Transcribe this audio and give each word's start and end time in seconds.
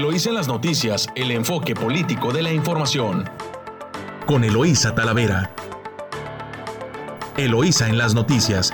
Eloísa 0.00 0.30
en 0.30 0.36
las 0.36 0.48
noticias, 0.48 1.08
el 1.14 1.30
enfoque 1.30 1.74
político 1.74 2.32
de 2.32 2.40
la 2.40 2.50
información. 2.50 3.28
Con 4.24 4.44
Eloísa 4.44 4.94
Talavera. 4.94 5.54
Eloísa 7.36 7.86
en 7.86 7.98
las 7.98 8.14
noticias. 8.14 8.72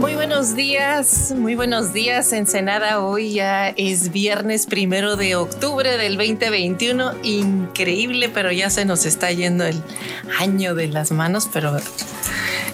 Muy 0.00 0.14
buenos 0.14 0.56
días, 0.56 1.34
muy 1.36 1.54
buenos 1.56 1.92
días 1.92 2.32
Ensenada. 2.32 3.00
Hoy 3.00 3.34
ya 3.34 3.68
es 3.68 4.12
viernes 4.12 4.64
primero 4.64 5.16
de 5.16 5.36
octubre 5.36 5.98
del 5.98 6.16
2021. 6.16 7.12
Increíble, 7.22 8.30
pero 8.30 8.50
ya 8.50 8.70
se 8.70 8.86
nos 8.86 9.04
está 9.04 9.30
yendo 9.30 9.66
el 9.66 9.82
año 10.40 10.74
de 10.74 10.88
las 10.88 11.12
manos, 11.12 11.50
pero 11.52 11.76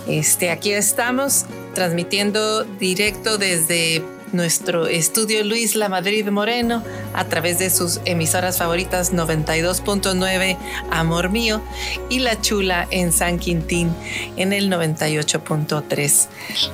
este, 0.06 0.50
aquí 0.50 0.70
estamos 0.70 1.46
transmitiendo 1.74 2.64
directo 2.64 3.38
desde 3.38 4.02
nuestro 4.32 4.86
estudio 4.86 5.44
Luis 5.44 5.74
La 5.74 5.88
Madrid 5.88 6.28
Moreno 6.28 6.84
a 7.14 7.24
través 7.24 7.58
de 7.58 7.70
sus 7.70 8.00
emisoras 8.04 8.58
favoritas 8.58 9.12
92.9 9.12 10.56
Amor 10.90 11.30
Mío 11.30 11.60
y 12.08 12.20
La 12.20 12.40
Chula 12.40 12.86
en 12.90 13.12
San 13.12 13.38
Quintín 13.38 13.92
en 14.36 14.52
el 14.52 14.70
98.3 14.70 16.26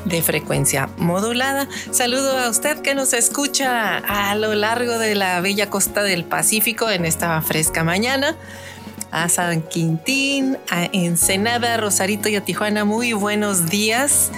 de 0.04 0.22
frecuencia 0.22 0.88
modulada. 0.98 1.68
Saludo 1.90 2.38
a 2.38 2.48
usted 2.50 2.80
que 2.80 2.94
nos 2.94 3.12
escucha 3.12 3.98
a 3.98 4.34
lo 4.34 4.54
largo 4.54 4.98
de 4.98 5.14
la 5.14 5.40
bella 5.40 5.70
costa 5.70 6.02
del 6.02 6.24
Pacífico 6.24 6.90
en 6.90 7.04
esta 7.04 7.40
fresca 7.42 7.84
mañana 7.84 8.36
a 9.16 9.30
San 9.30 9.62
Quintín, 9.62 10.58
a 10.68 10.84
Ensenada, 10.92 11.78
Rosarito 11.78 12.28
y 12.28 12.36
a 12.36 12.42
Tijuana. 12.42 12.84
Muy 12.84 13.14
buenos 13.14 13.70
días. 13.70 14.30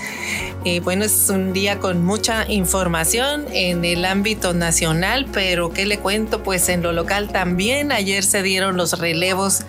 Eh, 0.64 0.78
bueno, 0.78 1.04
es 1.04 1.28
un 1.30 1.52
día 1.52 1.80
con 1.80 2.04
mucha 2.04 2.48
información 2.48 3.46
en 3.50 3.84
el 3.84 4.04
ámbito 4.04 4.54
nacional, 4.54 5.26
pero 5.32 5.72
¿qué 5.72 5.84
le 5.84 5.98
cuento? 5.98 6.44
Pues 6.44 6.68
en 6.68 6.84
lo 6.84 6.92
local 6.92 7.30
también. 7.32 7.90
Ayer 7.90 8.22
se 8.22 8.40
dieron 8.44 8.76
los 8.76 8.96
relevos 9.00 9.64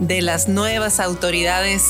de 0.00 0.22
las 0.22 0.48
nuevas 0.48 0.98
autoridades 0.98 1.84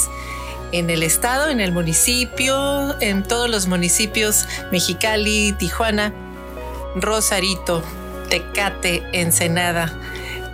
en 0.72 0.90
el 0.90 1.02
estado, 1.02 1.48
en 1.48 1.58
el 1.58 1.72
municipio, 1.72 3.00
en 3.00 3.22
todos 3.22 3.48
los 3.48 3.66
municipios, 3.66 4.46
Mexicali, 4.70 5.54
Tijuana, 5.58 6.12
Rosarito, 6.96 7.82
Tecate, 8.28 9.02
Ensenada 9.12 9.90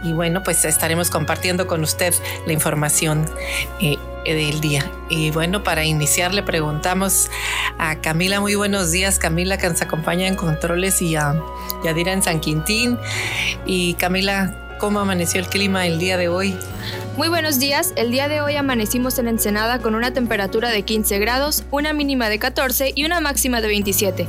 y 0.02 0.12
bueno, 0.12 0.42
pues 0.42 0.64
estaremos 0.64 1.10
compartiendo 1.10 1.66
con 1.66 1.82
usted 1.82 2.14
la 2.46 2.52
información 2.52 3.28
eh, 3.80 3.96
del 4.24 4.60
día. 4.60 4.90
Y 5.08 5.30
bueno, 5.30 5.62
para 5.62 5.84
iniciar 5.84 6.34
le 6.34 6.42
preguntamos 6.42 7.30
a 7.78 7.96
Camila, 7.96 8.40
muy 8.40 8.54
buenos 8.54 8.90
días, 8.90 9.18
Camila 9.18 9.58
que 9.58 9.68
nos 9.68 9.82
acompaña 9.82 10.26
en 10.26 10.34
controles 10.34 11.00
y 11.02 11.16
a 11.16 11.34
Yadira 11.84 12.12
en 12.12 12.22
San 12.22 12.40
Quintín. 12.40 12.98
Y 13.66 13.94
Camila, 13.94 14.76
¿cómo 14.78 15.00
amaneció 15.00 15.40
el 15.40 15.48
clima 15.48 15.86
el 15.86 15.98
día 15.98 16.16
de 16.16 16.28
hoy? 16.28 16.56
Muy 17.16 17.28
buenos 17.28 17.58
días, 17.58 17.92
el 17.96 18.12
día 18.12 18.28
de 18.28 18.40
hoy 18.40 18.54
amanecimos 18.54 19.18
en 19.18 19.26
Ensenada 19.26 19.80
con 19.80 19.96
una 19.96 20.12
temperatura 20.12 20.70
de 20.70 20.82
15 20.82 21.18
grados, 21.18 21.64
una 21.72 21.92
mínima 21.92 22.28
de 22.28 22.38
14 22.38 22.92
y 22.94 23.04
una 23.04 23.20
máxima 23.20 23.60
de 23.60 23.66
27. 23.66 24.28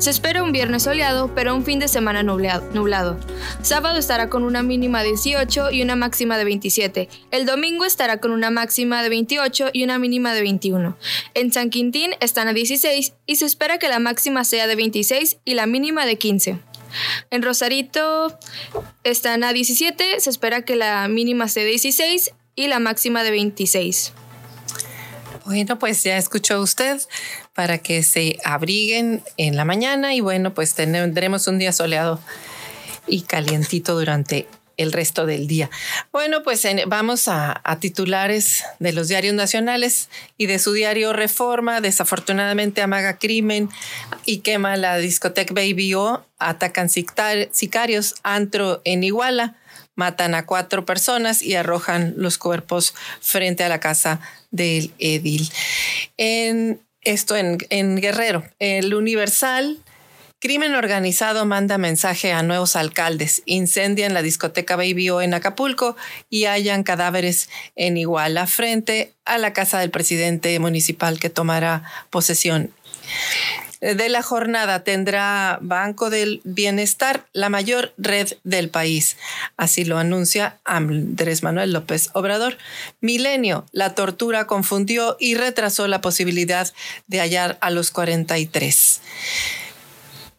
Se 0.00 0.08
espera 0.08 0.42
un 0.42 0.50
viernes 0.50 0.84
soleado, 0.84 1.34
pero 1.34 1.54
un 1.54 1.62
fin 1.62 1.78
de 1.78 1.86
semana 1.86 2.22
nublado. 2.22 3.20
Sábado 3.60 3.98
estará 3.98 4.30
con 4.30 4.44
una 4.44 4.62
mínima 4.62 5.02
de 5.02 5.08
18 5.08 5.72
y 5.72 5.82
una 5.82 5.94
máxima 5.94 6.38
de 6.38 6.44
27. 6.44 7.10
El 7.30 7.44
domingo 7.44 7.84
estará 7.84 8.18
con 8.18 8.30
una 8.30 8.48
máxima 8.48 9.02
de 9.02 9.10
28 9.10 9.68
y 9.74 9.84
una 9.84 9.98
mínima 9.98 10.32
de 10.32 10.40
21. 10.40 10.96
En 11.34 11.52
San 11.52 11.68
Quintín 11.68 12.12
están 12.20 12.48
a 12.48 12.54
16 12.54 13.12
y 13.26 13.36
se 13.36 13.44
espera 13.44 13.76
que 13.76 13.88
la 13.88 13.98
máxima 13.98 14.44
sea 14.44 14.66
de 14.66 14.74
26 14.74 15.36
y 15.44 15.52
la 15.52 15.66
mínima 15.66 16.06
de 16.06 16.16
15. 16.16 16.58
En 17.30 17.42
Rosarito 17.42 18.38
están 19.04 19.44
a 19.44 19.52
17, 19.52 20.18
se 20.18 20.30
espera 20.30 20.62
que 20.62 20.76
la 20.76 21.08
mínima 21.08 21.46
sea 21.46 21.64
de 21.64 21.70
16 21.70 22.30
y 22.56 22.68
la 22.68 22.78
máxima 22.78 23.22
de 23.22 23.32
26. 23.32 24.14
Bueno, 25.44 25.78
pues 25.78 26.04
ya 26.04 26.16
escuchó 26.16 26.60
usted 26.60 27.00
para 27.60 27.76
que 27.76 28.02
se 28.02 28.38
abriguen 28.42 29.22
en 29.36 29.54
la 29.54 29.66
mañana 29.66 30.14
y 30.14 30.22
bueno, 30.22 30.54
pues 30.54 30.72
tendremos 30.72 31.46
un 31.46 31.58
día 31.58 31.72
soleado 31.72 32.18
y 33.06 33.20
calientito 33.20 33.98
durante 33.98 34.48
el 34.78 34.92
resto 34.92 35.26
del 35.26 35.46
día. 35.46 35.68
Bueno, 36.10 36.42
pues 36.42 36.66
vamos 36.86 37.28
a, 37.28 37.60
titulares 37.78 38.64
de 38.78 38.94
los 38.94 39.08
diarios 39.08 39.34
nacionales 39.34 40.08
y 40.38 40.46
de 40.46 40.58
su 40.58 40.72
diario 40.72 41.12
Reforma. 41.12 41.82
Desafortunadamente 41.82 42.80
amaga 42.80 43.18
crimen 43.18 43.68
y 44.24 44.38
quema 44.38 44.78
la 44.78 44.96
discoteca 44.96 45.52
Baby 45.52 45.92
O. 45.92 46.24
Atacan 46.38 46.88
sicarios, 46.88 48.14
antro 48.22 48.80
en 48.86 49.04
Iguala 49.04 49.58
matan 49.96 50.34
a 50.34 50.46
cuatro 50.46 50.86
personas 50.86 51.42
y 51.42 51.56
arrojan 51.56 52.14
los 52.16 52.38
cuerpos 52.38 52.94
frente 53.20 53.64
a 53.64 53.68
la 53.68 53.80
casa 53.80 54.20
del 54.50 54.94
edil. 54.98 55.52
En 56.16 56.80
esto 57.02 57.36
en, 57.36 57.96
Guerrero, 57.96 58.44
el 58.58 58.94
Universal 58.94 59.78
Crimen 60.42 60.74
organizado 60.74 61.44
manda 61.44 61.76
mensaje 61.76 62.32
a 62.32 62.42
nuevos 62.42 62.74
alcaldes. 62.74 63.42
Incendian 63.44 64.14
la 64.14 64.22
discoteca 64.22 64.74
Baby 64.74 65.10
O 65.10 65.20
en 65.20 65.34
Acapulco 65.34 65.96
y 66.30 66.46
hallan 66.46 66.82
cadáveres 66.82 67.50
en 67.76 67.98
Iguala 67.98 68.46
frente 68.46 69.12
a 69.26 69.36
la 69.36 69.52
casa 69.52 69.80
del 69.80 69.90
presidente 69.90 70.58
municipal 70.58 71.20
que 71.20 71.28
tomará 71.28 71.84
posesión 72.08 72.72
de 73.80 74.08
la 74.08 74.22
jornada 74.22 74.84
tendrá 74.84 75.58
Banco 75.62 76.10
del 76.10 76.40
Bienestar, 76.44 77.26
la 77.32 77.48
mayor 77.48 77.92
red 77.96 78.28
del 78.44 78.68
país. 78.68 79.16
Así 79.56 79.84
lo 79.84 79.98
anuncia 79.98 80.58
Andrés 80.64 81.42
Manuel 81.42 81.72
López 81.72 82.10
Obrador. 82.12 82.58
Milenio, 83.00 83.66
la 83.72 83.94
tortura 83.94 84.46
confundió 84.46 85.16
y 85.18 85.34
retrasó 85.34 85.86
la 85.88 86.00
posibilidad 86.00 86.72
de 87.06 87.20
hallar 87.20 87.58
a 87.60 87.70
los 87.70 87.90
43 87.90 89.00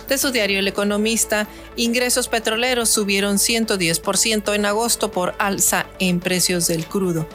De 0.08 0.18
su 0.18 0.30
diario 0.30 0.58
El 0.58 0.68
Economista, 0.68 1.48
ingresos 1.76 2.28
petroleros 2.28 2.88
subieron 2.88 3.36
110% 3.36 4.54
en 4.54 4.66
agosto 4.66 5.10
por 5.10 5.34
alza 5.38 5.86
en 5.98 6.20
precios 6.20 6.66
del 6.68 6.86
crudo 6.86 7.26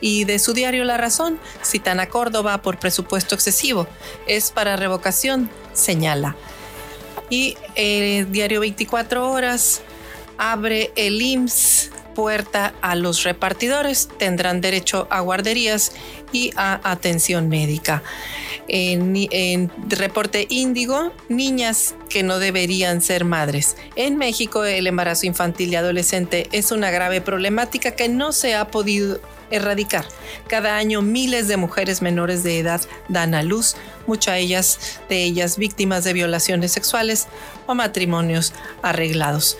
y 0.00 0.24
de 0.24 0.38
su 0.38 0.52
diario 0.52 0.84
La 0.84 0.98
Razón 0.98 1.38
citan 1.64 1.98
a 1.98 2.10
Córdoba 2.10 2.60
por 2.60 2.78
presupuesto 2.78 3.34
excesivo. 3.34 3.86
Es 4.26 4.50
para 4.50 4.76
revocación, 4.76 5.48
señala. 5.72 6.36
Y 7.30 7.56
el 7.74 8.30
diario 8.30 8.60
24 8.60 9.30
horas 9.30 9.80
abre 10.36 10.92
el 10.96 11.22
IMSS 11.22 11.90
puerta 12.14 12.74
a 12.80 12.94
los 12.94 13.22
repartidores. 13.24 14.08
Tendrán 14.18 14.60
derecho 14.60 15.06
a 15.10 15.20
guarderías 15.20 15.92
y 16.32 16.52
a 16.56 16.80
atención 16.90 17.48
médica. 17.48 18.02
En, 18.66 19.70
reporte 19.88 20.46
índigo, 20.48 21.12
niñas 21.28 21.94
que 22.08 22.22
no 22.22 22.38
deberían 22.38 23.02
ser 23.02 23.24
madres. 23.24 23.76
En 23.96 24.16
México, 24.16 24.64
el 24.64 24.86
embarazo 24.86 25.26
infantil 25.26 25.72
y 25.72 25.76
adolescente 25.76 26.48
es 26.52 26.72
una 26.72 26.90
grave 26.90 27.20
problemática 27.20 27.92
que 27.92 28.08
no 28.08 28.32
se 28.32 28.54
ha 28.54 28.68
podido 28.68 29.20
erradicar. 29.50 30.06
Cada 30.48 30.76
año 30.76 31.02
miles 31.02 31.48
de 31.48 31.56
mujeres 31.56 32.02
menores 32.02 32.42
de 32.42 32.58
edad 32.58 32.80
dan 33.08 33.34
a 33.34 33.42
luz, 33.42 33.76
muchas 34.06 34.98
de 35.08 35.22
ellas 35.22 35.58
víctimas 35.58 36.04
de 36.04 36.12
violaciones 36.12 36.72
sexuales 36.72 37.28
o 37.66 37.74
matrimonios 37.74 38.52
arreglados. 38.82 39.58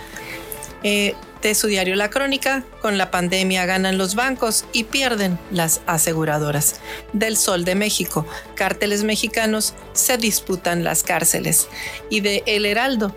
Eh, 0.84 1.14
de 1.42 1.54
su 1.54 1.66
diario 1.66 1.94
La 1.94 2.08
Crónica, 2.08 2.64
con 2.80 2.96
la 2.96 3.10
pandemia 3.10 3.66
ganan 3.66 3.98
los 3.98 4.14
bancos 4.14 4.64
y 4.72 4.84
pierden 4.84 5.38
las 5.50 5.82
aseguradoras. 5.86 6.80
Del 7.12 7.36
Sol 7.36 7.64
de 7.64 7.74
México, 7.74 8.26
cárteles 8.54 9.02
mexicanos 9.04 9.74
se 9.92 10.16
disputan 10.16 10.84
las 10.84 11.02
cárceles. 11.02 11.68
Y 12.08 12.20
de 12.20 12.42
El 12.46 12.64
Heraldo, 12.64 13.14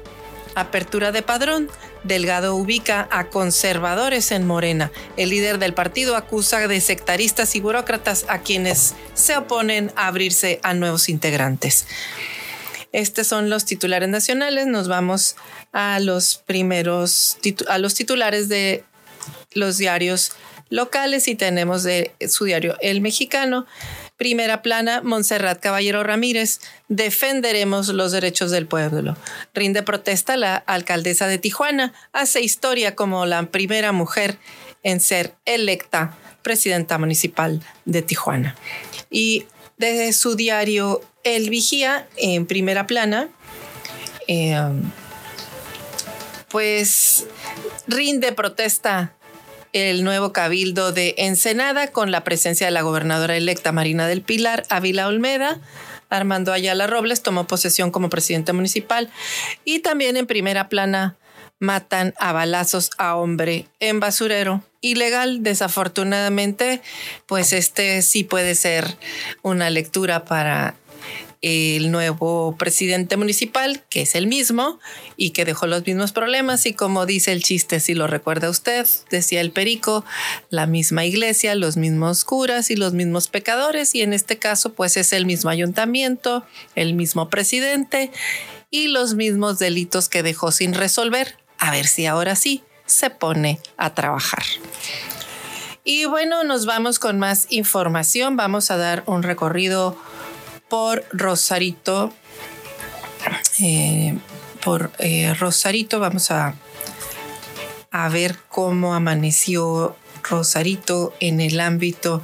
apertura 0.55 1.11
de 1.11 1.21
padrón, 1.21 1.69
Delgado 2.03 2.55
ubica 2.55 3.07
a 3.11 3.25
conservadores 3.29 4.31
en 4.31 4.47
Morena. 4.47 4.91
El 5.17 5.29
líder 5.29 5.59
del 5.59 5.73
partido 5.73 6.15
acusa 6.15 6.67
de 6.67 6.79
sectaristas 6.79 7.55
y 7.55 7.59
burócratas 7.59 8.25
a 8.29 8.39
quienes 8.39 8.93
se 9.13 9.37
oponen 9.37 9.91
a 9.95 10.07
abrirse 10.07 10.59
a 10.63 10.73
nuevos 10.73 11.09
integrantes. 11.09 11.85
Estos 12.91 13.27
son 13.27 13.49
los 13.49 13.65
titulares 13.65 14.09
nacionales. 14.09 14.67
Nos 14.67 14.87
vamos 14.87 15.35
a 15.71 15.99
los 15.99 16.37
primeros, 16.45 17.37
a 17.67 17.77
los 17.77 17.93
titulares 17.95 18.49
de 18.49 18.83
los 19.53 19.77
diarios 19.77 20.31
locales 20.69 21.27
y 21.27 21.35
tenemos 21.35 21.83
de 21.83 22.11
su 22.27 22.45
diario 22.45 22.75
El 22.81 23.01
Mexicano. 23.01 23.65
Primera 24.17 24.61
plana, 24.63 25.01
Montserrat 25.03 25.59
Caballero 25.59 26.03
Ramírez, 26.03 26.59
defenderemos 26.87 27.89
los 27.89 28.11
derechos 28.11 28.49
del 28.51 28.65
pueblo. 28.65 29.15
Rinde 29.53 29.83
protesta 29.83 30.37
la 30.37 30.55
alcaldesa 30.55 31.27
de 31.27 31.37
Tijuana, 31.37 31.93
hace 32.13 32.41
historia 32.41 32.95
como 32.95 33.25
la 33.25 33.43
primera 33.43 33.91
mujer 33.91 34.39
en 34.81 34.99
ser 34.99 35.35
electa 35.45 36.17
presidenta 36.41 36.97
municipal 36.97 37.61
de 37.85 38.01
Tijuana. 38.01 38.55
Y 39.11 39.45
desde 39.77 40.13
su 40.13 40.35
diario 40.35 41.01
El 41.23 41.49
Vigía, 41.49 42.07
en 42.17 42.45
primera 42.45 42.87
plana, 42.87 43.29
eh, 44.27 44.57
pues 46.49 47.27
rinde 47.87 48.31
protesta 48.31 49.13
el 49.73 50.03
nuevo 50.03 50.33
cabildo 50.33 50.91
de 50.91 51.15
Ensenada 51.17 51.91
con 51.91 52.11
la 52.11 52.23
presencia 52.23 52.67
de 52.67 52.71
la 52.71 52.81
gobernadora 52.81 53.37
electa 53.37 53.71
Marina 53.71 54.07
del 54.07 54.21
Pilar 54.21 54.63
Ávila 54.69 55.07
Olmeda. 55.07 55.59
Armando 56.09 56.53
Ayala 56.53 56.87
Robles 56.87 57.21
tomó 57.21 57.47
posesión 57.47 57.91
como 57.91 58.09
presidente 58.09 58.53
municipal 58.53 59.11
y 59.65 59.79
también 59.79 60.15
en 60.15 60.25
primera 60.25 60.69
plana 60.69 61.17
matan 61.59 62.13
a 62.19 62.31
balazos 62.33 62.91
a 62.97 63.15
hombre 63.15 63.67
en 63.79 63.99
basurero. 63.99 64.63
Ilegal, 64.81 65.43
desafortunadamente, 65.43 66.81
pues 67.25 67.53
este 67.53 68.01
sí 68.01 68.23
puede 68.23 68.55
ser 68.55 68.97
una 69.41 69.69
lectura 69.69 70.25
para 70.25 70.75
el 71.41 71.91
nuevo 71.91 72.55
presidente 72.57 73.15
municipal, 73.15 73.83
que 73.89 74.01
es 74.01 74.15
el 74.15 74.27
mismo 74.27 74.79
y 75.17 75.31
que 75.31 75.45
dejó 75.45 75.67
los 75.67 75.85
mismos 75.85 76.11
problemas. 76.11 76.65
Y 76.65 76.73
como 76.73 77.05
dice 77.05 77.31
el 77.31 77.43
chiste, 77.43 77.79
si 77.79 77.93
lo 77.93 78.07
recuerda 78.07 78.49
usted, 78.49 78.87
decía 79.09 79.41
el 79.41 79.51
perico, 79.51 80.03
la 80.49 80.65
misma 80.65 81.05
iglesia, 81.05 81.55
los 81.55 81.77
mismos 81.77 82.23
curas 82.23 82.71
y 82.71 82.75
los 82.75 82.93
mismos 82.93 83.27
pecadores. 83.27 83.93
Y 83.93 84.01
en 84.01 84.13
este 84.13 84.37
caso, 84.37 84.73
pues 84.73 84.97
es 84.97 85.13
el 85.13 85.25
mismo 85.25 85.49
ayuntamiento, 85.49 86.45
el 86.75 86.93
mismo 86.93 87.29
presidente 87.29 88.11
y 88.69 88.87
los 88.87 89.13
mismos 89.13 89.59
delitos 89.59 90.09
que 90.09 90.23
dejó 90.23 90.51
sin 90.51 90.73
resolver. 90.73 91.46
A 91.57 91.71
ver 91.71 91.87
si 91.87 92.05
ahora 92.05 92.35
sí 92.35 92.63
se 92.85 93.09
pone 93.09 93.59
a 93.77 93.93
trabajar. 93.93 94.43
Y 95.83 96.05
bueno, 96.05 96.43
nos 96.43 96.65
vamos 96.65 96.99
con 96.99 97.17
más 97.17 97.47
información. 97.49 98.35
Vamos 98.35 98.71
a 98.71 98.77
dar 98.77 99.03
un 99.05 99.23
recorrido 99.23 99.97
por 100.67 101.05
Rosarito. 101.11 102.13
Eh, 103.59 104.17
por 104.63 104.91
eh, 104.99 105.33
Rosarito 105.33 105.99
vamos 105.99 106.29
a, 106.31 106.55
a 107.91 108.09
ver 108.09 108.37
cómo 108.49 108.95
amaneció 108.95 109.95
Rosarito 110.23 111.13
en 111.19 111.39
el 111.39 111.59
ámbito 111.59 112.21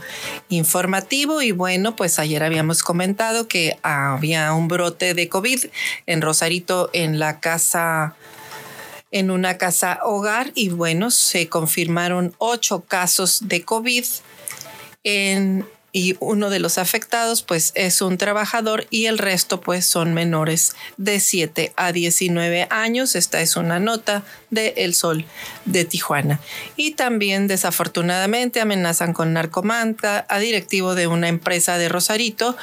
informativo 0.49 1.41
y 1.41 1.51
bueno, 1.51 1.95
pues 1.95 2.19
ayer 2.19 2.43
habíamos 2.43 2.83
comentado 2.83 3.47
que 3.47 3.77
había 3.81 4.53
un 4.53 4.67
brote 4.67 5.13
de 5.13 5.29
COVID 5.29 5.65
en 6.05 6.21
Rosarito 6.21 6.89
en 6.93 7.17
la 7.19 7.39
casa 7.39 8.15
en 9.13 9.29
una 9.29 9.59
casa 9.59 9.99
hogar 10.03 10.51
y 10.55 10.69
bueno, 10.69 11.11
se 11.11 11.47
confirmaron 11.47 12.33
ocho 12.39 12.81
casos 12.81 13.47
de 13.47 13.63
COVID 13.63 14.03
en 15.03 15.65
y 15.95 16.17
uno 16.19 16.49
de 16.49 16.59
los 16.59 16.79
afectados 16.79 17.43
pues 17.43 17.71
es 17.75 18.01
un 18.01 18.17
trabajador 18.17 18.87
y 18.89 19.05
el 19.05 19.19
resto 19.19 19.61
pues 19.61 19.85
son 19.85 20.15
menores 20.15 20.75
de 20.97 21.19
7 21.19 21.71
a 21.75 21.91
19 21.91 22.67
años. 22.71 23.15
Esta 23.15 23.41
es 23.41 23.55
una 23.55 23.79
nota 23.79 24.23
de 24.49 24.73
El 24.77 24.95
Sol 24.95 25.25
de 25.65 25.85
Tijuana. 25.85 26.39
Y 26.75 26.91
también 26.95 27.47
desafortunadamente 27.47 28.59
amenazan 28.59 29.13
con 29.13 29.33
narcomanta 29.33 30.25
a 30.29 30.39
directivo 30.39 30.95
de 30.95 31.05
una 31.05 31.27
empresa 31.27 31.77
de 31.77 31.89
Rosarito. 31.89 32.57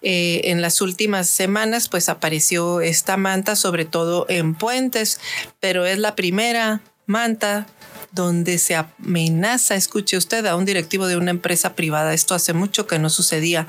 Eh, 0.00 0.40
en 0.44 0.62
las 0.62 0.80
últimas 0.80 1.28
semanas 1.28 1.90
pues 1.90 2.08
apareció 2.08 2.80
esta 2.80 3.18
manta 3.18 3.56
sobre 3.56 3.84
todo 3.84 4.24
en 4.30 4.54
puentes, 4.54 5.20
pero 5.60 5.84
es 5.84 5.98
la 5.98 6.16
primera 6.16 6.80
manta 7.06 7.66
donde 8.14 8.58
se 8.58 8.76
amenaza, 8.76 9.74
escuche 9.74 10.16
usted, 10.16 10.46
a 10.46 10.56
un 10.56 10.64
directivo 10.64 11.06
de 11.06 11.16
una 11.16 11.30
empresa 11.30 11.74
privada. 11.74 12.14
Esto 12.14 12.34
hace 12.34 12.52
mucho 12.52 12.86
que 12.86 12.98
no 12.98 13.10
sucedía 13.10 13.66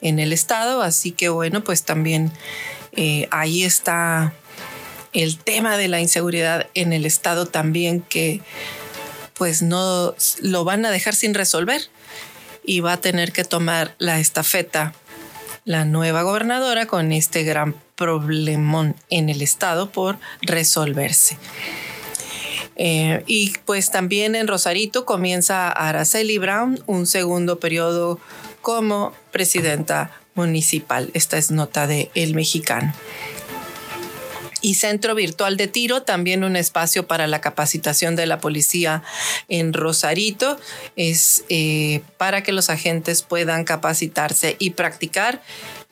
en 0.00 0.18
el 0.18 0.32
Estado, 0.32 0.82
así 0.82 1.12
que 1.12 1.28
bueno, 1.28 1.62
pues 1.62 1.84
también 1.84 2.32
eh, 2.92 3.28
ahí 3.30 3.64
está 3.64 4.34
el 5.12 5.38
tema 5.38 5.76
de 5.76 5.88
la 5.88 6.00
inseguridad 6.00 6.66
en 6.74 6.92
el 6.92 7.06
Estado 7.06 7.46
también 7.46 8.00
que 8.02 8.42
pues 9.34 9.62
no 9.62 10.14
lo 10.40 10.64
van 10.64 10.84
a 10.84 10.90
dejar 10.90 11.14
sin 11.14 11.34
resolver 11.34 11.82
y 12.64 12.80
va 12.80 12.94
a 12.94 13.00
tener 13.00 13.32
que 13.32 13.44
tomar 13.44 13.94
la 13.98 14.18
estafeta 14.18 14.94
la 15.66 15.84
nueva 15.84 16.22
gobernadora 16.22 16.86
con 16.86 17.12
este 17.12 17.42
gran 17.42 17.74
problemón 17.96 18.94
en 19.10 19.28
el 19.28 19.42
Estado 19.42 19.90
por 19.90 20.16
resolverse. 20.42 21.38
Eh, 22.76 23.22
y 23.26 23.54
pues 23.64 23.90
también 23.90 24.34
en 24.34 24.48
Rosarito 24.48 25.04
comienza 25.06 25.70
Araceli 25.70 26.38
Brown 26.38 26.82
un 26.86 27.06
segundo 27.06 27.58
periodo 27.58 28.20
como 28.60 29.14
presidenta 29.32 30.10
municipal. 30.34 31.10
Esta 31.14 31.38
es 31.38 31.50
nota 31.50 31.86
de 31.86 32.10
El 32.14 32.34
Mexicano. 32.34 32.92
Y 34.62 34.74
Centro 34.74 35.14
Virtual 35.14 35.56
de 35.56 35.68
Tiro, 35.68 36.02
también 36.02 36.42
un 36.42 36.56
espacio 36.56 37.06
para 37.06 37.26
la 37.26 37.40
capacitación 37.40 38.16
de 38.16 38.26
la 38.26 38.40
policía 38.40 39.02
en 39.48 39.72
Rosarito, 39.72 40.58
es 40.96 41.44
eh, 41.48 42.00
para 42.16 42.42
que 42.42 42.52
los 42.52 42.68
agentes 42.68 43.22
puedan 43.22 43.64
capacitarse 43.64 44.56
y 44.58 44.70
practicar. 44.70 45.40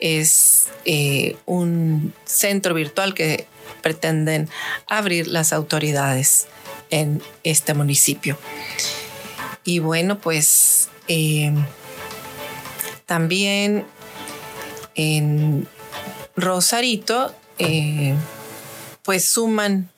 Es 0.00 0.66
eh, 0.86 1.36
un 1.46 2.14
centro 2.24 2.74
virtual 2.74 3.14
que 3.14 3.46
pretenden 3.80 4.48
abrir 4.88 5.28
las 5.28 5.52
autoridades 5.52 6.48
en 6.90 7.22
este 7.42 7.74
municipio. 7.74 8.38
Y 9.64 9.78
bueno, 9.78 10.18
pues 10.18 10.88
eh, 11.08 11.52
también 13.06 13.86
en 14.94 15.66
Rosarito, 16.36 17.34
eh, 17.58 18.14
pues 19.02 19.26
suman, 19.26 19.90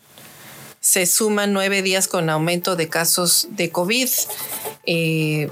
se 0.81 1.07
suman 1.07 1.53
nueve 1.53 1.83
días 1.83 2.07
con 2.07 2.31
aumento 2.31 2.77
de 2.77 2.89
casos 2.89 3.49
de 3.51 3.71
COVID. 3.71 4.09
Eh, 4.87 5.51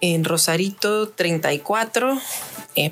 en 0.00 0.24
Rosarito, 0.24 1.10
34 1.10 2.20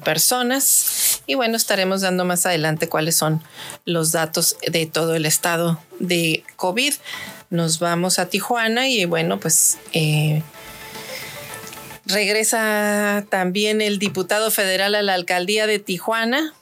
personas. 0.05 1.23
Y 1.27 1.35
bueno, 1.35 1.57
estaremos 1.57 2.03
dando 2.03 2.25
más 2.25 2.47
adelante 2.47 2.89
cuáles 2.89 3.17
son 3.17 3.43
los 3.85 4.13
datos 4.13 4.57
de 4.71 4.87
todo 4.87 5.17
el 5.17 5.27
estado 5.27 5.83
de 5.99 6.45
COVID 6.55 6.95
nos 7.51 7.81
vamos 7.81 8.19
a 8.19 8.29
Tijuana 8.29 8.89
y 8.89 9.05
bueno, 9.05 9.41
pues 9.41 9.79
eh, 9.93 10.43
regresa 12.07 13.25
también 13.29 13.81
el 13.81 13.99
diputado 13.99 14.51
federal 14.51 14.95
a 14.95 15.03
la 15.03 15.15
alcaldía 15.15 15.67
de 15.67 15.81
Tijuana 15.81 16.55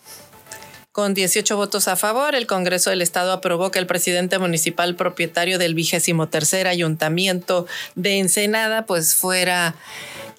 Con 0.92 1.14
18 1.14 1.57
votos 1.57 1.88
a 1.88 1.97
favor, 1.97 2.35
el 2.35 2.47
Congreso 2.47 2.90
del 2.90 3.02
Estado 3.02 3.33
aprobó 3.33 3.71
que 3.71 3.78
el 3.78 3.87
presidente 3.87 4.38
municipal 4.38 4.97
propietario 4.97 5.59
del 5.59 5.75
vigésimo 5.75 6.28
tercer 6.28 6.66
ayuntamiento 6.66 7.66
de 7.95 8.18
Ensenada, 8.18 8.87
pues 8.87 9.14
fuera, 9.14 9.75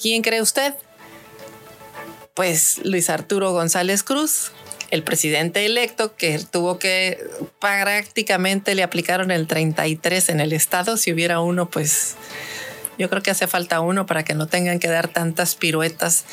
¿quién 0.02 0.24
cree 0.24 0.42
usted? 0.42 0.74
Pues 2.34 2.82
Luis 2.84 3.10
Arturo 3.10 3.52
González 3.52 4.04
Cruz, 4.04 4.52
el 4.92 5.04
presidente 5.04 5.66
electo 5.66 6.16
que 6.16 6.40
tuvo 6.40 6.80
que 6.80 7.20
prácticamente 7.60 8.76
le 8.76 8.84
aplicaron 8.84 9.32
el 9.32 9.48
33 9.48 10.30
en 10.30 10.40
el 10.40 10.54
estado. 10.54 10.98
Si 10.98 11.12
hubiera 11.12 11.42
uno, 11.42 11.70
pues 11.70 12.16
yo 12.98 13.10
creo 13.10 13.22
que 13.22 13.32
hace 13.32 13.48
falta 13.48 13.82
uno 13.82 14.06
para 14.06 14.24
que 14.24 14.34
no 14.34 14.48
tengan 14.48 14.80
que 14.80 14.88
dar 14.88 15.08
tantas 15.08 15.56
piruetas 15.56 16.26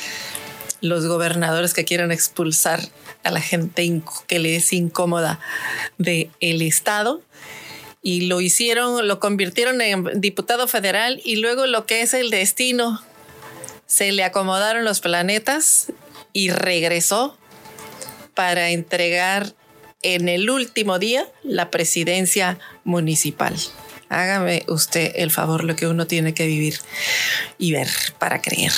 los 0.81 1.07
gobernadores 1.07 1.75
que 1.75 1.85
quieran 1.85 2.13
expulsar 2.13 2.81
a 3.23 3.31
la 3.31 3.41
gente 3.41 4.03
que 4.27 4.39
le 4.39 4.57
es 4.57 4.73
incómoda 4.73 5.41
del 5.99 6.31
el 6.41 6.63
estado 6.63 7.23
y 8.03 8.23
lo 8.23 8.41
hicieron, 8.41 9.09
lo 9.09 9.19
convirtieron 9.19 9.81
en 9.81 10.21
diputado 10.21 10.69
federal 10.69 11.21
y 11.25 11.37
luego 11.37 11.67
lo 11.67 11.87
que 11.87 12.03
es 12.03 12.15
el 12.15 12.31
destino, 12.31 13.03
se 13.87 14.13
le 14.13 14.23
acomodaron 14.23 14.85
los 14.85 15.01
planetas 15.01 15.93
y 16.33 16.51
regresó 16.51 17.37
para 18.37 18.71
entregar 18.71 19.55
en 20.03 20.29
el 20.29 20.49
último 20.51 21.01
día 21.01 21.27
la 21.43 21.73
presidencia 21.73 22.61
municipal. 22.85 23.57
Hágame 24.09 24.63
usted 24.69 25.11
el 25.17 25.33
favor 25.33 25.65
lo 25.65 25.75
que 25.75 25.89
uno 25.89 26.07
tiene 26.07 26.33
que 26.33 26.47
vivir 26.47 26.79
y 27.59 27.73
ver 27.73 27.89
para 28.21 28.41
creer. 28.41 28.73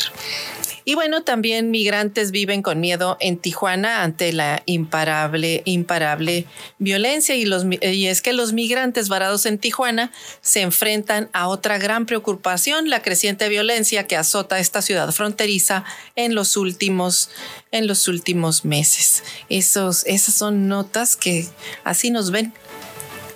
Y 0.88 0.94
bueno, 0.94 1.22
también 1.22 1.70
migrantes 1.70 2.30
viven 2.30 2.62
con 2.62 2.80
miedo 2.80 3.18
en 3.20 3.36
Tijuana 3.36 4.02
ante 4.04 4.32
la 4.32 4.62
imparable, 4.64 5.60
imparable 5.66 6.46
violencia 6.78 7.36
y, 7.36 7.44
los, 7.44 7.66
y 7.82 8.06
es 8.06 8.22
que 8.22 8.32
los 8.32 8.54
migrantes 8.54 9.10
varados 9.10 9.44
en 9.44 9.58
Tijuana 9.58 10.10
se 10.40 10.62
enfrentan 10.62 11.28
a 11.34 11.48
otra 11.48 11.76
gran 11.76 12.06
preocupación, 12.06 12.88
la 12.88 13.02
creciente 13.02 13.50
violencia 13.50 14.06
que 14.06 14.16
azota 14.16 14.60
esta 14.60 14.80
ciudad 14.80 15.12
fronteriza 15.12 15.84
en 16.16 16.34
los 16.34 16.56
últimos, 16.56 17.28
en 17.70 17.86
los 17.86 18.08
últimos 18.08 18.64
meses. 18.64 19.22
Esos, 19.50 20.06
esas 20.06 20.36
son 20.36 20.68
notas 20.68 21.16
que 21.16 21.46
así 21.84 22.10
nos 22.10 22.30
ven 22.30 22.54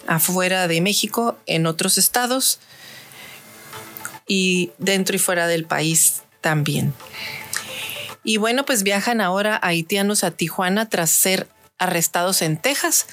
afuera 0.07 0.69
de 0.69 0.81
México, 0.81 1.37
en 1.45 1.67
otros 1.67 1.99
estados 1.99 2.61
y 4.27 4.71
dentro 4.79 5.17
y 5.17 5.19
fuera 5.19 5.47
del 5.49 5.67
país 5.67 6.23
también. 6.41 6.95
Y 8.25 8.37
bueno, 8.37 8.65
pues 8.65 8.83
viajan 8.83 9.21
ahora 9.21 9.59
haitianos 9.63 10.25
a 10.25 10.31
Tijuana 10.31 10.89
tras 10.89 11.11
ser 11.11 11.49
arrestados 11.79 12.43
en 12.43 12.57
Texas. 12.57 13.07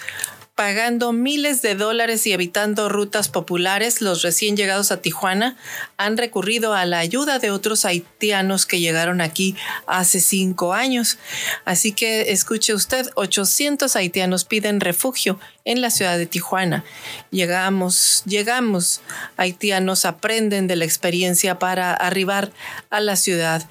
Pagando 0.60 1.13
miles 1.13 1.62
de 1.62 1.74
dólares 1.74 2.28
y 2.28 2.34
evitando 2.34 2.89
rutas 2.89 3.30
populares, 3.30 4.01
los 4.01 4.24
recién 4.24 4.58
llegados 4.58 4.92
a 4.92 5.01
Tijuana 5.01 5.56
han 5.96 6.18
recurrido 6.18 6.74
a 6.74 6.84
la 6.84 7.00
ayuda 7.00 7.39
de 7.39 7.50
otros 7.50 7.86
haitianos 7.86 8.66
que 8.66 8.82
llegaron 8.82 9.22
aquí 9.22 9.56
hace 9.88 10.20
cinco 10.20 10.74
años. 10.74 11.18
Así 11.63 11.94
que 11.94 12.34
escuche 12.34 12.74
usted, 12.74 13.08
800 13.16 13.96
haitianos 13.96 14.44
piden 14.44 14.82
refugio 14.82 15.39
en 15.63 15.80
la 15.80 15.92
ciudad 15.92 16.18
de 16.18 16.25
Tijuana. 16.25 16.84
Llegamos, 17.32 18.24
llegamos, 18.25 19.00
haitianos 19.38 20.04
aprenden 20.04 20.68
de 20.68 20.75
la 20.75 20.84
experiencia 20.84 21.58
para 21.58 21.94
arribar 21.94 22.51
a 22.89 23.00
la 23.00 23.16
ciudad 23.16 23.66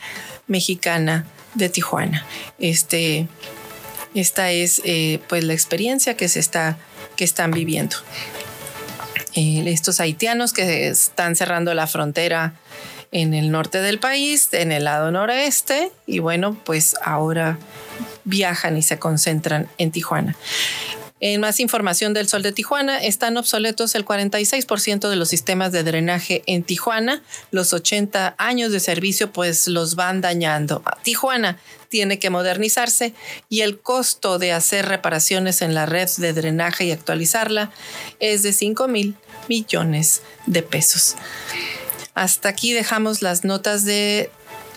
mexicana 0.46 1.26
de 1.52 1.68
Tijuana. 1.68 2.24
Este, 2.58 3.28
esta 4.20 4.50
es 4.50 4.80
eh, 4.84 5.20
pues 5.28 5.44
la 5.44 5.52
experiencia 5.52 6.16
que 6.16 6.28
se 6.28 6.40
está 6.40 6.78
que 7.16 7.24
están 7.24 7.50
viviendo. 7.50 7.96
Eh, 9.34 9.64
estos 9.66 10.00
haitianos 10.00 10.52
que 10.52 10.88
están 10.88 11.36
cerrando 11.36 11.74
la 11.74 11.86
frontera 11.86 12.54
en 13.10 13.34
el 13.34 13.50
norte 13.50 13.80
del 13.80 13.98
país, 13.98 14.48
en 14.52 14.72
el 14.72 14.84
lado 14.84 15.10
noreste, 15.10 15.90
y 16.06 16.18
bueno, 16.18 16.56
pues 16.64 16.94
ahora 17.02 17.58
viajan 18.24 18.76
y 18.76 18.82
se 18.82 18.98
concentran 18.98 19.68
en 19.78 19.90
Tijuana. 19.90 20.36
En 21.20 21.40
más 21.40 21.58
información 21.58 22.14
del 22.14 22.28
Sol 22.28 22.42
de 22.42 22.52
Tijuana, 22.52 23.02
están 23.02 23.36
obsoletos 23.36 23.94
el 23.96 24.04
46% 24.04 25.08
de 25.08 25.16
los 25.16 25.28
sistemas 25.28 25.72
de 25.72 25.82
drenaje 25.82 26.44
en 26.46 26.62
Tijuana. 26.62 27.22
Los 27.50 27.72
80 27.72 28.36
años 28.38 28.70
de 28.70 28.78
servicio 28.78 29.32
pues 29.32 29.66
los 29.66 29.96
van 29.96 30.20
dañando. 30.20 30.82
Tijuana 31.02 31.58
tiene 31.88 32.18
que 32.20 32.30
modernizarse 32.30 33.14
y 33.48 33.62
el 33.62 33.80
costo 33.80 34.38
de 34.38 34.52
hacer 34.52 34.86
reparaciones 34.86 35.60
en 35.62 35.74
la 35.74 35.86
red 35.86 36.08
de 36.18 36.32
drenaje 36.32 36.84
y 36.84 36.92
actualizarla 36.92 37.72
es 38.20 38.42
de 38.42 38.52
5 38.52 38.86
mil 38.86 39.16
millones 39.48 40.22
de 40.46 40.62
pesos. 40.62 41.16
Hasta 42.14 42.48
aquí 42.48 42.72
dejamos 42.72 43.22
las 43.22 43.44
notas 43.44 43.84
de, 43.84 44.30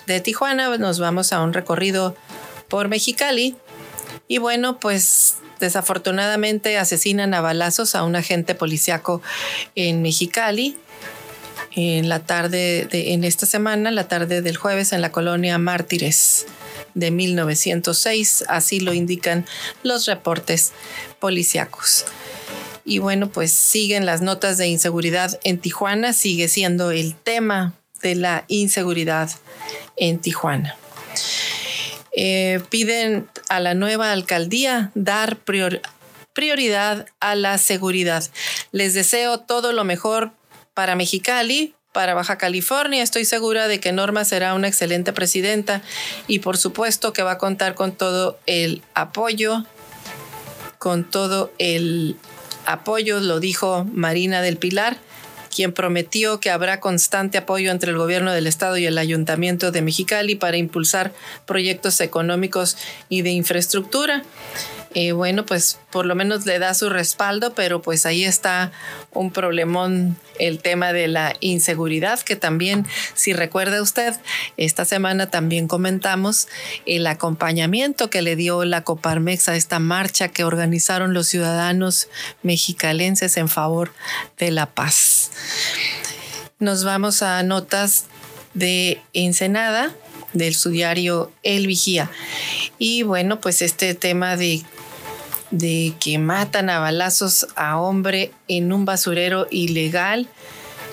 de 0.07 0.21
Tijuana. 0.21 0.75
Nos 0.77 0.99
vamos 0.99 1.33
a 1.33 1.41
un 1.41 1.53
recorrido 1.53 2.15
por 2.67 2.87
Mexicali. 2.87 3.55
Y 4.27 4.37
bueno, 4.37 4.79
pues 4.79 5.40
Desafortunadamente 5.61 6.77
asesinan 6.77 7.33
a 7.33 7.39
balazos 7.39 7.95
a 7.95 8.03
un 8.03 8.15
agente 8.17 8.55
policiaco 8.55 9.21
en 9.75 10.01
Mexicali 10.01 10.75
en 11.73 12.09
la 12.09 12.19
tarde 12.19 12.87
de 12.91 13.13
en 13.13 13.23
esta 13.23 13.45
semana, 13.45 13.91
la 13.91 14.07
tarde 14.07 14.41
del 14.41 14.57
jueves 14.57 14.91
en 14.91 15.01
la 15.01 15.11
colonia 15.11 15.57
Mártires 15.57 16.45
de 16.95 17.11
1906, 17.11 18.45
así 18.49 18.79
lo 18.79 18.93
indican 18.93 19.45
los 19.83 20.05
reportes 20.05 20.73
policíacos. 21.19 22.05
Y 22.83 22.97
bueno, 22.97 23.29
pues 23.29 23.51
siguen 23.53 24.05
las 24.05 24.21
notas 24.21 24.57
de 24.57 24.67
inseguridad 24.67 25.39
en 25.43 25.59
Tijuana, 25.59 26.13
sigue 26.13 26.47
siendo 26.47 26.91
el 26.91 27.15
tema 27.15 27.73
de 28.01 28.15
la 28.15 28.45
inseguridad 28.47 29.29
en 29.95 30.19
Tijuana. 30.19 30.75
Eh, 32.13 32.61
piden 32.69 33.29
a 33.49 33.59
la 33.59 33.73
nueva 33.73 34.11
alcaldía 34.11 34.91
dar 34.95 35.37
prioridad 36.33 37.05
a 37.19 37.35
la 37.35 37.57
seguridad. 37.57 38.23
Les 38.71 38.93
deseo 38.93 39.39
todo 39.39 39.71
lo 39.71 39.83
mejor 39.83 40.31
para 40.73 40.95
Mexicali, 40.95 41.73
para 41.93 42.13
Baja 42.13 42.37
California. 42.37 43.03
Estoy 43.03 43.25
segura 43.25 43.67
de 43.67 43.79
que 43.79 43.91
Norma 43.91 44.25
será 44.25 44.53
una 44.53 44.67
excelente 44.67 45.13
presidenta 45.13 45.81
y 46.27 46.39
por 46.39 46.57
supuesto 46.57 47.13
que 47.13 47.23
va 47.23 47.31
a 47.31 47.37
contar 47.37 47.75
con 47.75 47.93
todo 47.93 48.39
el 48.45 48.81
apoyo, 48.93 49.65
con 50.79 51.03
todo 51.03 51.51
el 51.59 52.17
apoyo, 52.65 53.19
lo 53.19 53.39
dijo 53.39 53.85
Marina 53.91 54.41
del 54.41 54.57
Pilar 54.57 54.97
quien 55.53 55.73
prometió 55.73 56.39
que 56.39 56.49
habrá 56.49 56.79
constante 56.79 57.37
apoyo 57.37 57.71
entre 57.71 57.91
el 57.91 57.97
gobierno 57.97 58.31
del 58.31 58.47
estado 58.47 58.77
y 58.77 58.85
el 58.85 58.97
ayuntamiento 58.97 59.71
de 59.71 59.81
Mexicali 59.81 60.35
para 60.35 60.57
impulsar 60.57 61.13
proyectos 61.45 62.01
económicos 62.01 62.77
y 63.09 63.21
de 63.21 63.31
infraestructura. 63.31 64.23
Bueno, 65.15 65.45
pues 65.45 65.79
por 65.89 66.05
lo 66.05 66.15
menos 66.15 66.45
le 66.45 66.59
da 66.59 66.73
su 66.73 66.89
respaldo, 66.89 67.53
pero 67.53 67.81
pues 67.81 68.05
ahí 68.05 68.25
está 68.25 68.71
un 69.13 69.31
problemón 69.31 70.17
el 70.37 70.59
tema 70.59 70.91
de 70.91 71.07
la 71.07 71.33
inseguridad, 71.39 72.19
que 72.19 72.35
también, 72.35 72.85
si 73.13 73.31
recuerda 73.31 73.81
usted, 73.81 74.15
esta 74.57 74.83
semana 74.83 75.29
también 75.29 75.67
comentamos 75.67 76.47
el 76.85 77.07
acompañamiento 77.07 78.09
que 78.09 78.21
le 78.21 78.35
dio 78.35 78.65
la 78.65 78.83
Coparmex 78.83 79.47
a 79.49 79.55
esta 79.55 79.79
marcha 79.79 80.27
que 80.27 80.43
organizaron 80.43 81.13
los 81.13 81.27
ciudadanos 81.27 82.09
mexicalenses 82.43 83.37
en 83.37 83.47
favor 83.47 83.93
de 84.37 84.51
la 84.51 84.65
paz. 84.65 85.31
Nos 86.59 86.83
vamos 86.83 87.21
a 87.21 87.41
notas 87.43 88.05
de 88.53 89.01
Ensenada 89.13 89.95
del 90.33 90.55
su 90.55 90.69
diario 90.69 91.31
El 91.43 91.67
Vigía. 91.67 92.09
Y 92.77 93.03
bueno, 93.03 93.41
pues 93.41 93.61
este 93.61 93.93
tema 93.95 94.37
de 94.37 94.61
de 95.51 95.93
que 95.99 96.17
matan 96.17 96.69
a 96.69 96.79
balazos 96.79 97.47
a 97.55 97.77
hombre 97.77 98.31
en 98.47 98.73
un 98.73 98.85
basurero 98.85 99.47
ilegal 99.51 100.27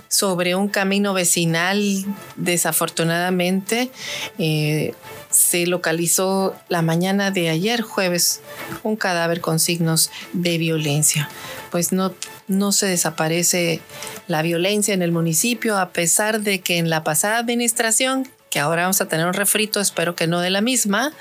sobre 0.08 0.54
un 0.54 0.68
camino 0.68 1.14
vecinal. 1.14 2.04
Desafortunadamente, 2.36 3.90
eh, 4.38 4.94
se 5.30 5.66
localizó 5.66 6.56
la 6.68 6.82
mañana 6.82 7.30
de 7.30 7.50
ayer, 7.50 7.82
jueves, 7.82 8.40
un 8.82 8.96
cadáver 8.96 9.40
con 9.40 9.60
signos 9.60 10.10
de 10.32 10.58
violencia. 10.58 11.28
Pues 11.70 11.92
no, 11.92 12.14
no 12.48 12.72
se 12.72 12.86
desaparece 12.86 13.80
la 14.26 14.42
violencia 14.42 14.94
en 14.94 15.02
el 15.02 15.12
municipio, 15.12 15.78
a 15.78 15.90
pesar 15.90 16.40
de 16.40 16.60
que 16.60 16.78
en 16.78 16.88
la 16.88 17.04
pasada 17.04 17.38
administración 17.38 18.26
que 18.50 18.58
ahora 18.58 18.82
vamos 18.82 19.00
a 19.00 19.08
tener 19.08 19.26
un 19.26 19.34
refrito, 19.34 19.80
espero 19.80 20.14
que 20.14 20.26
no 20.26 20.40
de 20.40 20.50
la 20.50 20.60
misma, 20.60 21.12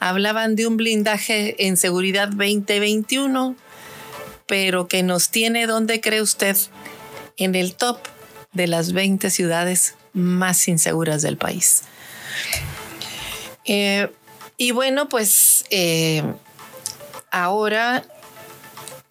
hablaban 0.00 0.56
de 0.56 0.66
un 0.66 0.76
blindaje 0.76 1.66
en 1.66 1.76
seguridad 1.76 2.28
2021, 2.28 3.56
pero 4.46 4.88
que 4.88 5.02
nos 5.02 5.30
tiene, 5.30 5.66
¿dónde 5.66 6.00
cree 6.00 6.22
usted? 6.22 6.56
En 7.36 7.54
el 7.54 7.74
top 7.74 7.98
de 8.52 8.66
las 8.66 8.92
20 8.92 9.30
ciudades 9.30 9.94
más 10.12 10.66
inseguras 10.68 11.22
del 11.22 11.36
país. 11.36 11.82
Eh, 13.64 14.10
y 14.56 14.72
bueno, 14.72 15.08
pues 15.08 15.64
eh, 15.70 16.22
ahora 17.30 18.04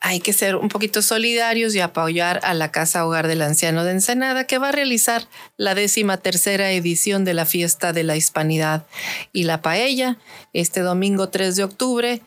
hay 0.08 0.22
que 0.22 0.32
ser 0.32 0.56
un 0.56 0.70
poquito 0.70 1.02
solidarios 1.02 1.76
y 1.76 1.82
apoyar 1.82 2.40
a 2.44 2.54
la 2.54 2.72
Casa 2.72 3.06
Hogar 3.06 3.28
del 3.28 3.42
Anciano 3.42 3.84
de 3.84 3.92
Ensenada, 3.92 4.46
que 4.46 4.58
va 4.58 4.70
a 4.70 4.72
realizar 4.72 5.28
la 5.58 5.76
décima 5.76 6.16
tercera 6.16 6.72
edición 6.72 7.26
de 7.26 7.34
la 7.34 7.46
Fiesta 7.46 7.92
de 7.92 8.06
la 8.06 8.16
Hispanidad 8.16 8.86
y 9.34 9.44
la 9.44 9.62
Paella 9.62 10.18
este 10.54 10.80
domingo 10.80 11.28
3 11.28 11.58
de 11.58 11.64
octubre 11.66 12.22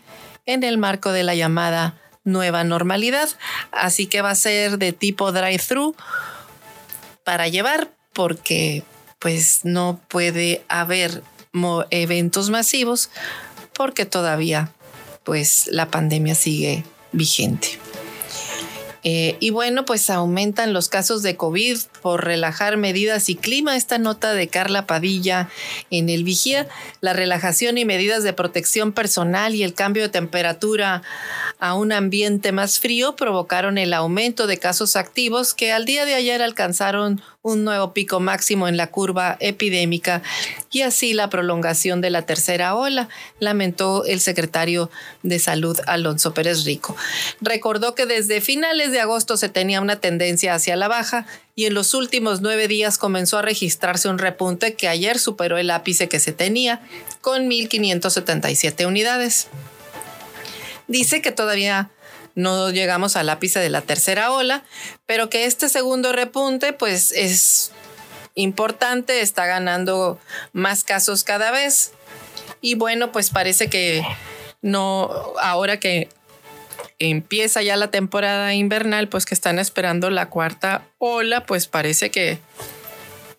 en 0.44 0.62
el 0.62 0.76
marco 0.76 1.12
de 1.12 1.22
la 1.22 1.34
llamada 1.34 1.99
nueva 2.22 2.64
normalidad. 2.64 3.30
Así 3.72 4.06
que 4.06 4.20
va 4.20 4.32
a 4.32 4.34
ser 4.34 4.76
de 4.76 4.92
tipo 4.92 5.32
drive-thru 5.32 5.96
para 7.25 7.49
llevar 7.49 7.90
porque 8.12 8.82
pues 9.18 9.60
no 9.64 9.99
puede 10.08 10.62
haber 10.68 11.22
eventos 11.88 12.50
masivos 12.50 13.08
porque 13.72 14.04
todavía 14.04 14.70
pues 15.25 15.66
la 15.68 15.90
pandemia 15.90 16.34
sigue 16.34 16.84
vigente. 17.12 17.79
Eh, 19.02 19.37
y 19.40 19.50
bueno, 19.50 19.85
pues 19.85 20.11
aumentan 20.11 20.73
los 20.73 20.88
casos 20.88 21.23
de 21.23 21.37
COVID 21.37 21.78
por 22.02 22.25
relajar 22.25 22.76
medidas 22.76 23.28
y 23.28 23.35
clima. 23.35 23.76
Esta 23.76 23.99
nota 23.99 24.35
de 24.35 24.49
Carla 24.49 24.87
Padilla 24.87 25.49
en 25.90 26.09
el 26.09 26.25
Vigía, 26.25 26.69
la 27.00 27.12
relajación 27.12 27.78
y 27.78 27.85
medidas 27.85 28.23
de 28.23 28.33
protección 28.33 28.92
personal 28.92 29.54
y 29.54 29.62
el 29.62 29.75
cambio 29.75 30.02
de 30.02 30.09
temperatura 30.09 31.02
a 31.59 31.75
un 31.75 31.92
ambiente 31.92 32.52
más 32.52 32.78
frío 32.78 33.16
provocaron 33.16 33.78
el 33.78 33.92
aumento 33.92 34.47
de 34.47 34.59
casos 34.59 34.97
activos 34.97 35.54
que 35.54 35.73
al 35.73 35.85
día 35.85 36.04
de 36.04 36.14
ayer 36.14 36.42
alcanzaron 36.42 37.23
un 37.42 37.64
nuevo 37.64 37.95
pico 37.95 38.21
máximo 38.21 38.69
en 38.69 38.76
la 38.76 38.88
curva 38.88 39.37
epidémica 39.40 40.23
y 40.71 40.83
así 40.83 41.14
la 41.14 41.30
prolongación 41.30 42.02
de 42.02 42.11
la 42.11 42.23
tercera 42.23 42.75
ola, 42.75 43.09
lamentó 43.38 44.04
el 44.04 44.21
secretario 44.21 44.90
de 45.23 45.38
Salud 45.38 45.78
Alonso 45.87 46.35
Pérez 46.35 46.64
Rico. 46.64 46.97
Recordó 47.40 47.95
que 47.95 48.04
desde 48.04 48.42
finales 48.42 48.89
de 48.90 49.00
agosto 49.00 49.37
se 49.37 49.49
tenía 49.49 49.80
una 49.80 50.00
tendencia 50.00 50.54
hacia 50.54 50.76
la 50.76 50.88
baja 50.88 51.26
y 51.54 51.66
en 51.66 51.75
los 51.75 51.94
últimos 51.94 52.40
nueve 52.40 52.68
días 52.68 52.99
comenzó 52.99 53.38
a 53.38 53.42
registrarse 53.42 54.09
un 54.09 54.18
repunte 54.18 54.75
que 54.75 54.88
ayer 54.88 55.18
superó 55.18 55.59
el 55.59 55.70
ápice 55.70 56.09
que 56.09 56.20
se 56.20 56.32
tenía 56.32 56.80
con 57.20 57.49
1.577 57.49 58.87
unidades. 58.87 59.49
Dice 60.88 61.23
que 61.23 61.32
todavía 61.32 61.90
no 62.35 62.70
llegamos 62.70 63.16
al 63.16 63.28
ápice 63.28 63.61
de 63.61 63.70
la 63.70 63.82
tercera 63.82 64.32
ola, 64.32 64.64
pero 65.06 65.30
que 65.30 65.44
este 65.44 65.68
segundo 65.68 66.12
repunte 66.12 66.73
pues 66.73 67.12
es 67.12 67.73
importante, 68.35 69.20
está 69.20 69.47
ganando 69.47 70.18
más 70.52 70.85
casos 70.85 71.25
cada 71.25 71.50
vez. 71.50 71.92
Y 72.61 72.75
bueno, 72.75 73.12
pues 73.12 73.30
parece 73.30 73.68
que 73.68 74.04
no, 74.62 75.11
ahora 75.40 75.80
que 75.80 76.09
empieza 77.00 77.62
ya 77.62 77.76
la 77.76 77.90
temporada 77.90 78.54
invernal, 78.54 79.09
pues 79.09 79.25
que 79.25 79.35
están 79.35 79.59
esperando 79.59 80.11
la 80.11 80.28
cuarta 80.28 80.87
ola, 80.99 81.45
pues 81.45 81.66
parece 81.66 82.11
que, 82.11 82.38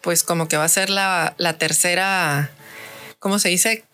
pues 0.01 0.23
como 0.23 0.47
que 0.47 0.57
va 0.57 0.65
a 0.65 0.69
ser 0.69 0.89
la, 0.89 1.35
tercera, 1.57 2.49
¿cómo 3.19 3.39
se 3.39 3.49
dice? 3.49 3.85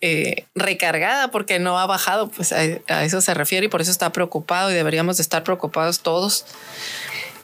Eh, 0.00 0.44
recargada 0.54 1.30
porque 1.30 1.58
no 1.58 1.78
ha 1.78 1.86
bajado, 1.86 2.28
pues 2.28 2.52
a, 2.52 3.04
eso 3.04 3.20
se 3.20 3.34
refiere 3.34 3.66
y 3.66 3.68
por 3.68 3.80
eso 3.80 3.90
está 3.90 4.12
preocupado 4.12 4.70
y 4.70 4.74
deberíamos 4.74 5.16
de 5.16 5.22
estar 5.22 5.42
preocupados 5.42 6.00
todos. 6.00 6.46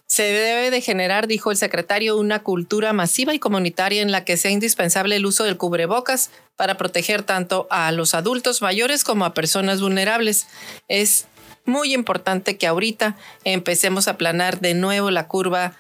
Se 0.07 0.25
debe 0.25 0.71
de 0.71 0.83
generar, 0.83 1.27
dijo 1.27 1.51
el 1.51 1.57
secretario, 1.57 2.19
una 2.19 2.43
cultura 2.43 2.93
masiva 2.93 3.35
y 3.35 3.39
comunitaria 3.39 4.03
en 4.03 4.13
la 4.13 4.25
que 4.27 4.37
sea 4.37 4.51
indispensable 4.51 5.17
el 5.17 5.25
uso 5.25 5.43
del 5.43 5.57
cubrebocas 5.57 6.31
para 6.55 6.77
proteger 6.77 7.23
tanto 7.23 7.67
a 7.71 7.91
los 7.93 8.15
adultos 8.15 8.61
mayores 8.61 9.05
como 9.05 9.25
a 9.25 9.33
personas 9.33 9.81
vulnerables. 9.81 10.47
Es 10.87 11.27
muy 11.65 11.95
importante 11.95 12.57
que 12.57 12.67
ahorita 12.67 13.17
empecemos 13.45 14.09
a 14.09 14.17
planar 14.17 14.61
de 14.61 14.75
nuevo 14.75 15.11
la 15.11 15.29
curva 15.29 15.75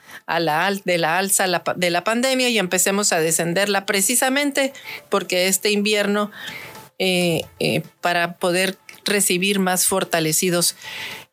de 0.84 0.98
la 0.98 1.18
alza 1.18 1.46
de 1.76 1.90
la 1.90 2.04
pandemia 2.04 2.48
y 2.48 2.58
empecemos 2.58 3.12
a 3.12 3.20
descenderla 3.20 3.86
precisamente 3.86 4.72
porque 5.08 5.48
este 5.48 5.70
invierno 5.70 6.30
eh, 6.98 7.42
eh, 7.58 7.82
para 8.00 8.34
poder 8.34 8.78
recibir 9.04 9.58
más 9.58 9.86
fortalecidos 9.86 10.76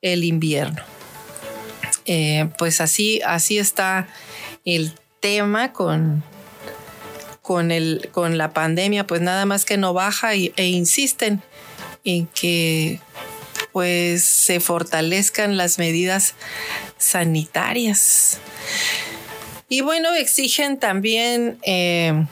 el 0.01 0.23
invierno. 0.23 0.81
Eh, 2.05 2.49
pues 2.57 2.81
así, 2.81 3.21
así 3.23 3.59
está 3.59 4.07
el 4.65 4.93
tema 5.19 5.71
con, 5.71 6.23
con, 7.41 7.71
el, 7.71 8.09
con 8.11 8.37
la 8.37 8.51
pandemia, 8.51 9.05
pues 9.05 9.21
nada 9.21 9.45
más 9.45 9.65
que 9.65 9.77
no 9.77 9.93
baja 9.93 10.33
e 10.33 10.65
insisten 10.65 11.43
en 12.03 12.25
que 12.27 12.99
pues 13.71 14.23
se 14.23 14.59
fortalezcan 14.59 15.57
las 15.57 15.79
medidas 15.79 16.35
sanitarias. 16.97 18.39
Y 19.69 19.81
bueno, 19.81 20.13
exigen 20.15 20.79
también 20.79 21.59
eh, 21.63 22.25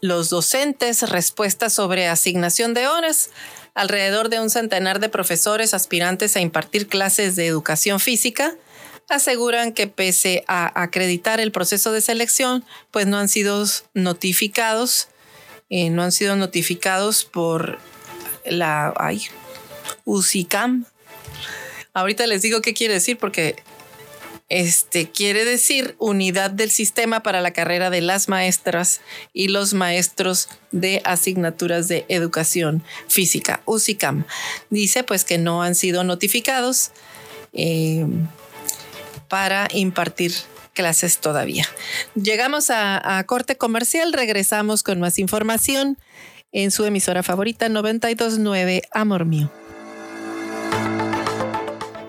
los 0.00 0.30
docentes 0.30 1.08
respuestas 1.08 1.72
sobre 1.72 2.08
asignación 2.08 2.74
de 2.74 2.88
horas. 2.88 3.30
Alrededor 3.74 4.30
de 4.30 4.40
un 4.40 4.50
centenar 4.50 5.00
de 5.00 5.08
profesores 5.08 5.74
aspirantes 5.74 6.36
a 6.36 6.40
impartir 6.40 6.88
clases 6.88 7.36
de 7.36 7.46
educación 7.46 8.00
física 8.00 8.54
aseguran 9.08 9.72
que 9.72 9.86
pese 9.86 10.44
a 10.48 10.82
acreditar 10.82 11.40
el 11.40 11.52
proceso 11.52 11.92
de 11.92 12.00
selección, 12.00 12.64
pues 12.90 13.06
no 13.06 13.18
han 13.18 13.28
sido 13.28 13.64
notificados, 13.94 15.08
eh, 15.70 15.90
no 15.90 16.02
han 16.02 16.12
sido 16.12 16.36
notificados 16.36 17.24
por 17.24 17.78
la, 18.44 18.92
ay, 18.98 19.22
UCICAM. 20.04 20.84
Ahorita 21.92 22.26
les 22.26 22.42
digo 22.42 22.60
qué 22.60 22.74
quiere 22.74 22.94
decir 22.94 23.18
porque 23.18 23.56
este 24.48 25.10
quiere 25.10 25.44
decir 25.44 25.96
unidad 25.98 26.50
del 26.52 26.70
sistema 26.70 27.22
para 27.22 27.40
la 27.40 27.52
carrera 27.52 27.90
de 27.90 28.00
las 28.00 28.28
maestras 28.28 29.00
y 29.32 29.48
los 29.48 29.74
maestros 29.74 30.48
de 30.70 31.02
asignaturas 31.04 31.88
de 31.88 32.04
educación 32.08 32.84
física, 33.08 33.62
UCICAM. 33.64 34.24
Dice 34.70 35.02
pues 35.02 35.24
que 35.24 35.38
no 35.38 35.62
han 35.62 35.74
sido 35.74 36.04
notificados 36.04 36.92
eh, 37.52 38.06
para 39.28 39.66
impartir 39.72 40.32
clases 40.74 41.18
todavía. 41.18 41.66
Llegamos 42.14 42.70
a 42.70 43.24
corte 43.26 43.56
comercial, 43.56 44.12
regresamos 44.12 44.82
con 44.82 45.00
más 45.00 45.18
información 45.18 45.98
en 46.52 46.70
su 46.70 46.84
emisora 46.84 47.22
favorita 47.22 47.68
929 47.68 48.82
Amor 48.92 49.24
Mío. 49.24 49.50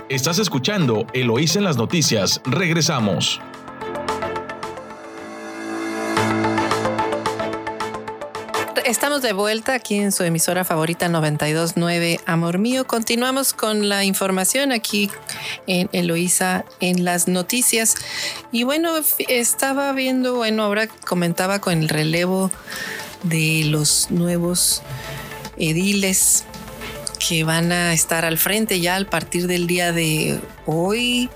Estás 0.09 0.39
escuchando 0.39 1.05
Eloís 1.11 1.57
en 1.57 1.65
las 1.65 1.75
noticias. 1.75 2.39
Regresamos. 2.45 3.41
Estamos 8.85 9.21
de 9.21 9.33
vuelta 9.33 9.73
aquí 9.73 9.95
en 9.95 10.13
su 10.13 10.23
emisora 10.23 10.63
favorita 10.63 11.09
929 11.09 12.21
Amor 12.25 12.57
Mío. 12.57 12.87
Continuamos 12.87 13.51
con 13.51 13.89
la 13.89 14.05
información 14.05 14.71
aquí 14.71 15.11
en 15.67 15.89
Eloísa 15.91 16.63
en 16.79 17.03
las 17.03 17.27
noticias. 17.27 17.95
Y 18.53 18.63
bueno, 18.63 18.93
estaba 19.27 19.91
viendo, 19.91 20.35
bueno, 20.35 20.63
ahora 20.63 20.87
comentaba 20.87 21.59
con 21.59 21.79
el 21.79 21.89
relevo 21.89 22.49
de 23.23 23.65
los 23.65 24.09
nuevos 24.09 24.83
ediles 25.57 26.45
que 27.17 27.43
van 27.43 27.71
a 27.71 27.93
estar 27.93 28.25
al 28.25 28.37
frente 28.37 28.79
ya 28.79 28.95
a 28.95 29.03
partir 29.05 29.47
del 29.47 29.67
día 29.67 29.91
de 29.91 30.39
hoy, 30.65 31.29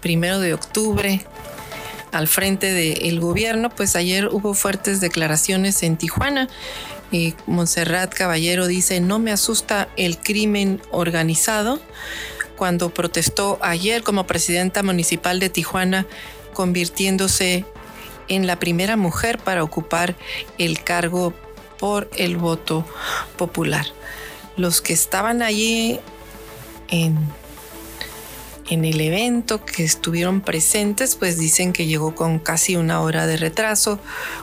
primero 0.00 0.40
de 0.40 0.54
octubre, 0.54 1.24
al 2.12 2.28
frente 2.28 2.72
del 2.72 3.20
gobierno, 3.20 3.70
pues 3.70 3.96
ayer 3.96 4.28
hubo 4.28 4.54
fuertes 4.54 5.00
declaraciones 5.00 5.82
en 5.82 5.96
Tijuana. 5.96 6.48
Eh, 7.10 7.34
Montserrat 7.46 8.12
Caballero 8.12 8.66
dice, 8.66 9.00
no 9.00 9.18
me 9.18 9.32
asusta 9.32 9.88
el 9.96 10.18
crimen 10.18 10.80
organizado. 10.90 11.80
Cuando 12.56 12.90
protestó 12.92 13.58
ayer 13.62 14.02
como 14.02 14.26
presidenta 14.26 14.82
municipal 14.82 15.40
de 15.40 15.48
Tijuana, 15.48 16.06
convirtiéndose 16.52 17.64
en 18.28 18.46
la 18.46 18.58
primera 18.58 18.96
mujer 18.96 19.38
para 19.38 19.64
ocupar 19.64 20.14
el 20.58 20.82
cargo 20.84 21.32
por 21.78 22.08
el 22.16 22.36
voto 22.36 22.86
popular 23.36 23.86
los 24.56 24.80
que 24.80 24.92
estaban 24.92 25.42
allí 25.42 26.00
en, 26.88 27.18
en 28.68 28.84
el 28.84 29.00
evento, 29.00 29.64
que 29.64 29.84
estuvieron 29.84 30.40
presentes, 30.40 31.16
pues 31.16 31.38
dicen 31.38 31.72
que 31.72 31.86
llegó 31.86 32.14
con 32.14 32.38
casi 32.38 32.76
una 32.76 33.00
hora 33.00 33.26
de 33.26 33.36
retraso, 33.36 33.98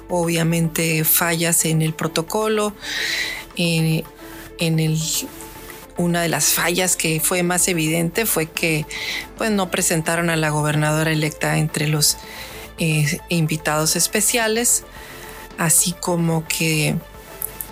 obviamente 0.07 1.03
fallas 1.03 1.65
en 1.65 1.81
el 1.81 1.93
protocolo, 1.93 2.73
en 3.55 4.03
el 4.57 4.97
una 5.99 6.21
de 6.21 6.29
las 6.29 6.53
fallas 6.53 6.95
que 6.95 7.19
fue 7.19 7.43
más 7.43 7.67
evidente 7.67 8.25
fue 8.25 8.45
que 8.47 8.85
pues 9.37 9.51
no 9.51 9.69
presentaron 9.69 10.29
a 10.29 10.37
la 10.37 10.49
gobernadora 10.49 11.11
electa 11.11 11.57
entre 11.57 11.87
los 11.87 12.17
eh, 12.77 13.19
invitados 13.27 13.97
especiales, 13.97 14.83
así 15.57 15.91
como 15.91 16.47
que 16.47 16.95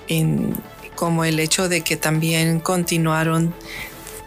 en 0.10 0.54
como 0.98 1.24
el 1.24 1.40
hecho 1.40 1.70
de 1.70 1.82
que 1.82 1.96
también 1.96 2.60
continuaron 2.60 3.54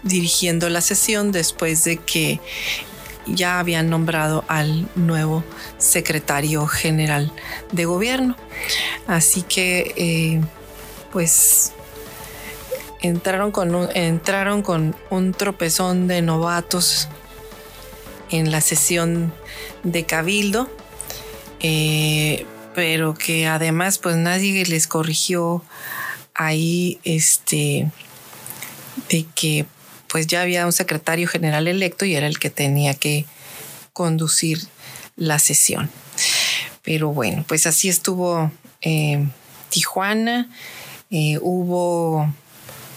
dirigiendo 0.02 0.70
la 0.70 0.80
sesión 0.80 1.33
después 1.33 1.85
de 1.85 1.98
que 1.98 2.40
ya 3.26 3.59
habían 3.59 3.90
nombrado 3.90 4.44
al 4.48 4.88
nuevo 4.94 5.44
secretario 5.78 6.66
general 6.66 7.33
de 7.72 7.85
gobierno. 7.85 8.37
Así 9.06 9.42
que, 9.42 9.92
eh, 9.96 10.40
pues, 11.12 11.72
entraron 13.02 13.50
con, 13.50 13.74
un, 13.74 13.88
entraron 13.94 14.62
con 14.62 14.94
un 15.11 15.33
tropezón 15.35 16.06
de 16.06 16.22
novatos 16.22 17.09
en 18.30 18.50
la 18.52 18.61
sesión 18.61 19.35
de 19.83 20.04
Cabildo, 20.04 20.70
eh, 21.61 22.46
pero 22.74 23.14
que 23.14 23.48
además, 23.48 23.98
pues, 23.98 24.16
nadie 24.16 24.64
les 24.66 24.87
corrigió 24.87 25.62
ahí, 26.40 26.98
este, 27.05 27.90
de 29.11 29.26
que 29.35 29.66
pues 30.09 30.26
ya 30.26 30.40
había 30.40 30.64
un 30.64 30.72
secretario 30.72 31.29
general 31.29 31.68
electo 31.68 32.07
y 32.07 32.14
era 32.14 32.26
el 32.26 32.38
que 32.38 32.48
tenía 32.48 32.94
que 32.94 33.26
conducir 33.92 34.59
la 35.16 35.38
sesión. 35.38 35.90
Pero 36.83 37.09
bueno, 37.09 37.44
pues 37.46 37.66
así 37.66 37.90
estuvo 37.90 38.50
eh, 38.81 39.29
Tijuana. 39.68 40.48
Eh, 41.11 41.38
hubo 41.42 42.33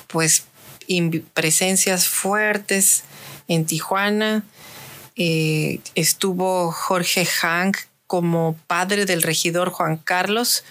pues 0.07 0.45
presencias 1.33 2.07
fuertes 2.07 3.03
en 3.49 3.65
Tijuana. 3.65 4.43
Eh, 5.17 5.81
estuvo 5.95 6.71
Jorge 6.71 7.25
Hank 7.25 7.77
como 8.07 8.55
padre 8.67 9.05
del 9.05 9.21
regidor 9.21 9.69
Juan 9.69 9.97
Carlos, 9.97 10.63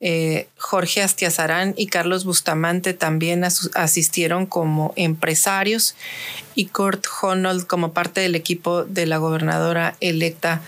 eh, 0.00 0.48
Jorge 0.56 1.02
Astiazarán 1.02 1.74
y 1.76 1.88
Carlos 1.88 2.24
Bustamante 2.24 2.94
también 2.94 3.42
asistieron 3.42 4.46
como 4.46 4.92
empresarios 4.94 5.96
y 6.54 6.66
Kurt 6.66 7.04
Honold 7.20 7.66
como 7.66 7.92
parte 7.92 8.20
del 8.20 8.36
equipo 8.36 8.84
de 8.84 9.06
la 9.06 9.16
gobernadora 9.16 9.96
electa 10.00 10.62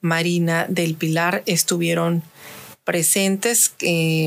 Marina 0.00 0.66
del 0.68 0.96
Pilar 0.96 1.44
estuvieron 1.46 2.24
presentes. 2.84 3.74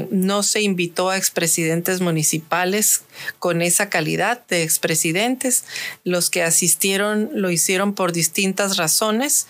no 0.10 0.42
se 0.42 0.62
invitó 0.62 1.10
a 1.10 1.18
expresidentes 1.18 2.00
municipales 2.00 3.04
con 3.40 3.62
esa 3.62 3.90
calidad 3.90 4.46
de 4.48 4.64
expresidentes. 4.64 5.66
Los 6.06 6.30
que 6.30 6.44
asistieron 6.44 7.30
lo 7.34 7.52
hicieron 7.52 7.94
por 7.94 8.14
distintas 8.14 8.78
razones. 8.78 9.48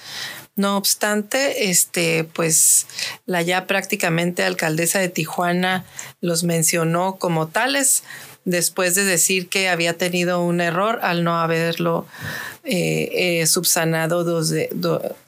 No 0.55 0.77
obstante, 0.77 1.69
este, 1.69 2.23
pues 2.23 2.87
la 3.25 3.41
ya 3.41 3.67
prácticamente 3.67 4.43
alcaldesa 4.43 4.99
de 4.99 5.09
Tijuana 5.09 5.85
los 6.21 6.43
mencionó 6.43 7.17
como 7.17 7.47
tales 7.47 8.03
después 8.45 8.95
de 8.95 9.03
decir 9.03 9.49
que 9.49 9.67
había 9.67 9.97
tenido 9.97 10.41
un 10.41 10.61
error 10.61 10.99
al 11.01 11.25
no 11.25 11.37
haberlo 11.37 12.05
eh, 12.63 13.41
eh, 13.41 13.47
subsanado, 13.47 14.23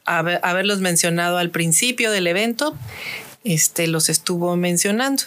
haberlos 0.06 0.80
mencionado 0.80 1.38
al 1.38 1.50
principio 1.50 2.12
del 2.12 2.28
evento, 2.28 2.78
este, 3.44 3.88
los 3.88 4.08
estuvo 4.08 4.56
mencionando. 4.56 5.24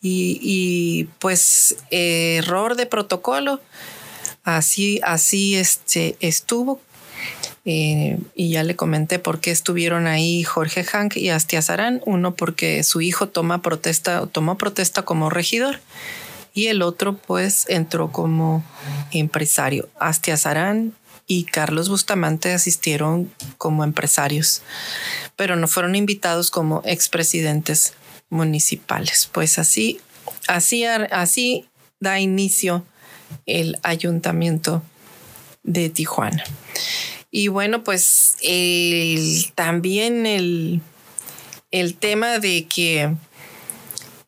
Y, 0.00 0.40
y 0.42 1.04
pues 1.20 1.76
error 1.90 2.74
de 2.74 2.86
protocolo, 2.86 3.60
así, 4.42 5.00
así 5.04 5.54
este, 5.54 6.16
estuvo 6.18 6.80
eh, 7.64 8.18
y 8.34 8.50
ya 8.50 8.64
le 8.64 8.74
comenté 8.74 9.18
por 9.18 9.40
qué 9.40 9.50
estuvieron 9.50 10.06
ahí 10.06 10.42
Jorge 10.42 10.84
Hank 10.84 11.16
y 11.16 11.30
Astiazarán. 11.30 12.00
Uno 12.06 12.34
porque 12.34 12.82
su 12.82 13.00
hijo 13.00 13.28
toma 13.28 13.62
protesta, 13.62 14.26
tomó 14.26 14.58
protesta 14.58 15.02
como 15.02 15.30
regidor 15.30 15.80
y 16.54 16.66
el 16.66 16.82
otro 16.82 17.16
pues 17.16 17.66
entró 17.68 18.10
como 18.10 18.64
empresario. 19.12 19.88
Astiazarán 19.98 20.94
y 21.26 21.44
Carlos 21.44 21.88
Bustamante 21.88 22.52
asistieron 22.52 23.32
como 23.58 23.84
empresarios, 23.84 24.62
pero 25.36 25.56
no 25.56 25.68
fueron 25.68 25.94
invitados 25.94 26.50
como 26.50 26.82
expresidentes 26.84 27.94
municipales. 28.28 29.30
Pues 29.32 29.58
así, 29.58 30.00
así, 30.48 30.84
así 30.84 31.68
da 32.00 32.18
inicio 32.18 32.84
el 33.46 33.78
ayuntamiento 33.82 34.82
de 35.62 35.88
Tijuana. 35.88 36.44
Y 37.34 37.48
bueno, 37.48 37.82
pues 37.82 38.36
también 39.54 40.26
el, 40.26 40.82
el, 41.70 41.94
tema 41.94 42.38
de 42.38 42.66
que 42.66 43.14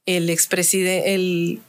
el 0.07 0.31
expresidente, 0.31 1.14
el, 1.14 1.61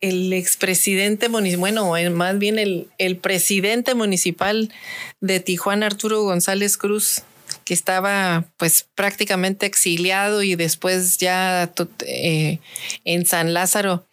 el 0.00 0.32
expresidente 0.32 1.26
bueno, 1.26 1.92
más 2.12 2.38
bien 2.38 2.60
el, 2.60 2.86
el, 2.98 3.16
presidente 3.16 3.96
municipal 3.96 4.72
de 5.20 5.40
Tijuana, 5.40 5.86
Arturo 5.86 6.22
González 6.22 6.76
Cruz, 6.76 7.22
que 7.64 7.74
estaba 7.74 8.44
pues 8.56 8.86
prácticamente 8.94 9.66
exiliado 9.66 10.44
y 10.44 10.54
después 10.54 11.18
ya 11.18 11.72
eh, 12.06 12.60
en 13.04 13.26
San 13.26 13.54
Lázaro 13.54 14.06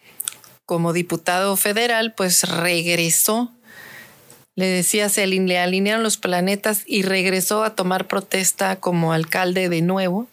como 0.65 0.91
diputado 0.91 1.56
federal, 1.56 2.15
pues 2.15 2.43
regresó 2.43 3.54
le 4.58 4.65
decía, 4.65 5.08
se 5.08 5.28
le 5.28 5.60
alinearon 5.60 6.02
los 6.02 6.17
planetas 6.17 6.82
y 6.88 7.04
regresó 7.04 7.63
a 7.63 7.76
tomar 7.76 8.08
protesta 8.08 8.78
como 8.78 9.13
alcalde 9.13 9.70
de 9.70 9.84
nuevo. 9.84 10.28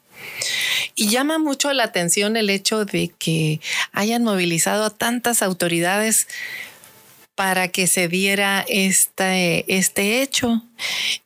Y 0.95 1.09
llama 1.11 1.39
mucho 1.39 1.71
la 1.75 1.85
atención 1.85 2.39
el 2.39 2.49
hecho 2.49 2.87
de 2.87 3.13
que 3.19 3.61
hayan 3.93 4.25
movilizado 4.25 4.87
a 4.87 4.91
tantas 4.91 5.43
autoridades 5.43 6.27
para 7.35 7.69
que 7.69 7.87
se 7.87 8.09
diera 8.09 8.65
este, 8.67 9.77
este 9.77 10.23
hecho. 10.23 10.63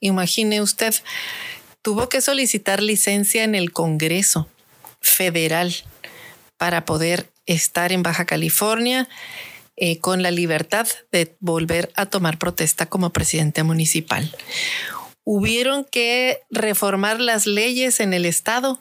Imagine 0.00 0.60
usted, 0.60 0.92
tuvo 1.82 2.08
que 2.08 2.20
solicitar 2.20 2.82
licencia 2.82 3.44
en 3.44 3.54
el 3.54 3.70
Congreso 3.70 4.48
Federal 5.00 5.72
para 6.56 6.84
poder 6.84 7.30
estar 7.46 7.92
en 7.92 8.02
Baja 8.02 8.24
California 8.24 9.08
eh, 9.80 9.98
con 10.00 10.24
la 10.24 10.32
libertad 10.32 10.88
de 11.12 11.36
volver 11.38 11.92
a 11.94 12.06
tomar 12.06 12.36
protesta 12.36 12.86
como 12.86 13.10
presidente 13.10 13.62
municipal. 13.62 14.34
Hubieron 15.22 15.84
que 15.84 16.40
reformar 16.50 17.20
las 17.20 17.46
leyes 17.46 18.00
en 18.00 18.12
el 18.12 18.26
estado 18.26 18.80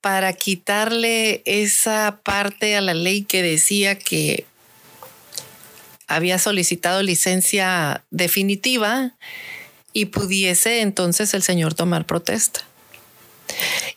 para 0.00 0.32
quitarle 0.32 1.42
esa 1.44 2.20
parte 2.22 2.76
a 2.76 2.80
la 2.80 2.94
ley 2.94 3.22
que 3.22 3.42
decía 3.42 3.98
que 3.98 4.46
había 6.06 6.38
solicitado 6.38 7.02
licencia 7.02 8.04
definitiva 8.10 9.16
y 9.92 10.04
pudiese 10.04 10.82
entonces 10.82 11.34
el 11.34 11.42
señor 11.42 11.74
tomar 11.74 12.06
protesta. 12.06 12.60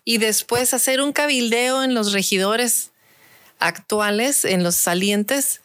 Y 0.03 0.17
después 0.17 0.73
hacer 0.73 1.01
un 1.01 1.13
cabildeo 1.13 1.84
en 1.84 1.93
los 1.93 2.13
regidores 2.13 2.92
actuales, 3.59 4.45
en 4.45 4.63
los 4.63 4.75
salientes, 4.75 5.61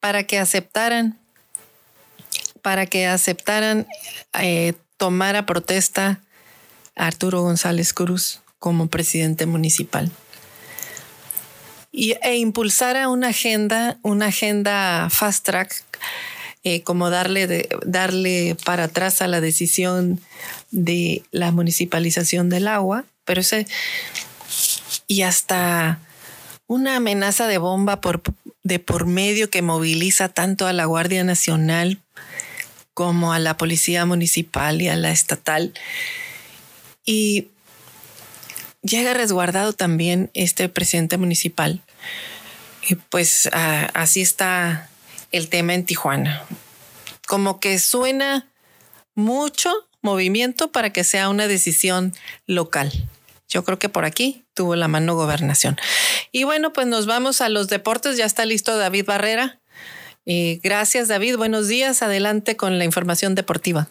para 0.00 0.24
que 0.24 0.38
aceptaran, 0.38 1.18
para 2.62 2.86
que 2.86 3.06
aceptaran 3.06 3.86
eh, 4.40 4.74
tomar 4.96 5.36
a 5.36 5.46
protesta 5.46 6.20
a 6.94 7.06
Arturo 7.06 7.42
González 7.42 7.92
Cruz 7.92 8.40
como 8.58 8.88
presidente 8.88 9.46
municipal. 9.46 10.10
Y, 11.92 12.14
e 12.22 12.36
impulsara 12.36 13.08
una 13.08 13.28
agenda, 13.28 13.98
una 14.02 14.26
agenda 14.26 15.08
fast 15.10 15.44
track, 15.44 15.82
eh, 16.62 16.82
como 16.82 17.10
darle, 17.10 17.68
darle 17.84 18.56
para 18.64 18.84
atrás 18.84 19.22
a 19.22 19.28
la 19.28 19.40
decisión 19.40 20.20
de 20.72 21.22
la 21.30 21.52
municipalización 21.52 22.48
del 22.48 22.68
agua, 22.68 23.04
pero 23.24 23.40
ese, 23.40 23.66
y 25.06 25.22
hasta 25.22 26.00
una 26.66 26.96
amenaza 26.96 27.46
de 27.46 27.58
bomba 27.58 28.00
por, 28.00 28.22
de 28.62 28.78
por 28.78 29.06
medio 29.06 29.50
que 29.50 29.62
moviliza 29.62 30.28
tanto 30.28 30.66
a 30.66 30.72
la 30.72 30.84
Guardia 30.84 31.24
Nacional 31.24 32.02
como 32.94 33.32
a 33.32 33.38
la 33.38 33.56
Policía 33.56 34.06
Municipal 34.06 34.80
y 34.80 34.88
a 34.88 34.96
la 34.96 35.10
estatal. 35.10 35.74
Y 37.04 37.48
llega 38.82 39.14
resguardado 39.14 39.72
también 39.72 40.30
este 40.34 40.68
presidente 40.68 41.18
municipal. 41.18 41.82
Y 42.88 42.94
pues 42.94 43.48
así 43.52 44.22
está 44.22 44.88
el 45.30 45.48
tema 45.48 45.74
en 45.74 45.84
Tijuana. 45.84 46.42
Como 47.26 47.60
que 47.60 47.78
suena 47.78 48.48
mucho 49.14 49.72
movimiento 50.02 50.72
para 50.72 50.90
que 50.90 51.04
sea 51.04 51.28
una 51.28 51.48
decisión 51.48 52.14
local. 52.46 52.92
Yo 53.48 53.64
creo 53.64 53.78
que 53.78 53.88
por 53.88 54.04
aquí 54.04 54.45
tuvo 54.56 54.74
la 54.74 54.88
mano 54.88 55.14
gobernación. 55.14 55.76
Y 56.32 56.42
bueno, 56.42 56.72
pues 56.72 56.88
nos 56.88 57.06
vamos 57.06 57.40
a 57.40 57.48
los 57.48 57.68
deportes. 57.68 58.16
Ya 58.16 58.24
está 58.24 58.44
listo 58.44 58.76
David 58.76 59.04
Barrera. 59.04 59.60
Eh, 60.24 60.58
gracias, 60.64 61.06
David. 61.06 61.36
Buenos 61.36 61.68
días. 61.68 62.02
Adelante 62.02 62.56
con 62.56 62.78
la 62.78 62.84
información 62.84 63.36
deportiva. 63.36 63.88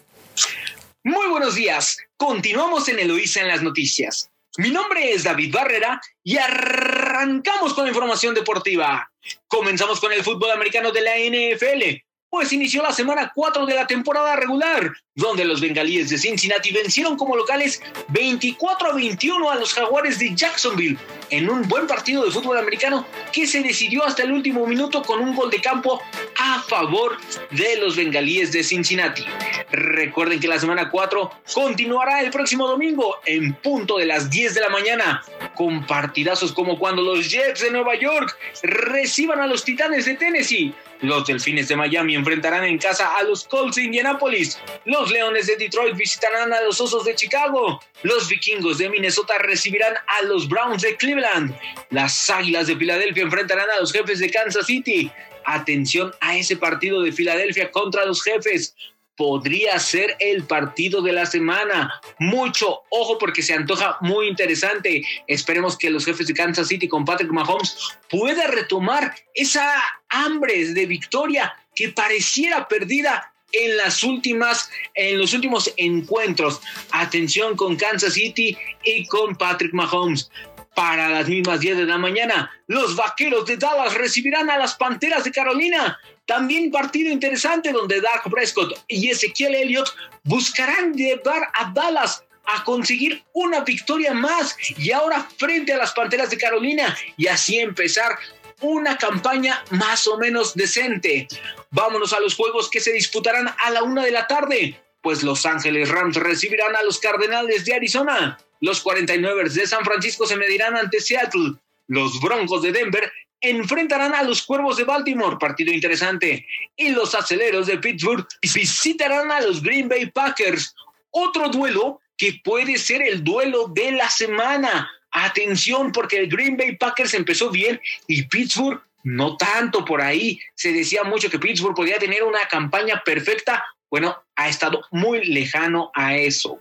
Muy 1.02 1.28
buenos 1.28 1.54
días. 1.54 1.96
Continuamos 2.18 2.88
en 2.90 2.98
Eloísa 2.98 3.40
en 3.40 3.48
las 3.48 3.62
noticias. 3.62 4.28
Mi 4.58 4.70
nombre 4.70 5.12
es 5.12 5.24
David 5.24 5.54
Barrera 5.54 6.00
y 6.24 6.36
arrancamos 6.36 7.72
con 7.74 7.84
la 7.84 7.90
información 7.90 8.34
deportiva. 8.34 9.10
Comenzamos 9.48 10.00
con 10.00 10.12
el 10.12 10.22
fútbol 10.24 10.50
americano 10.50 10.92
de 10.92 11.00
la 11.00 11.12
NFL 11.16 12.05
pues 12.36 12.52
inició 12.52 12.82
la 12.82 12.92
semana 12.92 13.32
4 13.34 13.64
de 13.64 13.74
la 13.74 13.86
temporada 13.86 14.36
regular, 14.36 14.92
donde 15.14 15.46
los 15.46 15.62
bengalíes 15.62 16.10
de 16.10 16.18
Cincinnati 16.18 16.70
vencieron 16.70 17.16
como 17.16 17.34
locales 17.34 17.80
24 18.08 18.90
a 18.90 18.92
21 18.92 19.50
a 19.50 19.54
los 19.54 19.72
jaguares 19.72 20.18
de 20.18 20.34
Jacksonville 20.34 20.98
en 21.30 21.48
un 21.48 21.66
buen 21.66 21.86
partido 21.86 22.26
de 22.26 22.30
fútbol 22.30 22.58
americano 22.58 23.06
que 23.32 23.46
se 23.46 23.62
decidió 23.62 24.04
hasta 24.04 24.22
el 24.22 24.32
último 24.32 24.66
minuto 24.66 25.00
con 25.02 25.20
un 25.20 25.34
gol 25.34 25.50
de 25.50 25.62
campo 25.62 26.02
a 26.38 26.60
favor 26.60 27.16
de 27.52 27.76
los 27.76 27.96
bengalíes 27.96 28.52
de 28.52 28.62
Cincinnati. 28.62 29.24
Recuerden 29.72 30.38
que 30.38 30.46
la 30.46 30.58
semana 30.58 30.90
4 30.90 31.30
continuará 31.54 32.20
el 32.20 32.30
próximo 32.30 32.68
domingo 32.68 33.16
en 33.24 33.54
punto 33.54 33.96
de 33.96 34.04
las 34.04 34.28
10 34.28 34.52
de 34.52 34.60
la 34.60 34.68
mañana 34.68 35.24
con 35.54 35.86
partidazos 35.86 36.52
como 36.52 36.78
cuando 36.78 37.00
los 37.00 37.30
Jets 37.30 37.62
de 37.62 37.70
Nueva 37.70 37.94
York 37.98 38.36
reciban 38.62 39.40
a 39.40 39.46
los 39.46 39.64
Titanes 39.64 40.04
de 40.04 40.16
Tennessee 40.16 40.74
los 41.00 41.26
Delfines 41.26 41.68
de 41.68 41.76
Miami 41.76 42.14
enfrentarán 42.14 42.64
en 42.64 42.78
casa 42.78 43.16
a 43.16 43.22
los 43.22 43.44
Colts 43.44 43.76
de 43.76 43.84
Indianapolis. 43.84 44.58
Los 44.84 45.10
Leones 45.10 45.46
de 45.46 45.56
Detroit 45.56 45.96
visitarán 45.96 46.52
a 46.52 46.60
los 46.62 46.80
Osos 46.80 47.04
de 47.04 47.14
Chicago. 47.14 47.80
Los 48.02 48.28
Vikingos 48.28 48.78
de 48.78 48.88
Minnesota 48.88 49.34
recibirán 49.38 49.94
a 49.94 50.22
los 50.26 50.48
Browns 50.48 50.82
de 50.82 50.96
Cleveland. 50.96 51.56
Las 51.90 52.30
Águilas 52.30 52.66
de 52.66 52.76
Filadelfia 52.76 53.24
enfrentarán 53.24 53.70
a 53.70 53.80
los 53.80 53.92
Jefes 53.92 54.18
de 54.18 54.30
Kansas 54.30 54.66
City. 54.66 55.10
Atención 55.44 56.12
a 56.20 56.36
ese 56.36 56.56
partido 56.56 57.02
de 57.02 57.12
Filadelfia 57.12 57.70
contra 57.70 58.04
los 58.04 58.22
Jefes 58.22 58.74
podría 59.16 59.78
ser 59.78 60.16
el 60.20 60.44
partido 60.44 61.02
de 61.02 61.12
la 61.12 61.26
semana. 61.26 62.00
Mucho 62.18 62.82
ojo 62.90 63.18
porque 63.18 63.42
se 63.42 63.54
antoja 63.54 63.96
muy 64.00 64.28
interesante. 64.28 65.02
Esperemos 65.26 65.76
que 65.76 65.90
los 65.90 66.04
jefes 66.04 66.26
de 66.26 66.34
Kansas 66.34 66.68
City 66.68 66.86
con 66.86 67.04
Patrick 67.04 67.32
Mahomes 67.32 67.76
pueda 68.10 68.46
retomar 68.46 69.14
esa 69.34 69.72
hambre 70.08 70.72
de 70.72 70.86
victoria 70.86 71.54
que 71.74 71.88
pareciera 71.90 72.68
perdida 72.68 73.32
en 73.52 73.76
las 73.76 74.02
últimas 74.02 74.70
en 74.94 75.18
los 75.18 75.32
últimos 75.32 75.72
encuentros. 75.76 76.60
Atención 76.90 77.56
con 77.56 77.76
Kansas 77.76 78.14
City 78.14 78.56
y 78.84 79.06
con 79.06 79.36
Patrick 79.36 79.72
Mahomes. 79.72 80.30
Para 80.74 81.08
las 81.08 81.26
mismas 81.26 81.60
10 81.60 81.78
de 81.78 81.84
la 81.86 81.96
mañana, 81.96 82.50
los 82.66 82.96
Vaqueros 82.96 83.46
de 83.46 83.56
Dallas 83.56 83.94
recibirán 83.94 84.50
a 84.50 84.58
las 84.58 84.74
Panteras 84.74 85.24
de 85.24 85.32
Carolina. 85.32 85.98
También 86.26 86.70
partido 86.70 87.10
interesante 87.10 87.72
donde 87.72 88.00
Dark 88.00 88.30
Prescott 88.30 88.84
y 88.88 89.08
Ezequiel 89.08 89.54
Elliott 89.54 89.94
buscarán 90.24 90.92
llevar 90.94 91.48
a 91.54 91.72
Dallas 91.72 92.24
a 92.46 92.64
conseguir 92.64 93.24
una 93.32 93.60
victoria 93.60 94.12
más 94.12 94.56
y 94.76 94.90
ahora 94.90 95.28
frente 95.36 95.72
a 95.72 95.78
las 95.78 95.92
Panteras 95.92 96.30
de 96.30 96.38
Carolina 96.38 96.96
y 97.16 97.26
así 97.26 97.58
empezar 97.58 98.18
una 98.60 98.96
campaña 98.96 99.64
más 99.70 100.06
o 100.06 100.18
menos 100.18 100.54
decente. 100.54 101.28
Vámonos 101.70 102.12
a 102.12 102.20
los 102.20 102.34
juegos 102.34 102.70
que 102.70 102.80
se 102.80 102.92
disputarán 102.92 103.48
a 103.58 103.70
la 103.70 103.82
una 103.82 104.04
de 104.04 104.10
la 104.10 104.26
tarde, 104.26 104.80
pues 105.02 105.22
Los 105.22 105.44
Ángeles 105.46 105.88
Rams 105.88 106.16
recibirán 106.16 106.74
a 106.74 106.82
los 106.82 106.98
Cardenales 106.98 107.64
de 107.64 107.74
Arizona. 107.74 108.38
Los 108.60 108.84
49ers 108.84 109.52
de 109.52 109.66
San 109.66 109.84
Francisco 109.84 110.26
se 110.26 110.36
medirán 110.36 110.76
ante 110.76 111.00
Seattle. 111.00 111.54
Los 111.88 112.20
Broncos 112.20 112.62
de 112.62 112.72
Denver 112.72 113.12
enfrentarán 113.40 114.14
a 114.14 114.22
los 114.22 114.42
Cuervos 114.42 114.76
de 114.76 114.84
Baltimore, 114.84 115.36
partido 115.38 115.72
interesante, 115.72 116.46
y 116.76 116.90
los 116.90 117.14
Aceleros 117.14 117.66
de 117.66 117.78
Pittsburgh 117.78 118.26
visitarán 118.54 119.30
a 119.30 119.40
los 119.40 119.62
Green 119.62 119.88
Bay 119.88 120.06
Packers, 120.06 120.74
otro 121.10 121.48
duelo 121.48 122.00
que 122.16 122.40
puede 122.42 122.78
ser 122.78 123.02
el 123.02 123.22
duelo 123.22 123.68
de 123.68 123.92
la 123.92 124.10
semana. 124.10 124.90
Atención, 125.10 125.92
porque 125.92 126.18
el 126.18 126.28
Green 126.28 126.56
Bay 126.56 126.76
Packers 126.76 127.14
empezó 127.14 127.50
bien 127.50 127.80
y 128.06 128.24
Pittsburgh 128.24 128.82
no 129.02 129.36
tanto 129.36 129.84
por 129.84 130.02
ahí. 130.02 130.38
Se 130.54 130.72
decía 130.72 131.04
mucho 131.04 131.30
que 131.30 131.38
Pittsburgh 131.38 131.76
podía 131.76 131.98
tener 131.98 132.22
una 132.24 132.40
campaña 132.48 133.02
perfecta. 133.04 133.64
Bueno, 133.88 134.25
ha 134.36 134.48
estado 134.48 134.82
muy 134.90 135.24
lejano 135.24 135.90
a 135.94 136.14
eso. 136.16 136.60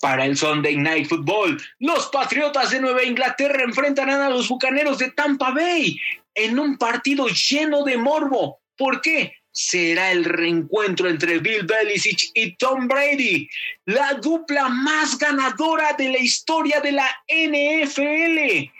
Para 0.00 0.24
el 0.24 0.36
Sunday 0.36 0.76
Night 0.76 1.08
Football, 1.08 1.60
los 1.80 2.06
Patriotas 2.06 2.70
de 2.70 2.80
Nueva 2.80 3.02
Inglaterra 3.02 3.62
enfrentarán 3.62 4.20
a 4.20 4.30
los 4.30 4.48
Bucaneros 4.48 4.98
de 4.98 5.10
Tampa 5.10 5.50
Bay 5.50 5.98
en 6.34 6.58
un 6.58 6.78
partido 6.78 7.26
lleno 7.28 7.82
de 7.84 7.98
morbo. 7.98 8.60
¿Por 8.76 9.00
qué? 9.00 9.34
Será 9.50 10.12
el 10.12 10.24
reencuentro 10.24 11.08
entre 11.08 11.38
Bill 11.40 11.64
Belichick 11.64 12.30
y 12.34 12.54
Tom 12.56 12.86
Brady, 12.86 13.48
la 13.86 14.14
dupla 14.14 14.68
más 14.68 15.18
ganadora 15.18 15.94
de 15.94 16.10
la 16.10 16.18
historia 16.18 16.80
de 16.80 16.92
la 16.92 17.08
NFL 17.26 18.70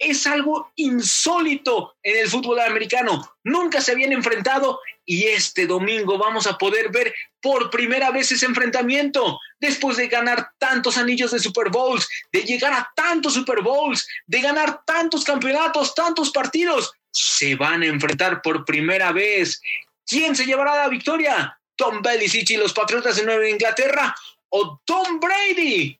es 0.00 0.26
algo 0.26 0.72
insólito 0.76 1.94
en 2.02 2.18
el 2.20 2.28
fútbol 2.28 2.58
americano. 2.60 3.36
Nunca 3.44 3.82
se 3.82 3.92
habían 3.92 4.12
enfrentado 4.12 4.80
y 5.04 5.26
este 5.26 5.66
domingo 5.66 6.16
vamos 6.16 6.46
a 6.46 6.56
poder 6.56 6.90
ver 6.90 7.14
por 7.40 7.68
primera 7.70 8.10
vez 8.10 8.32
ese 8.32 8.46
enfrentamiento. 8.46 9.38
Después 9.60 9.98
de 9.98 10.08
ganar 10.08 10.52
tantos 10.58 10.96
anillos 10.96 11.32
de 11.32 11.38
Super 11.38 11.68
Bowls, 11.68 12.08
de 12.32 12.42
llegar 12.44 12.72
a 12.72 12.90
tantos 12.96 13.34
Super 13.34 13.60
Bowls, 13.60 14.08
de 14.26 14.40
ganar 14.40 14.80
tantos 14.86 15.22
campeonatos, 15.22 15.94
tantos 15.94 16.30
partidos, 16.30 16.92
se 17.12 17.54
van 17.56 17.82
a 17.82 17.86
enfrentar 17.86 18.40
por 18.40 18.64
primera 18.64 19.12
vez. 19.12 19.60
¿Quién 20.06 20.34
se 20.34 20.46
llevará 20.46 20.76
la 20.76 20.88
victoria? 20.88 21.58
¿Tom 21.76 22.00
Belichick 22.00 22.50
y 22.50 22.56
los 22.56 22.72
Patriotas 22.72 23.16
de 23.16 23.24
Nueva 23.24 23.48
Inglaterra 23.48 24.14
o 24.48 24.80
Tom 24.84 25.20
Brady 25.20 25.98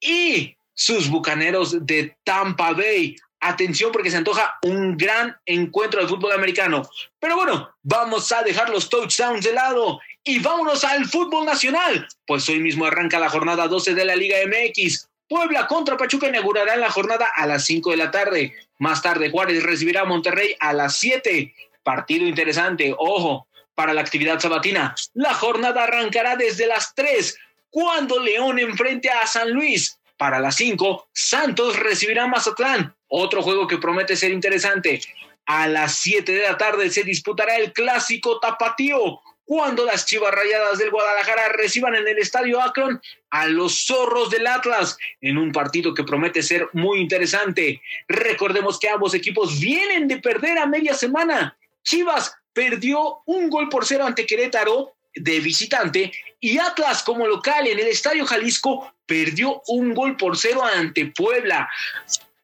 y 0.00 0.53
sus 0.74 1.08
bucaneros 1.08 1.86
de 1.86 2.16
Tampa 2.24 2.72
Bay? 2.72 3.16
atención 3.44 3.92
porque 3.92 4.10
se 4.10 4.16
antoja 4.16 4.58
un 4.62 4.96
gran 4.96 5.36
encuentro 5.46 6.00
de 6.00 6.08
fútbol 6.08 6.32
americano. 6.32 6.88
Pero 7.20 7.36
bueno, 7.36 7.70
vamos 7.82 8.32
a 8.32 8.42
dejar 8.42 8.70
los 8.70 8.88
touchdowns 8.88 9.44
de 9.44 9.52
lado 9.52 10.00
y 10.22 10.38
vámonos 10.38 10.84
al 10.84 11.04
fútbol 11.06 11.44
nacional, 11.44 12.08
pues 12.26 12.48
hoy 12.48 12.58
mismo 12.58 12.86
arranca 12.86 13.18
la 13.18 13.28
jornada 13.28 13.68
12 13.68 13.94
de 13.94 14.04
la 14.04 14.16
Liga 14.16 14.38
MX. 14.46 15.08
Puebla 15.28 15.66
contra 15.66 15.96
Pachuca 15.96 16.28
inaugurará 16.28 16.76
la 16.76 16.90
jornada 16.90 17.28
a 17.34 17.46
las 17.46 17.64
5 17.64 17.90
de 17.90 17.96
la 17.96 18.10
tarde. 18.10 18.54
Más 18.78 19.02
tarde 19.02 19.30
Juárez 19.30 19.62
recibirá 19.62 20.02
a 20.02 20.06
Monterrey 20.06 20.56
a 20.60 20.72
las 20.72 20.96
7. 20.96 21.54
Partido 21.82 22.26
interesante, 22.26 22.94
ojo, 22.96 23.46
para 23.74 23.92
la 23.92 24.00
actividad 24.00 24.40
sabatina. 24.40 24.94
La 25.12 25.34
jornada 25.34 25.84
arrancará 25.84 26.36
desde 26.36 26.66
las 26.66 26.94
3, 26.94 27.36
cuando 27.70 28.20
León 28.20 28.58
enfrente 28.58 29.10
a 29.10 29.26
San 29.26 29.50
Luis. 29.50 29.98
Para 30.16 30.38
las 30.38 30.56
5, 30.56 31.08
Santos 31.12 31.78
recibirá 31.78 32.26
Mazatlán. 32.26 32.94
Otro 33.08 33.42
juego 33.42 33.66
que 33.66 33.78
promete 33.78 34.16
ser 34.16 34.32
interesante. 34.32 35.00
A 35.46 35.68
las 35.68 35.96
7 35.96 36.32
de 36.32 36.42
la 36.42 36.56
tarde 36.56 36.90
se 36.90 37.02
disputará 37.02 37.56
el 37.56 37.72
clásico 37.72 38.38
tapatío, 38.40 39.20
cuando 39.44 39.84
las 39.84 40.06
Chivas 40.06 40.34
Rayadas 40.34 40.78
del 40.78 40.90
Guadalajara 40.90 41.48
reciban 41.48 41.94
en 41.94 42.08
el 42.08 42.18
Estadio 42.18 42.62
Akron 42.62 43.00
a 43.30 43.46
los 43.46 43.84
zorros 43.86 44.30
del 44.30 44.46
Atlas 44.46 44.96
en 45.20 45.36
un 45.36 45.52
partido 45.52 45.92
que 45.92 46.04
promete 46.04 46.42
ser 46.42 46.68
muy 46.72 47.00
interesante. 47.00 47.82
Recordemos 48.08 48.78
que 48.78 48.88
ambos 48.88 49.14
equipos 49.14 49.60
vienen 49.60 50.08
de 50.08 50.18
perder 50.18 50.58
a 50.58 50.66
media 50.66 50.94
semana. 50.94 51.56
Chivas 51.82 52.34
perdió 52.54 53.22
un 53.26 53.50
gol 53.50 53.68
por 53.68 53.84
cero 53.84 54.06
ante 54.06 54.24
Querétaro 54.24 54.93
de 55.14 55.40
visitante 55.40 56.12
y 56.40 56.58
Atlas 56.58 57.02
como 57.02 57.26
local 57.26 57.66
en 57.66 57.78
el 57.78 57.88
Estadio 57.88 58.26
Jalisco 58.26 58.92
perdió 59.06 59.62
un 59.68 59.94
gol 59.94 60.16
por 60.16 60.36
cero 60.36 60.62
ante 60.64 61.06
Puebla. 61.06 61.68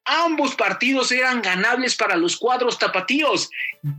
Ambos 0.05 0.55
partidos 0.55 1.13
eran 1.13 1.43
ganables 1.43 1.95
para 1.95 2.17
los 2.17 2.37
cuadros 2.37 2.79
tapatíos. 2.79 3.51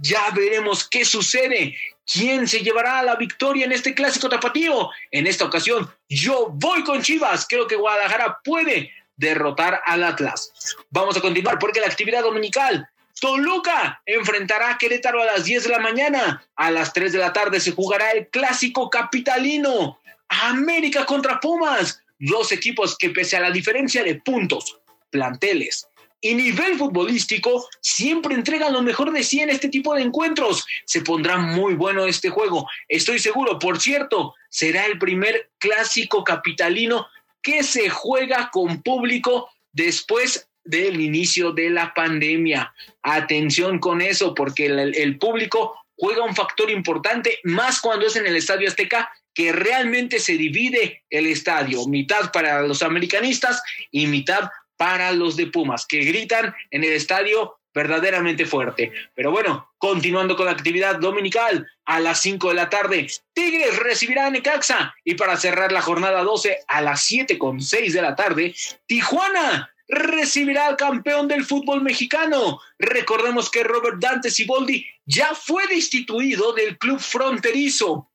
Ya 0.01 0.29
veremos 0.31 0.87
qué 0.89 1.05
sucede. 1.05 1.77
¿Quién 2.11 2.47
se 2.47 2.61
llevará 2.61 3.01
la 3.03 3.15
victoria 3.15 3.65
en 3.65 3.71
este 3.71 3.93
clásico 3.93 4.27
tapatío? 4.27 4.89
En 5.11 5.27
esta 5.27 5.45
ocasión, 5.45 5.89
yo 6.09 6.47
voy 6.51 6.83
con 6.83 7.01
Chivas. 7.01 7.45
Creo 7.47 7.67
que 7.67 7.75
Guadalajara 7.75 8.39
puede 8.43 8.91
derrotar 9.15 9.81
al 9.85 10.03
Atlas. 10.03 10.51
Vamos 10.89 11.15
a 11.15 11.21
continuar 11.21 11.59
porque 11.59 11.79
la 11.79 11.87
actividad 11.87 12.23
dominical 12.23 12.89
Toluca 13.21 14.01
enfrentará 14.05 14.71
a 14.71 14.77
Querétaro 14.77 15.21
a 15.21 15.25
las 15.25 15.45
10 15.45 15.63
de 15.63 15.69
la 15.69 15.79
mañana. 15.79 16.45
A 16.55 16.71
las 16.71 16.91
3 16.91 17.13
de 17.13 17.19
la 17.19 17.31
tarde 17.31 17.59
se 17.59 17.71
jugará 17.71 18.11
el 18.11 18.27
clásico 18.27 18.89
capitalino. 18.89 19.99
América 20.27 21.05
contra 21.05 21.39
Pumas. 21.39 22.01
Dos 22.19 22.51
equipos 22.51 22.97
que 22.97 23.11
pese 23.11 23.37
a 23.37 23.41
la 23.41 23.51
diferencia 23.51 24.03
de 24.03 24.15
puntos, 24.15 24.79
planteles 25.11 25.87
y 26.21 26.35
nivel 26.35 26.77
futbolístico 26.77 27.67
siempre 27.81 28.35
entregan 28.35 28.73
lo 28.73 28.81
mejor 28.83 29.11
de 29.11 29.23
sí 29.23 29.41
en 29.41 29.49
este 29.49 29.69
tipo 29.69 29.95
de 29.95 30.03
encuentros. 30.03 30.65
Se 30.85 31.01
pondrá 31.01 31.37
muy 31.37 31.73
bueno 31.73 32.05
este 32.05 32.29
juego. 32.29 32.69
Estoy 32.87 33.19
seguro, 33.19 33.57
por 33.57 33.79
cierto, 33.79 34.35
será 34.49 34.85
el 34.85 34.99
primer 34.99 35.49
clásico 35.57 36.23
capitalino 36.23 37.07
que 37.41 37.63
se 37.63 37.89
juega 37.89 38.51
con 38.51 38.83
público 38.83 39.49
después 39.73 40.47
del 40.63 40.99
inicio 40.99 41.51
de 41.51 41.69
la 41.69 41.93
pandemia. 41.93 42.73
Atención 43.01 43.79
con 43.79 44.01
eso, 44.01 44.33
porque 44.35 44.65
el, 44.67 45.17
público 45.17 45.79
juega 45.95 46.23
un 46.23 46.35
factor 46.35 46.69
importante, 46.69 47.39
más 47.43 47.79
cuando 47.79 48.07
es 48.07 48.15
en 48.15 48.27
el 48.27 48.35
Estadio 48.35 48.67
Azteca, 48.67 49.11
que 49.33 49.51
realmente 49.51 50.19
se 50.19 50.33
divide 50.33 51.03
el 51.09 51.27
estadio, 51.27 51.87
mitad 51.87 52.31
para 52.31 52.61
los 52.63 52.83
americanistas 52.83 53.61
y 53.89 54.07
mitad 54.07 54.49
para 54.75 55.11
los 55.13 55.37
de 55.37 55.47
Pumas, 55.47 55.85
que 55.85 55.99
gritan 55.99 56.53
en 56.69 56.83
el 56.83 56.91
estadio 56.93 57.57
verdaderamente 57.73 58.45
fuerte. 58.45 58.91
Pero 59.15 59.31
bueno, 59.31 59.71
continuando 59.77 60.35
con 60.35 60.47
la 60.47 60.51
actividad 60.51 60.97
dominical, 60.97 61.67
a 61.85 61.99
las 61.99 62.21
5 62.21 62.49
de 62.49 62.53
la 62.53 62.69
tarde, 62.69 63.07
Tigres 63.33 63.77
recibirá 63.79 64.27
a 64.27 64.29
Necaxa 64.29 64.95
y 65.03 65.15
para 65.15 65.37
cerrar 65.37 65.71
la 65.71 65.81
jornada 65.81 66.23
12 66.23 66.59
a 66.67 66.81
las 66.81 67.03
7 67.03 67.37
con 67.37 67.61
6 67.61 67.93
de 67.93 68.01
la 68.01 68.15
tarde, 68.15 68.53
Tijuana 68.85 69.73
recibirá 69.91 70.67
al 70.67 70.77
campeón 70.77 71.27
del 71.27 71.45
fútbol 71.45 71.81
mexicano. 71.83 72.59
Recordemos 72.79 73.51
que 73.51 73.63
Robert 73.63 73.99
Dante 73.99 74.31
Siboldi 74.31 74.85
ya 75.05 75.35
fue 75.35 75.67
destituido 75.67 76.53
del 76.53 76.77
club 76.77 76.99
fronterizo. 76.99 78.09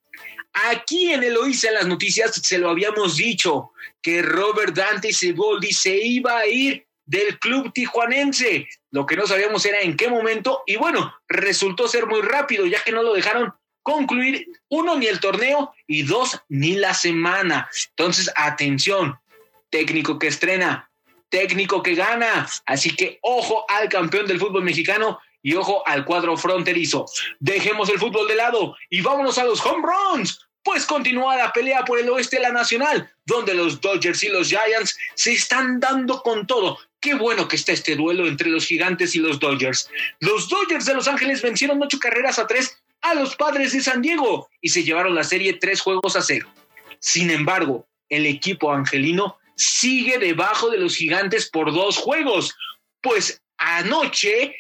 Aquí 0.71 1.13
en 1.13 1.23
Eloísa 1.23 1.69
en 1.69 1.75
las 1.75 1.87
noticias 1.87 2.33
se 2.43 2.59
lo 2.59 2.71
habíamos 2.71 3.19
dicho 3.19 3.73
que 4.01 4.23
Robert 4.23 4.75
Dante 4.75 5.13
Siboldi 5.13 5.71
se 5.73 5.95
iba 5.95 6.39
a 6.39 6.47
ir 6.47 6.87
del 7.05 7.39
club 7.39 7.71
tijuanense. 7.75 8.67
Lo 8.91 9.05
que 9.05 9.17
no 9.17 9.27
sabíamos 9.27 9.65
era 9.67 9.81
en 9.81 9.99
qué 9.99 10.09
momento 10.09 10.63
y 10.67 10.77
bueno, 10.77 11.15
resultó 11.29 11.89
ser 11.89 12.07
muy 12.07 12.23
rápido 12.23 12.65
ya 12.65 12.83
que 12.83 12.93
no 12.93 13.03
lo 13.03 13.13
dejaron 13.13 13.53
concluir 13.83 14.49
uno 14.71 14.97
ni 14.97 15.07
el 15.07 15.21
torneo 15.21 15.75
y 15.87 16.05
dos 16.05 16.41
ni 16.49 16.75
la 16.75 16.95
semana. 16.95 17.71
Entonces, 17.91 18.33
atención, 18.35 19.17
técnico 19.71 20.19
que 20.19 20.27
estrena, 20.27 20.86
técnico 21.29 21.83
que 21.83 21.95
gana. 21.95 22.49
Así 22.67 22.95
que 22.95 23.19
ojo 23.23 23.65
al 23.69 23.89
campeón 23.89 24.27
del 24.27 24.41
fútbol 24.41 24.65
mexicano 24.65 25.19
y 25.43 25.55
ojo 25.55 25.87
al 25.87 26.05
cuadro 26.05 26.37
fronterizo. 26.37 27.07
Dejemos 27.39 27.89
el 27.89 27.99
fútbol 27.99 28.27
de 28.29 28.37
lado 28.37 28.77
y 28.91 29.01
vámonos 29.01 29.39
a 29.39 29.45
los 29.45 29.65
home 29.65 29.85
runs 29.87 30.47
pues 30.67 30.85
continúa 30.85 31.37
la 31.37 31.53
pelea 31.53 31.85
por 31.85 31.97
el 31.97 32.09
oeste 32.11 32.37
de 32.37 32.43
la 32.43 32.51
Nacional, 32.51 33.09
donde 33.25 33.55
los 33.55 33.81
Dodgers 33.81 34.25
y 34.25 34.29
los 34.31 34.49
Giants 34.49 34.99
se 35.15 35.33
están 35.33 35.79
dando 35.79 36.21
con 36.23 36.45
todo. 36.45 36.77
Qué 36.99 37.15
bueno 37.15 37.47
que 37.47 37.55
está 37.55 37.71
este 37.71 37.95
duelo 37.95 38.27
entre 38.27 38.51
los 38.51 38.67
gigantes 38.67 39.15
y 39.15 39.21
los 39.21 39.39
Dodgers. 39.39 39.89
Los 40.19 40.49
Dodgers 40.49 40.87
de 40.87 40.95
Los 40.95 41.07
Ángeles 41.07 41.41
vencieron 41.41 41.81
ocho 41.81 42.01
carreras 42.01 42.41
a 42.41 42.49
tres 42.49 42.83
a 43.01 43.15
los 43.15 43.37
padres 43.37 43.75
de 43.75 43.81
San 43.81 44.03
Diego 44.03 44.49
y 44.61 44.71
se 44.71 44.83
llevaron 44.83 45.15
la 45.15 45.23
serie 45.23 45.53
tres 45.53 45.81
juegos 45.81 46.17
a 46.17 46.23
cero. 46.23 46.49
Sin 46.99 47.31
embargo, 47.31 47.87
el 48.09 48.27
equipo 48.27 48.73
angelino 48.73 49.39
sigue 49.57 50.19
debajo 50.19 50.71
de 50.71 50.79
los 50.79 50.97
gigantes 50.97 51.49
por 51.51 51.73
dos 51.73 51.97
juegos, 51.97 52.55
pues 53.01 53.43
anoche 53.57 54.55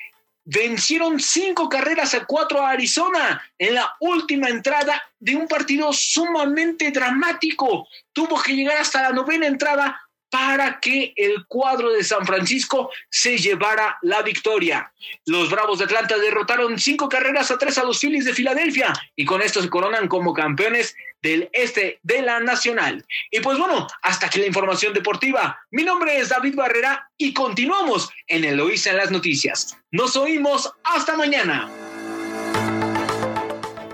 vencieron 0.45 1.19
cinco 1.19 1.69
carreras 1.69 2.15
a 2.15 2.25
cuatro 2.25 2.63
a 2.63 2.71
Arizona 2.71 3.43
en 3.59 3.75
la 3.75 3.95
última 4.01 4.49
entrada 4.49 5.03
de 5.19 5.35
un 5.35 5.49
partido 5.49 5.93
sumamente 5.93 6.93
dramático. 6.93 7.89
Tuvo 8.13 8.41
que 8.41 8.55
llegar 8.55 8.79
hasta 8.79 9.03
la 9.03 9.11
novena 9.11 9.47
entrada 9.47 10.01
para 10.31 10.81
que 10.81 11.13
el 11.17 11.47
cuadro 11.47 11.93
de 11.93 12.05
San 12.05 12.27
Francisco 12.27 12.91
se 13.11 13.39
llevara 13.39 13.99
la 14.03 14.23
victoria. 14.23 14.93
Los 15.25 15.51
Bravos 15.51 15.79
de 15.79 15.85
Atlanta 15.85 16.19
derrotaron 16.19 16.79
cinco 16.79 17.09
carreras 17.09 17.51
a 17.51 17.59
tres 17.59 17.79
a 17.79 17.85
los 17.85 18.01
Phillies 18.01 18.25
de 18.25 18.35
Filadelfia 18.35 18.93
y 19.15 19.25
con 19.25 19.43
esto 19.43 19.63
se 19.63 19.71
coronan 19.71 20.09
como 20.09 20.33
campeones 20.33 20.95
del 21.23 21.49
este 21.53 21.99
de 22.03 22.23
la 22.23 22.41
Nacional. 22.41 23.05
Y 23.31 23.41
pues 23.41 23.59
bueno, 23.59 23.87
hasta 24.03 24.27
aquí 24.27 24.39
la 24.39 24.47
información 24.47 24.93
deportiva. 24.95 25.59
Mi 25.71 25.85
nombre 25.85 26.19
es 26.19 26.29
David 26.29 26.55
Barrera 26.55 27.11
y 27.17 27.33
continuamos 27.33 28.11
en 28.27 28.45
Eloísa 28.45 28.91
en 28.91 28.99
las 28.99 29.11
noticias. 29.11 29.77
Nos 29.91 30.17
oímos 30.17 30.73
hasta 30.85 31.17
mañana. 31.17 31.69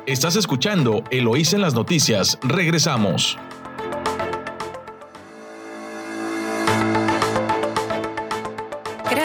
Estás 0.06 0.36
escuchando 0.36 1.04
Eloísa 1.10 1.56
en 1.56 1.62
las 1.62 1.74
noticias. 1.74 2.38
Regresamos. 2.42 3.38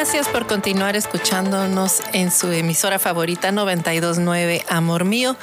Gracias 0.09 0.29
por 0.29 0.47
continuar 0.47 0.95
escuchándonos 0.95 2.01
en 2.13 2.31
su 2.31 2.49
emisora 2.49 2.97
favorita 2.97 3.51
929 3.51 4.63
Amor 4.69 5.03
Mío 5.03 5.35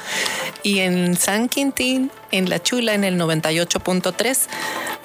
y 0.63 0.79
en 0.79 1.15
San 1.17 1.49
Quintín, 1.49 2.09
en 2.31 2.49
La 2.49 2.59
Chula, 2.59 2.95
en 2.95 3.03
el 3.03 3.15
98.3 3.19 4.47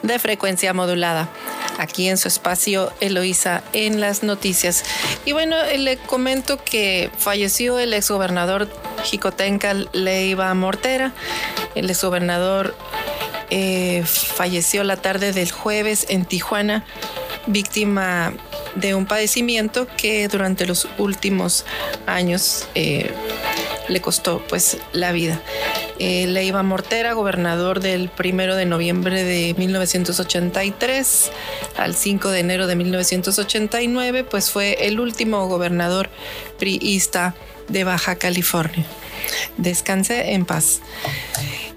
de 0.02 0.18
frecuencia 0.18 0.72
modulada. 0.72 1.28
Aquí 1.76 2.08
en 2.08 2.16
su 2.16 2.28
espacio 2.28 2.90
Eloísa 3.00 3.62
en 3.74 4.00
las 4.00 4.22
noticias. 4.22 4.82
Y 5.26 5.32
bueno, 5.32 5.56
le 5.76 5.98
comento 5.98 6.56
que 6.64 7.10
falleció 7.18 7.78
el 7.78 7.92
exgobernador 7.92 8.66
Jicotenca 9.04 9.74
Leiva 9.92 10.54
Mortera. 10.54 11.12
El 11.74 11.90
exgobernador 11.90 12.74
eh, 13.50 14.04
falleció 14.06 14.84
la 14.84 14.96
tarde 14.96 15.32
del 15.32 15.50
jueves 15.50 16.06
en 16.08 16.24
Tijuana, 16.24 16.86
víctima 17.46 18.32
de 18.74 18.94
un 18.94 19.06
padecimiento 19.06 19.86
que 19.96 20.28
durante 20.28 20.66
los 20.66 20.88
últimos 20.98 21.64
años 22.06 22.68
eh, 22.74 23.10
le 23.88 24.00
costó 24.00 24.42
pues 24.48 24.78
la 24.92 25.12
vida. 25.12 25.40
Eh, 25.98 26.26
Leiva 26.26 26.62
Mortera, 26.62 27.12
gobernador 27.12 27.80
del 27.80 28.08
primero 28.08 28.56
de 28.56 28.64
noviembre 28.64 29.22
de 29.22 29.54
1983 29.58 31.30
al 31.76 31.94
5 31.94 32.30
de 32.30 32.40
enero 32.40 32.66
de 32.66 32.76
1989, 32.76 34.24
pues 34.24 34.50
fue 34.50 34.86
el 34.86 35.00
último 35.00 35.46
gobernador 35.48 36.08
priista 36.58 37.34
de 37.68 37.84
Baja 37.84 38.16
California. 38.16 38.86
Descanse 39.58 40.32
en 40.32 40.46
paz. 40.46 40.80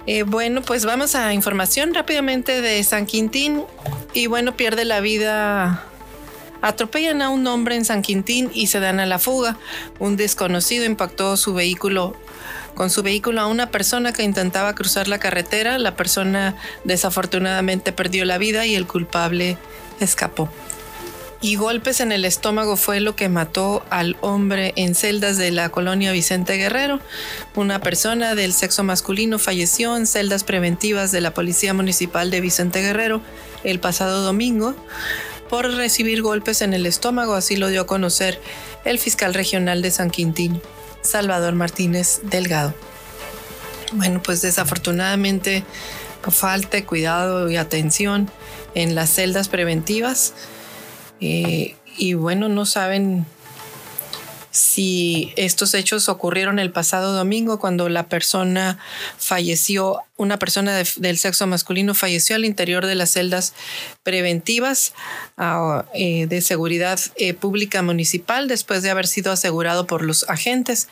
Eh, 0.06 0.24
bueno, 0.24 0.62
pues 0.62 0.86
vamos 0.86 1.16
a 1.16 1.34
información 1.34 1.94
rápidamente 1.94 2.62
de 2.62 2.84
San 2.84 3.06
Quintín. 3.06 3.64
Y 4.14 4.28
bueno, 4.28 4.56
pierde 4.56 4.86
la 4.86 5.00
vida 5.00 5.86
atropellan 6.62 7.22
a 7.22 7.30
un 7.30 7.46
hombre 7.48 7.76
en 7.76 7.84
San 7.84 8.02
Quintín 8.02 8.50
y 8.54 8.68
se 8.68 8.80
dan 8.80 9.00
a 9.00 9.06
la 9.06 9.20
fuga. 9.20 9.58
Un 10.00 10.16
desconocido 10.18 10.86
impactó 10.86 11.36
su 11.36 11.54
vehículo 11.54 12.16
con 12.74 12.90
su 12.90 13.04
vehículo 13.04 13.42
a 13.42 13.48
una 13.48 13.70
persona 13.70 14.14
que 14.14 14.24
intentaba 14.24 14.74
cruzar 14.74 15.08
la 15.08 15.20
carretera. 15.20 15.78
La 15.78 15.96
persona 15.96 16.56
desafortunadamente 16.84 17.92
perdió 17.92 18.26
la 18.26 18.38
vida 18.38 18.66
y 18.66 18.76
el 18.76 18.88
culpable 18.88 19.58
escapó. 20.00 20.50
Y 21.42 21.56
golpes 21.56 22.00
en 22.00 22.14
el 22.14 22.24
estómago 22.24 22.78
fue 22.78 23.02
lo 23.02 23.18
que 23.18 23.28
mató 23.28 23.84
al 23.90 24.16
hombre 24.22 24.72
en 24.78 24.96
celdas 24.96 25.38
de 25.38 25.52
la 25.52 25.68
colonia 25.68 26.14
Vicente 26.14 26.56
Guerrero. 26.56 27.02
Una 27.56 27.82
persona 27.82 28.34
del 28.34 28.54
sexo 28.54 28.86
masculino 28.86 29.38
falleció 29.40 29.98
en 29.98 30.08
celdas 30.08 30.46
preventivas 30.46 31.12
de 31.12 31.20
la 31.20 31.34
Policía 31.34 31.74
Municipal 31.74 32.32
de 32.32 32.40
Vicente 32.40 32.82
Guerrero 32.82 33.22
el 33.64 33.80
pasado 33.80 34.22
domingo 34.22 34.76
por 35.50 35.72
recibir 35.72 36.22
golpes 36.22 36.62
en 36.62 36.74
el 36.74 36.86
estómago, 36.86 37.36
así 37.36 37.56
lo 37.56 37.68
dio 37.68 37.82
a 37.82 37.88
conocer 37.88 38.40
el 38.86 39.00
fiscal 39.00 39.34
regional 39.34 39.82
de 39.82 39.92
San 39.92 40.10
Quintín, 40.10 40.62
Salvador 41.02 41.54
Martínez 41.54 42.22
Delgado. 42.24 42.74
Bueno, 43.94 44.22
pues 44.24 44.42
desafortunadamente 44.42 45.64
falta 46.32 46.84
cuidado 46.86 47.50
y 47.52 47.58
atención 47.58 48.32
en 48.76 48.96
las 48.96 49.12
celdas 49.12 49.50
preventivas 49.50 50.34
eh, 51.22 51.76
y 51.98 52.16
bueno, 52.16 52.50
no 52.50 52.66
saben 52.66 53.26
si 54.54 55.34
estos 55.36 55.74
hechos 55.74 56.08
ocurrieron 56.10 56.60
el 56.60 56.72
pasado 56.72 57.12
domingo 57.14 57.58
cuando 57.58 57.90
la 57.90 58.08
persona 58.08 58.78
falleció, 59.18 60.02
una 60.16 60.38
persona 60.38 60.84
del 60.96 61.18
sexo 61.18 61.48
masculino 61.48 61.96
falleció 61.96 62.36
al 62.36 62.46
interior 62.46 62.86
de 62.86 62.94
las 62.94 63.10
celdas 63.10 63.56
preventivas 64.04 64.94
ah, 65.38 65.86
eh, 65.96 66.28
de 66.28 66.42
seguridad 66.42 67.00
eh, 67.16 67.34
pública 67.34 67.82
municipal 67.82 68.48
después 68.48 68.84
de 68.84 68.92
haber 68.92 69.08
sido 69.08 69.32
asegurado 69.32 69.88
por 69.88 70.04
los 70.04 70.30
agentes. 70.30 70.88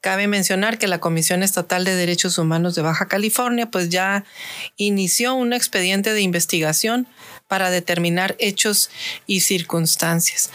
Cabe 0.00 0.28
mencionar 0.28 0.78
que 0.78 0.86
la 0.86 1.00
Comisión 1.00 1.42
Estatal 1.42 1.84
de 1.84 1.96
Derechos 1.96 2.38
Humanos 2.38 2.76
de 2.76 2.82
Baja 2.82 3.08
California 3.08 3.68
pues 3.68 3.88
ya 3.88 4.24
inició 4.76 5.34
un 5.34 5.52
expediente 5.52 6.12
de 6.12 6.20
investigación 6.20 7.08
para 7.52 7.68
determinar 7.68 8.34
hechos 8.38 8.88
y 9.26 9.40
circunstancias. 9.40 10.48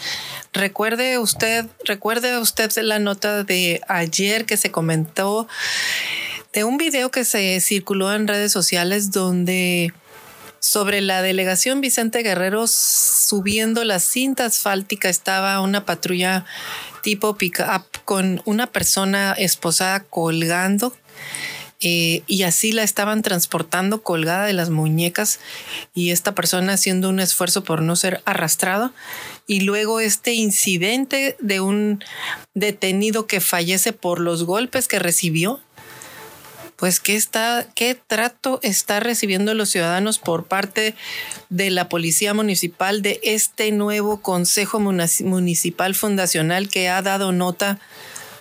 Recuerde 0.52 1.20
usted, 1.20 1.66
recuerde 1.84 2.38
usted 2.38 2.72
la 2.78 2.98
nota 2.98 3.44
de 3.44 3.80
ayer 3.86 4.46
que 4.46 4.56
se 4.56 4.72
comentó 4.72 5.46
de 6.52 6.64
un 6.64 6.76
video 6.76 7.12
que 7.12 7.24
se 7.24 7.60
circuló 7.60 8.12
en 8.12 8.26
redes 8.26 8.50
sociales 8.50 9.12
donde 9.12 9.92
sobre 10.58 11.00
la 11.00 11.22
delegación 11.22 11.80
Vicente 11.80 12.24
Guerrero 12.24 12.66
subiendo 12.66 13.84
la 13.84 14.00
cinta 14.00 14.46
asfáltica 14.46 15.08
estaba 15.08 15.60
una 15.60 15.84
patrulla 15.84 16.46
tipo 17.04 17.36
pick-up 17.36 17.84
con 18.04 18.42
una 18.44 18.66
persona 18.66 19.34
esposada 19.38 20.00
colgando 20.02 20.92
eh, 21.80 22.22
y 22.26 22.42
así 22.42 22.72
la 22.72 22.82
estaban 22.82 23.22
transportando 23.22 24.02
colgada 24.02 24.46
de 24.46 24.52
las 24.52 24.68
muñecas 24.68 25.38
y 25.94 26.10
esta 26.10 26.34
persona 26.34 26.72
haciendo 26.72 27.08
un 27.08 27.20
esfuerzo 27.20 27.62
por 27.62 27.82
no 27.82 27.94
ser 27.94 28.20
arrastrado. 28.24 28.92
Y 29.46 29.60
luego 29.60 30.00
este 30.00 30.34
incidente 30.34 31.36
de 31.40 31.60
un 31.60 32.04
detenido 32.54 33.26
que 33.26 33.40
fallece 33.40 33.92
por 33.92 34.18
los 34.18 34.44
golpes 34.44 34.88
que 34.88 34.98
recibió. 34.98 35.60
pues 36.76 37.00
qué 37.00 37.16
está, 37.16 37.66
qué 37.74 37.96
trato 37.96 38.60
está 38.62 39.00
recibiendo 39.00 39.52
los 39.52 39.70
ciudadanos 39.70 40.20
por 40.20 40.46
parte 40.46 40.94
de 41.48 41.70
la 41.70 41.88
policía 41.88 42.34
municipal 42.34 43.02
de 43.02 43.18
este 43.24 43.72
nuevo 43.72 44.20
consejo 44.20 44.78
municipal 44.78 45.96
fundacional 45.96 46.68
que 46.68 46.88
ha 46.88 47.02
dado 47.02 47.32
nota 47.32 47.80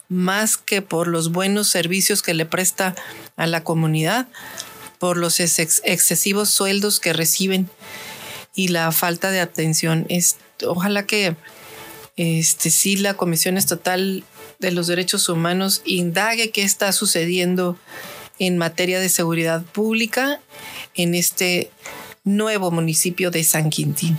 más 0.10 0.58
que 0.58 0.82
por 0.82 1.08
los 1.08 1.32
buenos 1.32 1.68
servicios 1.68 2.22
que 2.22 2.34
le 2.34 2.46
presta 2.46 2.96
a 3.36 3.48
la 3.48 3.64
comunidad, 3.64 4.28
por 5.00 5.18
los 5.18 5.40
excesivos 5.40 6.50
sueldos 6.50 7.00
que 7.00 7.14
reciben 7.14 7.70
y 8.56 8.70
la 8.70 8.92
falta 8.92 9.32
de 9.32 9.40
atención. 9.40 10.06
Es, 10.10 10.38
ojalá 10.66 11.06
que 11.06 11.36
este, 12.16 12.72
sí 12.72 12.98
la 12.98 13.14
Comisión 13.14 13.58
Estatal 13.58 14.24
de 14.60 14.72
los 14.72 14.88
Derechos 14.88 15.30
Humanos 15.30 15.82
indague 15.86 16.50
qué 16.50 16.64
está 16.64 16.92
sucediendo 16.92 17.78
en 18.40 18.58
materia 18.58 19.00
de 19.00 19.10
seguridad 19.10 19.64
pública 19.64 20.40
en 20.96 21.16
este 21.16 21.72
nuevo 22.24 22.72
municipio 22.72 23.32
de 23.32 23.44
San 23.44 23.70
Quintín. 23.70 24.18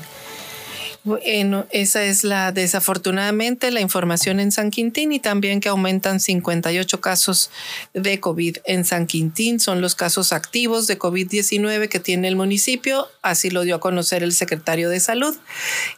Bueno, 1.04 1.66
esa 1.70 2.04
es 2.04 2.24
la 2.24 2.50
desafortunadamente 2.50 3.70
la 3.70 3.80
información 3.80 4.40
en 4.40 4.50
San 4.50 4.70
Quintín 4.70 5.12
y 5.12 5.20
también 5.20 5.60
que 5.60 5.68
aumentan 5.68 6.18
58 6.18 7.00
casos 7.00 7.50
de 7.94 8.18
COVID 8.18 8.58
en 8.64 8.84
San 8.84 9.06
Quintín. 9.06 9.60
Son 9.60 9.80
los 9.80 9.94
casos 9.94 10.32
activos 10.32 10.86
de 10.88 10.98
COVID-19 10.98 11.88
que 11.88 12.00
tiene 12.00 12.26
el 12.26 12.36
municipio, 12.36 13.06
así 13.22 13.48
lo 13.48 13.62
dio 13.62 13.76
a 13.76 13.80
conocer 13.80 14.22
el 14.24 14.32
secretario 14.32 14.90
de 14.90 14.98
Salud. 14.98 15.36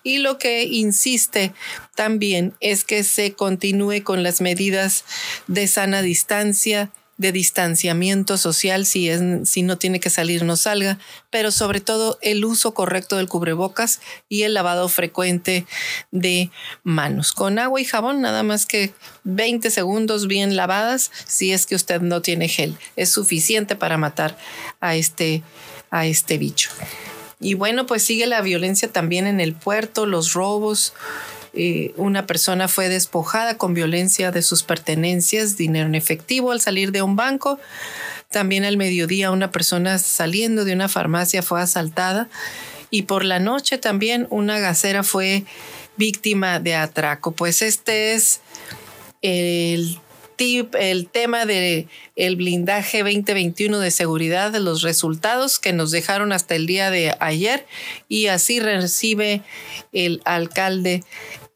Y 0.03 0.19
lo 0.19 0.39
que 0.39 0.65
insiste 0.65 1.55
también 1.97 2.55
es 2.61 2.85
que 2.85 3.03
se 3.03 3.33
continúe 3.33 4.03
con 4.05 4.23
las 4.23 4.41
medidas 4.41 5.05
de 5.47 5.67
sana 5.67 6.03
distancia, 6.03 6.91
de 7.21 7.33
distanciamiento 7.33 8.39
social, 8.39 8.87
si, 8.87 9.11
es, 9.11 9.21
si 9.47 9.61
no 9.61 9.77
tiene 9.77 10.01
que 10.01 10.09
salir, 10.09 10.43
no 10.43 10.57
salga, 10.57 10.99
pero 11.29 11.51
sobre 11.51 11.83
todo 11.83 12.19
el 12.23 12.47
uso 12.47 12.73
correcto 12.73 13.19
del 13.19 13.29
cubrebocas 13.29 14.01
y 14.31 14.45
el 14.45 14.55
lavado 14.55 14.89
frecuente 14.89 15.67
de 16.13 16.51
manos. 16.83 17.33
Con 17.33 17.59
agua 17.59 17.79
y 17.79 17.85
jabón, 17.85 18.23
nada 18.23 18.43
más 18.43 18.65
que 18.65 18.95
20 19.25 19.71
segundos 19.71 20.29
bien 20.29 20.57
lavadas, 20.57 21.11
si 21.27 21.53
es 21.53 21.67
que 21.67 21.75
usted 21.75 22.01
no 22.01 22.23
tiene 22.23 22.49
gel. 22.49 22.79
Es 22.97 23.13
suficiente 23.13 23.77
para 23.77 23.99
matar 23.99 24.39
a 24.81 24.97
este, 24.97 25.43
a 25.91 26.07
este 26.07 26.39
bicho. 26.39 26.71
Y 27.39 27.53
bueno, 27.53 27.85
pues 27.85 28.03
sigue 28.03 28.27
la 28.27 28.41
violencia 28.41 28.91
también 28.91 29.27
en 29.27 29.41
el 29.41 29.55
puerto, 29.55 30.07
los 30.07 30.33
robos, 30.33 30.95
una 31.97 32.27
persona 32.27 32.69
fue 32.69 32.89
despojada 32.89 33.57
con 33.57 33.75
violencia 33.75 34.31
de 34.31 34.43
sus 34.43 34.63
pertenencias, 34.63 35.57
dinero 35.57 35.87
en 35.87 35.95
efectivo 35.95 36.53
al 36.53 36.61
salir 36.61 36.93
de 36.93 37.03
un 37.03 37.17
banco. 37.17 37.59
También 38.31 38.65
al 38.65 38.77
mediodía 38.77 39.33
una 39.33 39.51
persona 39.51 39.99
saliendo 39.99 40.65
de 40.65 40.73
una 40.73 40.89
farmacia 40.89 41.43
fue 41.43 41.61
asaltada 41.61 42.29
y 42.91 43.03
por 43.03 43.25
la 43.25 43.41
noche 43.41 43.79
también 43.79 44.27
una 44.31 44.59
gasera 44.61 45.03
fue 45.03 45.45
víctima 45.97 46.61
de 46.61 46.77
atraco. 46.77 47.33
Pues 47.33 47.63
este 47.63 48.15
es 48.15 48.41
el 49.23 49.99
el 50.41 51.09
tema 51.09 51.45
de 51.45 51.87
el 52.17 52.37
blindaje 52.37 53.03
2021 53.03 53.79
de 53.79 53.91
seguridad, 53.91 54.55
los 54.55 54.81
resultados 54.81 55.59
que 55.59 55.75
nos 55.75 55.91
dejaron 55.91 56.33
hasta 56.33 56.55
el 56.55 56.67
día 56.67 56.91
de 56.91 57.15
ayer 57.21 57.67
y 58.09 58.29
así 58.29 58.59
recibe 58.59 59.43
el 59.93 60.23
alcalde 60.25 61.05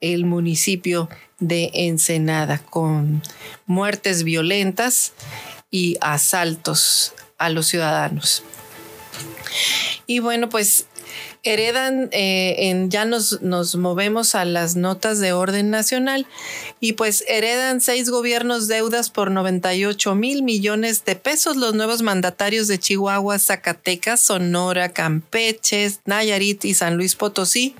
el 0.02 0.26
municipio 0.26 1.08
de 1.40 1.70
Ensenada 1.72 2.58
con 2.58 3.22
muertes 3.64 4.22
violentas 4.22 5.14
y 5.70 5.96
asaltos 6.02 7.14
a 7.38 7.48
los 7.48 7.66
ciudadanos. 7.66 8.42
Y 10.06 10.18
bueno, 10.18 10.50
pues 10.50 10.88
heredan, 11.44 12.08
eh, 12.12 12.70
en, 12.70 12.90
ya 12.90 13.04
nos, 13.04 13.40
nos 13.42 13.76
movemos 13.76 14.34
a 14.34 14.44
las 14.44 14.76
notas 14.76 15.20
de 15.20 15.32
orden 15.32 15.70
nacional 15.70 16.26
y 16.80 16.92
pues 16.92 17.24
heredan 17.28 17.80
seis 17.80 18.10
gobiernos 18.10 18.68
deudas 18.68 19.10
por 19.10 19.30
98 19.30 20.14
mil 20.14 20.42
millones 20.42 21.04
de 21.04 21.16
pesos. 21.16 21.56
Los 21.56 21.74
nuevos 21.74 22.02
mandatarios 22.02 22.68
de 22.68 22.78
Chihuahua, 22.78 23.38
Zacatecas, 23.38 24.20
Sonora, 24.20 24.90
Campeche, 24.90 25.92
Nayarit 26.04 26.64
y 26.64 26.74
San 26.74 26.96
Luis 26.96 27.14
Potosí 27.14 27.76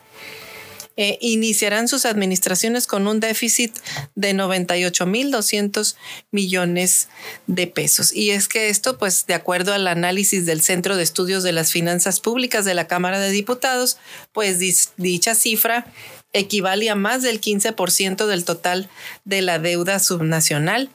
eh, 0.97 1.19
iniciarán 1.21 1.89
sus 1.89 2.05
administraciones 2.05 2.87
con 2.87 3.07
un 3.07 3.21
déficit 3.21 3.77
de 4.15 4.33
98.200 4.35 5.97
millones 6.31 7.09
de 7.47 7.67
pesos. 7.67 8.13
Y 8.13 8.31
es 8.31 8.47
que 8.49 8.69
esto, 8.69 8.97
pues, 8.99 9.27
de 9.27 9.35
acuerdo 9.35 9.73
al 9.73 9.89
análisis 9.89 10.47
del 10.47 10.63
Centro 10.63 10.97
de 10.97 11.03
Estudios 11.03 11.43
de 11.43 11.53
las 11.53 11.73
Finanzas 11.73 12.21
Públicas 12.21 12.65
de 12.65 12.75
la 12.75 12.87
Cámara 12.87 13.19
de 13.19 13.31
Diputados, 13.31 13.99
pues 14.33 14.59
dicha 14.97 15.35
cifra 15.35 15.87
equivale 16.33 16.91
a 16.91 16.95
más 16.95 17.23
del 17.23 17.41
15% 17.41 18.27
del 18.27 18.45
total 18.45 18.89
de 19.25 19.41
la 19.41 19.59
deuda 19.59 19.99
subnacional 19.99 20.91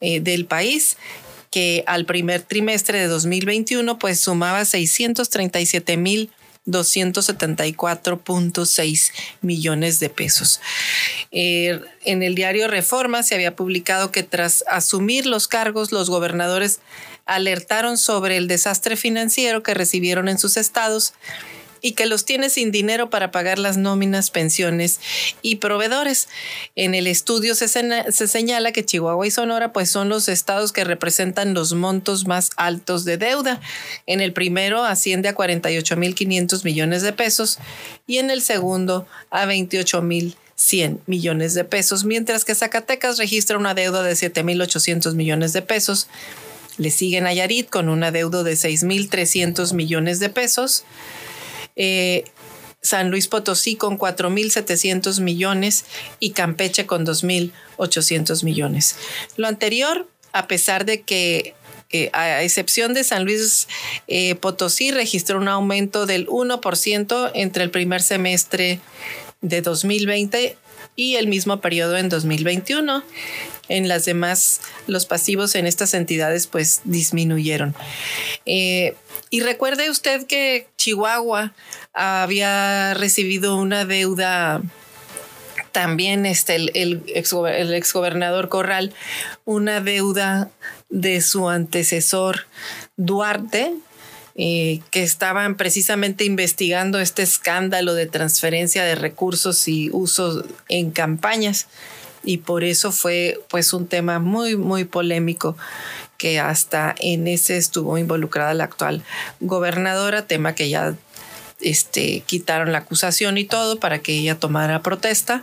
eh, 0.00 0.20
del 0.20 0.46
país 0.46 0.96
que 1.50 1.84
al 1.86 2.04
primer 2.06 2.42
trimestre 2.42 2.98
de 2.98 3.06
2021 3.06 3.98
pues 3.98 4.18
sumaba 4.20 4.64
637 4.64 5.96
mil 5.96 6.30
274.6 6.66 9.12
millones 9.42 10.00
de 10.00 10.10
pesos. 10.10 10.60
Eh, 11.30 11.80
en 12.04 12.22
el 12.22 12.34
diario 12.34 12.68
Reforma 12.68 13.22
se 13.22 13.34
había 13.34 13.56
publicado 13.56 14.10
que 14.10 14.22
tras 14.22 14.64
asumir 14.68 15.26
los 15.26 15.48
cargos, 15.48 15.92
los 15.92 16.08
gobernadores 16.10 16.80
alertaron 17.26 17.98
sobre 17.98 18.36
el 18.36 18.48
desastre 18.48 18.96
financiero 18.96 19.62
que 19.62 19.74
recibieron 19.74 20.28
en 20.28 20.38
sus 20.38 20.56
estados 20.56 21.14
y 21.84 21.92
que 21.92 22.06
los 22.06 22.24
tiene 22.24 22.48
sin 22.48 22.72
dinero 22.72 23.10
para 23.10 23.30
pagar 23.30 23.58
las 23.58 23.76
nóminas, 23.76 24.30
pensiones 24.30 25.00
y 25.42 25.56
proveedores. 25.56 26.28
En 26.76 26.94
el 26.94 27.06
estudio 27.06 27.54
se, 27.54 27.68
se, 27.68 28.26
señala 28.26 28.72
que 28.72 28.86
Chihuahua 28.86 29.26
y 29.26 29.30
Sonora 29.30 29.70
pues 29.74 29.90
son 29.90 30.08
los 30.08 30.30
estados 30.30 30.72
que 30.72 30.82
representan 30.82 31.52
los 31.52 31.74
montos 31.74 32.26
más 32.26 32.48
altos 32.56 33.04
de 33.04 33.18
deuda. 33.18 33.60
En 34.06 34.22
el 34.22 34.32
primero 34.32 34.82
asciende 34.82 35.28
a 35.28 35.34
48.500 35.34 36.64
millones 36.64 37.02
de 37.02 37.12
pesos 37.12 37.58
y 38.06 38.16
en 38.16 38.30
el 38.30 38.40
segundo 38.40 39.06
a 39.28 39.44
28.100 39.44 41.00
millones 41.04 41.52
de 41.52 41.64
pesos, 41.64 42.06
mientras 42.06 42.46
que 42.46 42.54
Zacatecas 42.54 43.18
registra 43.18 43.58
una 43.58 43.74
deuda 43.74 44.02
de 44.02 44.14
7.800 44.14 45.12
millones 45.16 45.52
de 45.52 45.60
pesos. 45.60 46.08
Le 46.78 46.90
sigue 46.90 47.20
Nayarit 47.20 47.68
con 47.68 47.90
una 47.90 48.10
deuda 48.10 48.42
de 48.42 48.54
6.300 48.54 49.74
millones 49.74 50.18
de 50.18 50.30
pesos. 50.30 50.84
Eh, 51.76 52.24
San 52.84 53.10
Luis 53.10 53.28
Potosí 53.28 53.76
con 53.76 53.98
4.700 53.98 55.20
millones 55.20 55.86
y 56.20 56.30
Campeche 56.30 56.84
con 56.84 57.06
2.800 57.06 58.44
millones. 58.44 58.96
Lo 59.36 59.48
anterior, 59.48 60.06
a 60.32 60.46
pesar 60.46 60.84
de 60.84 61.00
que 61.00 61.54
eh, 61.90 62.10
a 62.12 62.42
excepción 62.42 62.92
de 62.92 63.02
San 63.02 63.24
Luis 63.24 63.68
eh, 64.06 64.34
Potosí, 64.34 64.90
registró 64.90 65.38
un 65.38 65.48
aumento 65.48 66.04
del 66.04 66.26
1% 66.26 67.30
entre 67.34 67.64
el 67.64 67.70
primer 67.70 68.02
semestre 68.02 68.80
de 69.40 69.62
2020 69.62 70.58
y 70.96 71.16
el 71.16 71.26
mismo 71.28 71.60
periodo 71.60 71.96
en 71.96 72.10
2021. 72.10 73.02
En 73.68 73.88
las 73.88 74.04
demás, 74.04 74.60
los 74.86 75.06
pasivos 75.06 75.54
en 75.54 75.66
estas 75.66 75.94
entidades 75.94 76.46
pues 76.46 76.82
disminuyeron. 76.84 77.74
Y 79.34 79.40
recuerde 79.40 79.90
usted 79.90 80.28
que 80.28 80.68
Chihuahua 80.76 81.54
había 81.92 82.94
recibido 82.94 83.56
una 83.56 83.84
deuda 83.84 84.62
también 85.72 86.24
este, 86.24 86.54
el, 86.54 86.70
el, 86.72 87.74
exgobernador 87.74 88.48
Corral, 88.48 88.94
una 89.44 89.80
deuda 89.80 90.52
de 90.88 91.20
su 91.20 91.48
antecesor 91.48 92.46
Duarte, 92.96 93.74
eh, 94.36 94.82
que 94.92 95.02
estaban 95.02 95.56
precisamente 95.56 96.22
investigando 96.22 97.00
este 97.00 97.24
escándalo 97.24 97.94
de 97.94 98.06
transferencia 98.06 98.84
de 98.84 98.94
recursos 98.94 99.66
y 99.66 99.90
uso 99.92 100.44
en 100.68 100.92
campañas. 100.92 101.66
Y 102.22 102.38
por 102.38 102.62
eso 102.62 102.92
fue 102.92 103.40
pues 103.50 103.72
un 103.72 103.88
tema 103.88 104.20
muy, 104.20 104.56
muy 104.56 104.84
polémico 104.84 105.56
que 106.18 106.40
hasta 106.40 106.94
en 107.00 107.28
ese 107.28 107.56
estuvo 107.56 107.98
involucrada 107.98 108.54
la 108.54 108.64
actual 108.64 109.02
gobernadora, 109.40 110.26
tema 110.26 110.54
que 110.54 110.68
ya 110.68 110.94
este, 111.60 112.20
quitaron 112.26 112.72
la 112.72 112.78
acusación 112.78 113.38
y 113.38 113.44
todo 113.44 113.78
para 113.80 113.98
que 114.00 114.12
ella 114.12 114.38
tomara 114.38 114.82
protesta, 114.82 115.42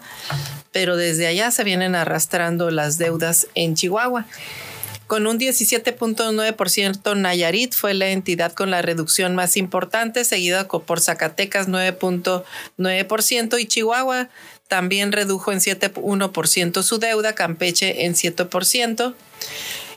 pero 0.72 0.96
desde 0.98 1.28
allá 1.28 1.52
se 1.52 1.64
vienen 1.64 1.96
arrastrando 1.96 2.72
las 2.72 2.98
deudas 2.98 3.48
en 3.56 3.76
Chihuahua. 3.76 4.26
Con 5.08 5.28
un 5.28 5.38
17.9%, 5.38 7.18
Nayarit 7.18 7.74
fue 7.74 7.94
la 7.94 8.12
entidad 8.12 8.54
con 8.54 8.72
la 8.72 8.82
reducción 8.82 9.36
más 9.36 9.58
importante, 9.58 10.24
seguida 10.24 10.70
por 10.70 11.02
Zacatecas 11.02 11.68
9.9% 11.68 13.60
y 13.60 13.66
Chihuahua 13.66 14.30
también 14.70 15.12
redujo 15.12 15.52
en 15.52 15.60
7.1% 15.60 16.82
su 16.82 16.98
deuda, 16.98 17.36
Campeche 17.36 18.06
en 18.06 18.14
7%. 18.14 19.14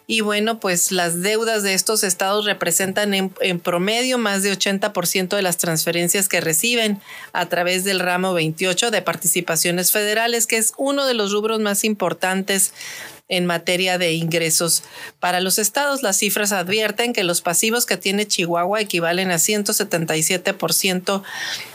Y 0.07 0.21
bueno, 0.21 0.61
pues 0.61 0.93
las 0.93 1.23
deudas 1.23 1.63
de 1.63 1.73
estos 1.73 2.05
estados 2.05 2.45
representan 2.45 3.15
en, 3.15 3.61
promedio 3.61 4.19
más 4.19 4.43
de 4.43 4.53
80% 4.53 5.35
de 5.35 5.43
las 5.43 5.57
transferencias 5.57 6.29
que 6.29 6.43
reciben 6.43 7.01
a 7.33 7.47
través 7.47 7.85
del 7.85 8.01
ramo 8.01 8.35
28 8.35 8.91
de 8.91 9.01
participaciones 9.01 9.93
federales, 9.93 10.47
que 10.47 10.59
es 10.59 10.75
uno 10.77 11.07
de 11.07 11.15
los 11.15 11.33
rubros 11.33 11.61
más 11.61 11.85
importantes 11.85 12.75
en 13.29 13.47
materia 13.47 13.97
de 13.97 14.13
ingresos. 14.13 14.83
Para 15.21 15.41
los 15.41 15.59
estados, 15.59 16.03
las 16.03 16.19
cifras 16.19 16.53
advierten 16.53 17.15
que 17.15 17.25
los 17.25 17.41
pasivos 17.41 17.87
que 17.87 17.97
tiene 17.97 18.27
Chihuahua 18.27 18.83
equivalen 18.83 19.31
a 19.31 19.37
177% 19.37 21.23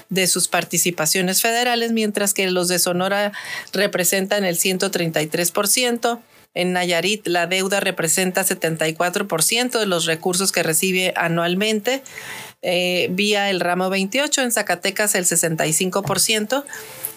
de 0.09 0.27
sus 0.27 0.47
participaciones 0.47 1.41
federales, 1.41 1.91
mientras 1.91 2.35
que 2.35 2.49
los 2.51 2.67
de 2.67 2.77
Sonora 2.77 3.31
representan 3.73 4.45
el 4.45 4.57
133%. 4.57 6.19
En 6.59 6.73
Nayarit, 6.73 7.25
la 7.25 7.47
deuda 7.47 7.79
representa 7.79 8.43
74% 8.43 9.79
de 9.79 9.85
los 9.85 10.05
recursos 10.05 10.51
que 10.51 10.61
recibe 10.61 11.13
anualmente 11.15 12.03
eh, 12.61 13.07
vía 13.11 13.49
el 13.49 13.61
ramo 13.61 13.89
28, 13.89 14.41
en 14.41 14.51
Zacatecas 14.51 15.15
el 15.15 15.23
65%, 15.23 16.65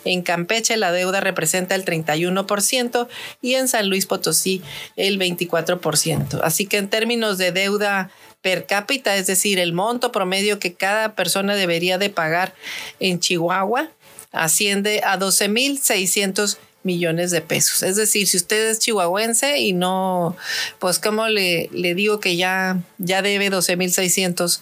en 0.04 0.22
Campeche 0.22 0.76
la 0.76 0.92
deuda 0.92 1.20
representa 1.20 1.74
el 1.74 1.84
31% 1.84 3.08
y 3.40 3.54
en 3.54 3.66
San 3.66 3.88
Luis 3.88 4.06
Potosí 4.06 4.62
el 4.94 5.18
24%. 5.18 6.40
Así 6.44 6.66
que 6.66 6.78
en 6.78 6.88
términos 6.88 7.36
de 7.36 7.50
deuda 7.50 8.12
per 8.42 8.66
cápita, 8.66 9.16
es 9.16 9.26
decir, 9.26 9.58
el 9.58 9.72
monto 9.72 10.12
promedio 10.12 10.60
que 10.60 10.74
cada 10.74 11.16
persona 11.16 11.56
debería 11.56 11.98
de 11.98 12.10
pagar 12.10 12.54
en 13.00 13.18
Chihuahua, 13.18 13.88
asciende 14.30 15.02
a 15.04 15.18
12.600 15.18 16.58
millones 16.82 17.30
de 17.30 17.40
pesos. 17.40 17.82
Es 17.82 17.96
decir, 17.96 18.26
si 18.26 18.36
usted 18.36 18.70
es 18.70 18.78
chihuahuense 18.78 19.58
y 19.58 19.72
no, 19.72 20.36
pues 20.78 20.98
como 20.98 21.28
le, 21.28 21.68
le 21.72 21.94
digo 21.94 22.20
que 22.20 22.36
ya, 22.36 22.80
ya 22.98 23.22
debe 23.22 23.50
12.600 23.50 24.60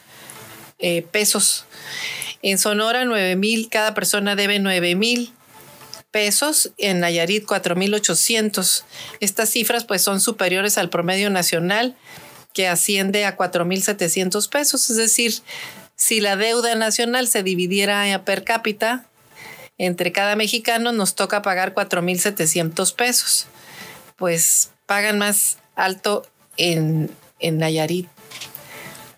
eh, 0.79 1.03
pesos 1.11 1.64
en 2.43 2.59
Sonora, 2.59 3.05
9 3.05 3.37
mil, 3.37 3.68
cada 3.68 3.95
persona 3.95 4.35
debe 4.35 4.59
9 4.59 4.95
mil 4.95 5.33
pesos, 6.11 6.73
en 6.79 7.01
Nayarit 7.01 7.45
4.800. 7.45 8.85
Estas 9.21 9.51
cifras 9.51 9.85
pues 9.85 10.03
son 10.03 10.21
superiores 10.21 10.79
al 10.79 10.91
promedio 10.91 11.31
nacional 11.31 11.97
que 12.53 12.66
asciende 12.66 13.25
a 13.25 13.37
4.700 13.37 14.49
pesos. 14.49 14.91
Es 14.91 14.97
decir, 14.97 15.35
si 15.97 16.21
la 16.21 16.37
deuda 16.37 16.75
nacional 16.75 17.29
se 17.29 17.43
dividiera 17.43 18.25
per 18.25 18.45
cápita 18.45 19.07
entre 19.81 20.12
cada 20.12 20.37
mexicano, 20.37 20.93
nos 20.93 21.14
toca 21.14 21.41
pagar 21.41 21.74
4.700 21.74 22.95
pesos. 22.95 23.47
Pues 24.16 24.72
pagan 24.85 25.18
más 25.18 25.57
alto 25.74 26.26
en, 26.59 27.11
en 27.39 27.57
Nayarit, 27.57 28.07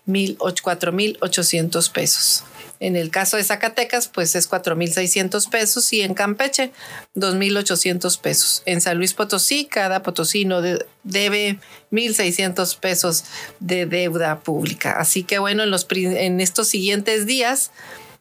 4.800 0.07 1.91
pesos. 1.91 2.45
En 2.79 2.95
el 2.95 3.11
caso 3.11 3.35
de 3.35 3.43
Zacatecas, 3.43 4.07
pues 4.07 4.35
es 4.35 4.49
4.600 4.49 5.49
pesos 5.49 5.91
y 5.91 6.01
en 6.01 6.13
Campeche, 6.13 6.71
2.800 7.15 8.21
pesos. 8.21 8.63
En 8.65 8.79
San 8.79 8.97
Luis 8.97 9.13
Potosí, 9.13 9.65
cada 9.65 10.01
potosino 10.01 10.61
debe 10.61 11.59
1.600 11.91 12.77
pesos 12.79 13.25
de 13.59 13.85
deuda 13.85 14.39
pública. 14.39 14.93
Así 14.97 15.23
que 15.23 15.39
bueno, 15.39 15.63
en, 15.63 15.71
los, 15.71 15.85
en 15.91 16.39
estos 16.39 16.69
siguientes 16.69 17.25
días 17.25 17.71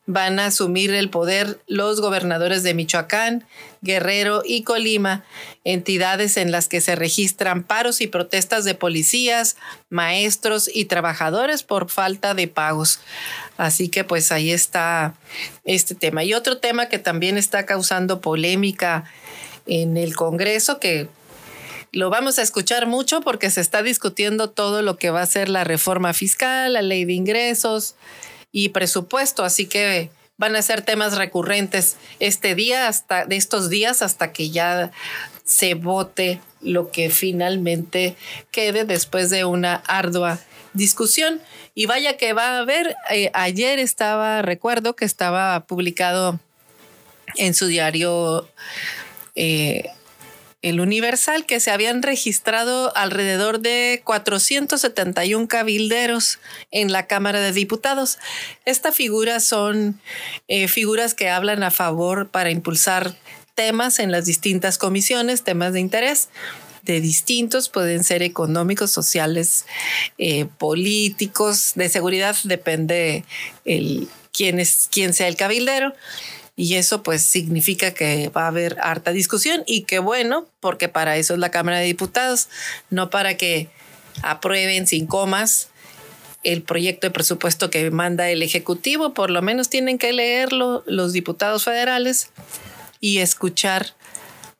van 0.06 0.40
a 0.40 0.46
asumir 0.46 0.92
el 0.92 1.10
poder 1.10 1.60
los 1.68 2.00
gobernadores 2.00 2.64
de 2.64 2.74
Michoacán, 2.74 3.44
Guerrero 3.82 4.42
y 4.44 4.64
Colima, 4.64 5.24
entidades 5.64 6.36
en 6.36 6.50
las 6.50 6.66
que 6.66 6.80
se 6.80 6.96
registran 6.96 7.62
paros 7.62 8.00
y 8.00 8.08
protestas 8.08 8.64
de 8.64 8.74
policías, 8.74 9.56
maestros 9.90 10.68
y 10.72 10.86
trabajadores 10.86 11.62
por 11.62 11.88
falta 11.88 12.34
de 12.34 12.48
pagos. 12.48 12.98
Así 13.56 13.88
que 13.88 14.02
pues 14.02 14.32
ahí 14.32 14.50
está 14.50 15.14
este 15.64 15.94
tema. 15.94 16.24
Y 16.24 16.34
otro 16.34 16.58
tema 16.58 16.86
que 16.86 16.98
también 16.98 17.38
está 17.38 17.64
causando 17.64 18.20
polémica 18.20 19.04
en 19.66 19.96
el 19.96 20.16
Congreso, 20.16 20.80
que 20.80 21.08
lo 21.92 22.10
vamos 22.10 22.40
a 22.40 22.42
escuchar 22.42 22.86
mucho 22.86 23.20
porque 23.20 23.50
se 23.50 23.60
está 23.60 23.84
discutiendo 23.84 24.50
todo 24.50 24.82
lo 24.82 24.96
que 24.96 25.10
va 25.10 25.22
a 25.22 25.26
ser 25.26 25.48
la 25.48 25.62
reforma 25.62 26.12
fiscal, 26.12 26.72
la 26.72 26.82
ley 26.82 27.04
de 27.04 27.12
ingresos 27.12 27.94
y 28.52 28.68
presupuesto. 28.68 29.44
Así 29.44 29.66
que 29.66 30.10
van 30.36 30.54
a 30.54 30.62
ser 30.62 30.82
temas 30.82 31.16
recurrentes 31.16 31.96
este 32.20 32.54
día, 32.54 32.88
hasta 32.88 33.24
de 33.24 33.36
estos 33.36 33.70
días, 33.70 34.02
hasta 34.02 34.32
que 34.32 34.50
ya 34.50 34.92
se 35.44 35.74
vote 35.74 36.40
lo 36.60 36.90
que 36.90 37.10
finalmente 37.10 38.16
quede 38.50 38.84
después 38.84 39.30
de 39.30 39.44
una 39.44 39.74
ardua 39.86 40.38
discusión. 40.74 41.40
Y 41.74 41.86
vaya 41.86 42.16
que 42.16 42.32
va 42.32 42.56
a 42.56 42.58
haber, 42.58 42.96
eh, 43.10 43.30
ayer 43.34 43.78
estaba, 43.78 44.42
recuerdo 44.42 44.94
que 44.94 45.04
estaba 45.04 45.60
publicado 45.66 46.38
en 47.36 47.54
su 47.54 47.66
diario 47.66 48.48
eh, 49.34 49.84
El 50.62 50.80
Universal 50.80 51.44
que 51.44 51.60
se 51.60 51.70
habían 51.70 52.02
registrado 52.02 52.96
alrededor 52.96 53.60
de 53.60 54.00
471 54.04 55.48
cabilderos 55.48 56.38
en 56.70 56.92
la 56.92 57.06
Cámara 57.06 57.40
de 57.40 57.52
Diputados. 57.52 58.18
Estas 58.64 58.94
figuras 58.94 59.44
son 59.44 60.00
eh, 60.48 60.68
figuras 60.68 61.14
que 61.14 61.28
hablan 61.28 61.62
a 61.62 61.70
favor 61.70 62.28
para 62.28 62.50
impulsar 62.50 63.14
temas 63.54 63.98
en 63.98 64.10
las 64.10 64.24
distintas 64.24 64.78
comisiones, 64.78 65.42
temas 65.42 65.72
de 65.72 65.80
interés 65.80 66.28
de 66.82 67.00
distintos, 67.00 67.68
pueden 67.68 68.04
ser 68.04 68.22
económicos, 68.22 68.90
sociales, 68.90 69.66
eh, 70.18 70.46
políticos, 70.58 71.72
de 71.76 71.88
seguridad, 71.88 72.36
depende 72.44 73.24
el, 73.64 74.08
quién, 74.32 74.58
es, 74.58 74.88
quién 74.90 75.14
sea 75.14 75.28
el 75.28 75.36
cabildero. 75.36 75.94
Y 76.62 76.76
eso 76.76 77.02
pues 77.02 77.22
significa 77.22 77.92
que 77.92 78.28
va 78.28 78.44
a 78.44 78.46
haber 78.46 78.76
harta 78.80 79.10
discusión 79.10 79.64
y 79.66 79.82
qué 79.82 79.98
bueno, 79.98 80.46
porque 80.60 80.88
para 80.88 81.16
eso 81.16 81.34
es 81.34 81.40
la 81.40 81.50
Cámara 81.50 81.80
de 81.80 81.86
Diputados, 81.86 82.46
no 82.88 83.10
para 83.10 83.36
que 83.36 83.68
aprueben 84.22 84.86
sin 84.86 85.08
comas 85.08 85.70
el 86.44 86.62
proyecto 86.62 87.08
de 87.08 87.10
presupuesto 87.10 87.68
que 87.68 87.90
manda 87.90 88.30
el 88.30 88.44
Ejecutivo, 88.44 89.12
por 89.12 89.28
lo 89.28 89.42
menos 89.42 89.70
tienen 89.70 89.98
que 89.98 90.12
leerlo 90.12 90.84
los 90.86 91.12
diputados 91.12 91.64
federales 91.64 92.30
y 93.00 93.18
escuchar 93.18 93.94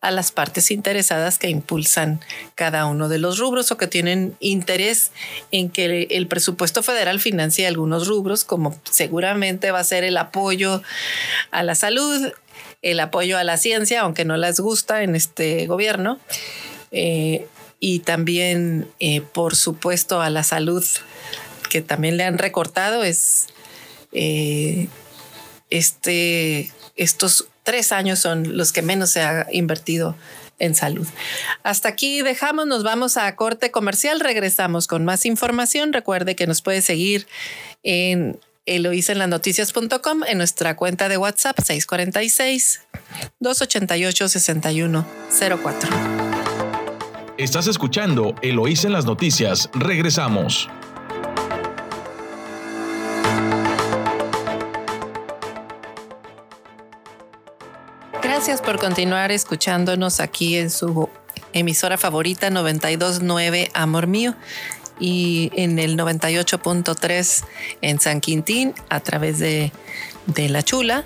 a 0.03 0.11
las 0.11 0.32
partes 0.32 0.70
interesadas 0.72 1.38
que 1.38 1.48
impulsan 1.48 2.20
cada 2.57 2.86
uno 2.86 3.09
de 3.09 3.18
los 3.18 3.38
rubros 3.38 3.70
o 3.70 3.76
que 3.76 3.86
tienen 3.86 4.36
interés 4.40 5.12
en 5.53 5.70
que 5.70 6.09
el 6.11 6.26
presupuesto 6.26 6.82
federal 6.82 7.20
financie 7.20 7.68
algunos 7.68 8.09
rubros, 8.09 8.44
como 8.44 8.78
seguramente 8.90 9.70
va 9.70 9.78
a 9.78 9.84
ser 9.84 10.03
el 10.03 10.16
apoyo 10.16 10.82
a 11.53 11.62
la 11.62 11.76
salud, 11.76 12.32
el 12.82 12.98
apoyo 12.98 13.38
a 13.38 13.44
la 13.44 13.57
ciencia, 13.57 14.00
aunque 14.00 14.24
no 14.24 14.36
les 14.36 14.59
gusta 14.59 15.05
en 15.05 15.14
este 15.14 15.66
gobierno, 15.68 16.18
eh, 16.90 17.46
y 17.78 18.00
también, 18.00 18.88
eh, 18.98 19.20
por 19.20 19.55
supuesto, 19.55 20.20
a 20.20 20.30
la 20.30 20.42
salud, 20.42 20.84
que 21.70 21.80
también 21.80 22.16
le 22.16 22.24
han 22.24 22.38
recortado, 22.38 23.05
es 23.05 23.46
eh, 24.11 24.88
este, 25.70 26.72
estos 26.96 27.46
tres 27.62 27.92
años 27.92 28.18
son 28.18 28.56
los 28.56 28.72
que 28.72 28.82
menos 28.82 29.10
se 29.10 29.22
ha 29.22 29.46
invertido 29.52 30.16
en 30.58 30.74
salud. 30.74 31.06
Hasta 31.62 31.88
aquí 31.88 32.22
dejamos, 32.22 32.66
nos 32.66 32.82
vamos 32.84 33.16
a 33.16 33.34
corte 33.36 33.70
comercial, 33.70 34.20
regresamos 34.20 34.86
con 34.86 35.04
más 35.04 35.26
información. 35.26 35.92
Recuerde 35.92 36.36
que 36.36 36.46
nos 36.46 36.62
puede 36.62 36.82
seguir 36.82 37.26
en 37.82 38.38
eloisenlasnoticias.com 38.66 40.22
en 40.24 40.38
nuestra 40.38 40.76
cuenta 40.76 41.08
de 41.08 41.16
WhatsApp 41.16 41.58
646 41.58 42.82
288 43.40 44.28
6104. 44.28 45.90
Estás 47.38 47.66
escuchando 47.66 48.34
Eloísa 48.42 48.86
en 48.86 48.92
las 48.92 49.04
noticias. 49.04 49.68
Regresamos. 49.74 50.68
Gracias 58.45 58.61
por 58.61 58.80
continuar 58.80 59.30
escuchándonos 59.30 60.18
aquí 60.18 60.57
en 60.57 60.68
su 60.68 61.09
emisora 61.53 61.97
favorita 61.97 62.51
929 62.51 63.70
Amor 63.72 64.09
Mío 64.09 64.34
y 64.99 65.53
en 65.55 65.78
el 65.78 65.97
98.3 65.97 67.45
en 67.82 68.01
San 68.01 68.20
Quintín 68.20 68.74
a 68.88 68.99
través 68.99 69.38
de, 69.38 69.70
La 70.49 70.64
Chula. 70.64 71.05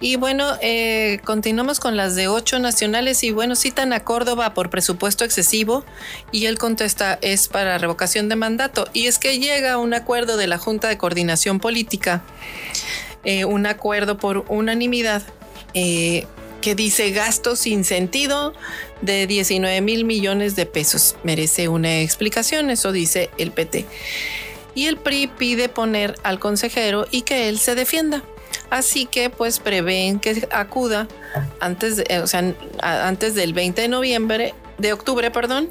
Y 0.00 0.16
bueno, 0.16 0.54
eh, 0.62 1.20
continuamos 1.26 1.80
con 1.80 1.98
las 1.98 2.14
de 2.14 2.28
ocho 2.28 2.58
nacionales 2.58 3.24
y 3.24 3.30
bueno, 3.30 3.56
citan 3.56 3.92
a 3.92 4.00
Córdoba 4.00 4.54
por 4.54 4.70
presupuesto 4.70 5.26
excesivo 5.26 5.84
y 6.32 6.46
él 6.46 6.56
contesta 6.56 7.18
es 7.20 7.46
para 7.48 7.76
revocación 7.76 8.30
de 8.30 8.36
mandato. 8.36 8.88
Y 8.94 9.06
es 9.06 9.18
que 9.18 9.38
llega 9.38 9.76
un 9.76 9.92
acuerdo 9.92 10.38
de 10.38 10.46
la 10.46 10.56
Junta 10.56 10.88
de 10.88 10.96
Coordinación 10.96 11.60
Política, 11.60 12.22
eh, 13.22 13.44
un 13.44 13.66
acuerdo 13.66 14.16
por 14.16 14.46
unanimidad. 14.48 15.22
Eh, 15.74 16.26
que 16.64 16.74
dice 16.74 17.10
gasto 17.10 17.56
sin 17.56 17.84
sentido 17.84 18.54
de 19.02 19.26
19 19.26 19.82
mil 19.82 20.06
millones 20.06 20.56
de 20.56 20.64
pesos. 20.64 21.14
Merece 21.22 21.68
una 21.68 22.00
explicación, 22.00 22.70
eso 22.70 22.90
dice 22.90 23.28
el 23.36 23.50
PT. 23.50 23.84
Y 24.74 24.86
el 24.86 24.96
PRI 24.96 25.26
pide 25.26 25.68
poner 25.68 26.14
al 26.22 26.38
consejero 26.38 27.06
y 27.10 27.20
que 27.20 27.50
él 27.50 27.58
se 27.58 27.74
defienda. 27.74 28.24
Así 28.70 29.04
que 29.04 29.28
pues 29.28 29.58
prevén 29.58 30.20
que 30.20 30.48
acuda 30.50 31.06
antes, 31.60 32.02
o 32.22 32.26
sea, 32.26 32.54
antes 32.80 33.34
del 33.34 33.52
20 33.52 33.82
de 33.82 33.88
noviembre, 33.88 34.54
de 34.78 34.94
octubre, 34.94 35.30
perdón, 35.30 35.68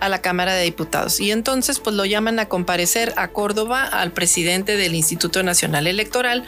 a 0.00 0.08
la 0.08 0.20
Cámara 0.20 0.54
de 0.54 0.64
Diputados. 0.64 1.20
Y 1.20 1.30
entonces 1.30 1.78
pues 1.78 1.96
lo 1.96 2.04
llaman 2.04 2.38
a 2.38 2.48
comparecer 2.48 3.12
a 3.16 3.28
Córdoba 3.28 3.84
al 3.84 4.12
presidente 4.12 4.76
del 4.76 4.94
Instituto 4.94 5.42
Nacional 5.42 5.86
Electoral 5.86 6.44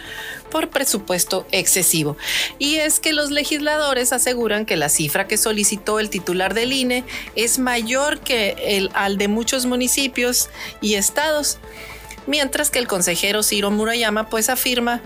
por 0.50 0.68
presupuesto 0.68 1.46
excesivo. 1.50 2.16
Y 2.58 2.76
es 2.76 3.00
que 3.00 3.12
los 3.12 3.30
legisladores 3.30 4.12
aseguran 4.12 4.66
que 4.66 4.76
la 4.76 4.88
cifra 4.88 5.26
que 5.26 5.36
solicitó 5.36 6.00
el 6.00 6.10
titular 6.10 6.54
del 6.54 6.72
INE 6.72 7.04
es 7.36 7.58
mayor 7.58 8.20
que 8.20 8.56
el 8.66 8.90
al 8.94 9.18
de 9.18 9.28
muchos 9.28 9.66
municipios 9.66 10.50
y 10.80 10.94
estados. 10.94 11.58
Mientras 12.26 12.70
que 12.70 12.78
el 12.78 12.86
consejero 12.86 13.42
Ciro 13.42 13.70
Murayama 13.70 14.28
pues 14.28 14.48
afirma 14.48 15.00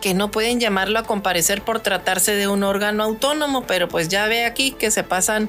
que 0.00 0.14
no 0.14 0.30
pueden 0.30 0.60
llamarlo 0.60 0.98
a 0.98 1.04
comparecer 1.04 1.62
por 1.62 1.80
tratarse 1.80 2.34
de 2.34 2.48
un 2.48 2.64
órgano 2.64 3.04
autónomo, 3.04 3.64
pero 3.66 3.88
pues 3.88 4.08
ya 4.08 4.26
ve 4.26 4.44
aquí 4.44 4.72
que 4.72 4.90
se 4.90 5.04
pasan 5.04 5.48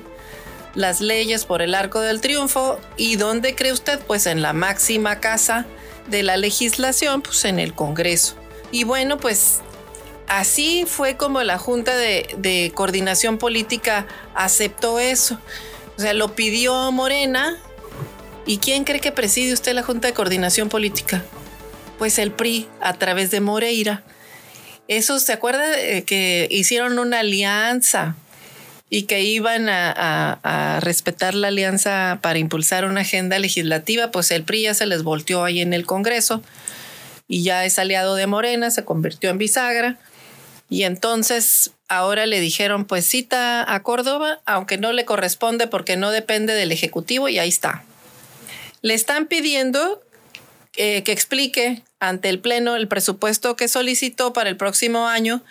las 0.75 1.01
leyes 1.01 1.45
por 1.45 1.61
el 1.61 1.75
arco 1.75 1.99
del 2.01 2.21
triunfo. 2.21 2.79
¿Y 2.97 3.15
dónde 3.15 3.55
cree 3.55 3.71
usted? 3.71 3.99
Pues 3.99 4.25
en 4.25 4.41
la 4.41 4.53
máxima 4.53 5.19
casa 5.19 5.65
de 6.07 6.23
la 6.23 6.37
legislación, 6.37 7.21
pues 7.21 7.45
en 7.45 7.59
el 7.59 7.73
Congreso. 7.73 8.35
Y 8.71 8.83
bueno, 8.83 9.17
pues 9.17 9.61
así 10.27 10.85
fue 10.87 11.15
como 11.15 11.43
la 11.43 11.57
Junta 11.57 11.95
de, 11.95 12.71
Coordinación 12.73 13.37
Política 13.37 14.07
aceptó 14.35 14.99
eso. 14.99 15.39
O 15.97 16.01
sea, 16.01 16.13
lo 16.13 16.35
pidió 16.35 16.91
Morena. 16.91 17.57
¿Y 18.45 18.57
quién 18.57 18.83
cree 18.83 18.99
que 18.99 19.13
preside 19.13 19.53
usted 19.53 19.73
la 19.73 19.83
Junta 19.83 20.07
de 20.07 20.13
Coordinación 20.13 20.67
Política? 20.67 21.23
Pues 21.97 22.19
el 22.19 22.31
PRI, 22.31 22.67
a 22.81 22.93
través 22.93 23.31
de 23.31 23.39
Moreira. 23.39 24.03
Eso, 24.89 25.17
¿se 25.19 25.31
acuerda 25.31 25.63
que 26.05 26.47
hicieron 26.51 26.99
una 26.99 27.19
alianza 27.19 28.17
y 28.93 29.03
que 29.03 29.23
iban 29.23 29.69
a, 29.69 30.79
respetar 30.83 31.33
la 31.33 31.47
alianza 31.47 32.19
para 32.21 32.37
impulsar 32.37 32.85
una 32.85 33.01
agenda 33.01 33.39
legislativa, 33.39 34.11
pues 34.11 34.29
el 34.29 34.43
PRI 34.43 34.61
ya 34.61 34.75
se 34.75 34.85
les 34.85 35.01
volteó 35.01 35.43
ahí 35.43 35.61
en 35.61 35.73
el 35.73 35.87
Congreso 35.87 36.43
y 37.27 37.41
ya 37.41 37.65
es 37.65 37.79
aliado 37.79 38.13
de 38.13 38.27
Morena, 38.27 38.69
se 38.69 38.85
convirtió 38.85 39.31
en 39.31 39.39
bisagra. 39.39 39.97
Y 40.69 40.83
entonces 40.83 41.71
ahora 41.87 42.27
le 42.27 42.39
dijeron, 42.39 42.85
pues 42.85 43.07
cita 43.07 43.73
a 43.73 43.81
Córdoba, 43.81 44.41
aunque 44.45 44.77
no 44.77 44.93
le 44.93 45.05
corresponde 45.05 45.65
porque 45.65 45.97
no 45.97 46.11
depende 46.11 46.53
del 46.53 46.71
Ejecutivo 46.71 47.29
y 47.29 47.39
ahí 47.39 47.49
está. 47.49 47.83
Le 48.83 48.93
están 48.93 49.25
pidiendo 49.25 50.03
eh, 50.75 51.01
que 51.01 51.13
explique 51.13 51.81
ante 51.99 52.29
el 52.29 52.37
Pleno 52.37 52.75
el 52.75 52.87
presupuesto 52.87 53.55
que 53.55 53.67
solicitó 53.67 54.33
para 54.33 54.51
el 54.51 54.57
próximo 54.57 55.07
año 55.07 55.41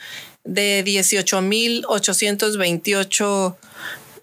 de 0.45 0.85
18.828 0.85 3.57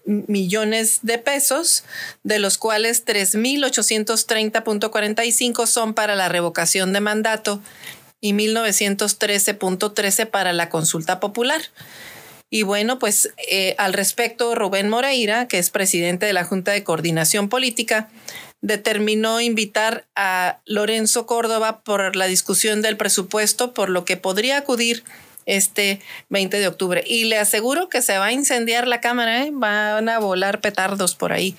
millones 0.04 1.00
de 1.02 1.18
pesos, 1.18 1.82
de 2.22 2.38
los 2.38 2.56
cuales 2.58 3.04
3.830.45 3.06 5.66
son 5.66 5.94
para 5.94 6.14
la 6.14 6.28
revocación 6.28 6.92
de 6.92 7.00
mandato 7.00 7.60
y 8.20 8.32
1.913.13 8.32 10.26
para 10.26 10.52
la 10.52 10.68
consulta 10.68 11.18
popular. 11.20 11.62
Y 12.52 12.64
bueno, 12.64 12.98
pues 12.98 13.32
eh, 13.48 13.76
al 13.78 13.92
respecto, 13.92 14.56
Rubén 14.56 14.88
Moreira, 14.88 15.46
que 15.46 15.58
es 15.58 15.70
presidente 15.70 16.26
de 16.26 16.32
la 16.32 16.42
Junta 16.44 16.72
de 16.72 16.82
Coordinación 16.82 17.48
Política, 17.48 18.08
determinó 18.60 19.40
invitar 19.40 20.04
a 20.16 20.58
Lorenzo 20.66 21.26
Córdoba 21.26 21.82
por 21.82 22.16
la 22.16 22.26
discusión 22.26 22.82
del 22.82 22.96
presupuesto, 22.96 23.72
por 23.72 23.88
lo 23.88 24.04
que 24.04 24.16
podría 24.16 24.58
acudir 24.58 25.04
este 25.56 26.00
20 26.28 26.58
de 26.58 26.68
octubre. 26.68 27.04
Y 27.06 27.24
le 27.24 27.38
aseguro 27.38 27.88
que 27.88 28.02
se 28.02 28.18
va 28.18 28.26
a 28.26 28.32
incendiar 28.32 28.86
la 28.86 29.00
Cámara, 29.00 29.44
¿eh? 29.44 29.50
van 29.52 30.08
a 30.08 30.18
volar 30.18 30.60
petardos 30.60 31.14
por 31.14 31.32
ahí. 31.32 31.56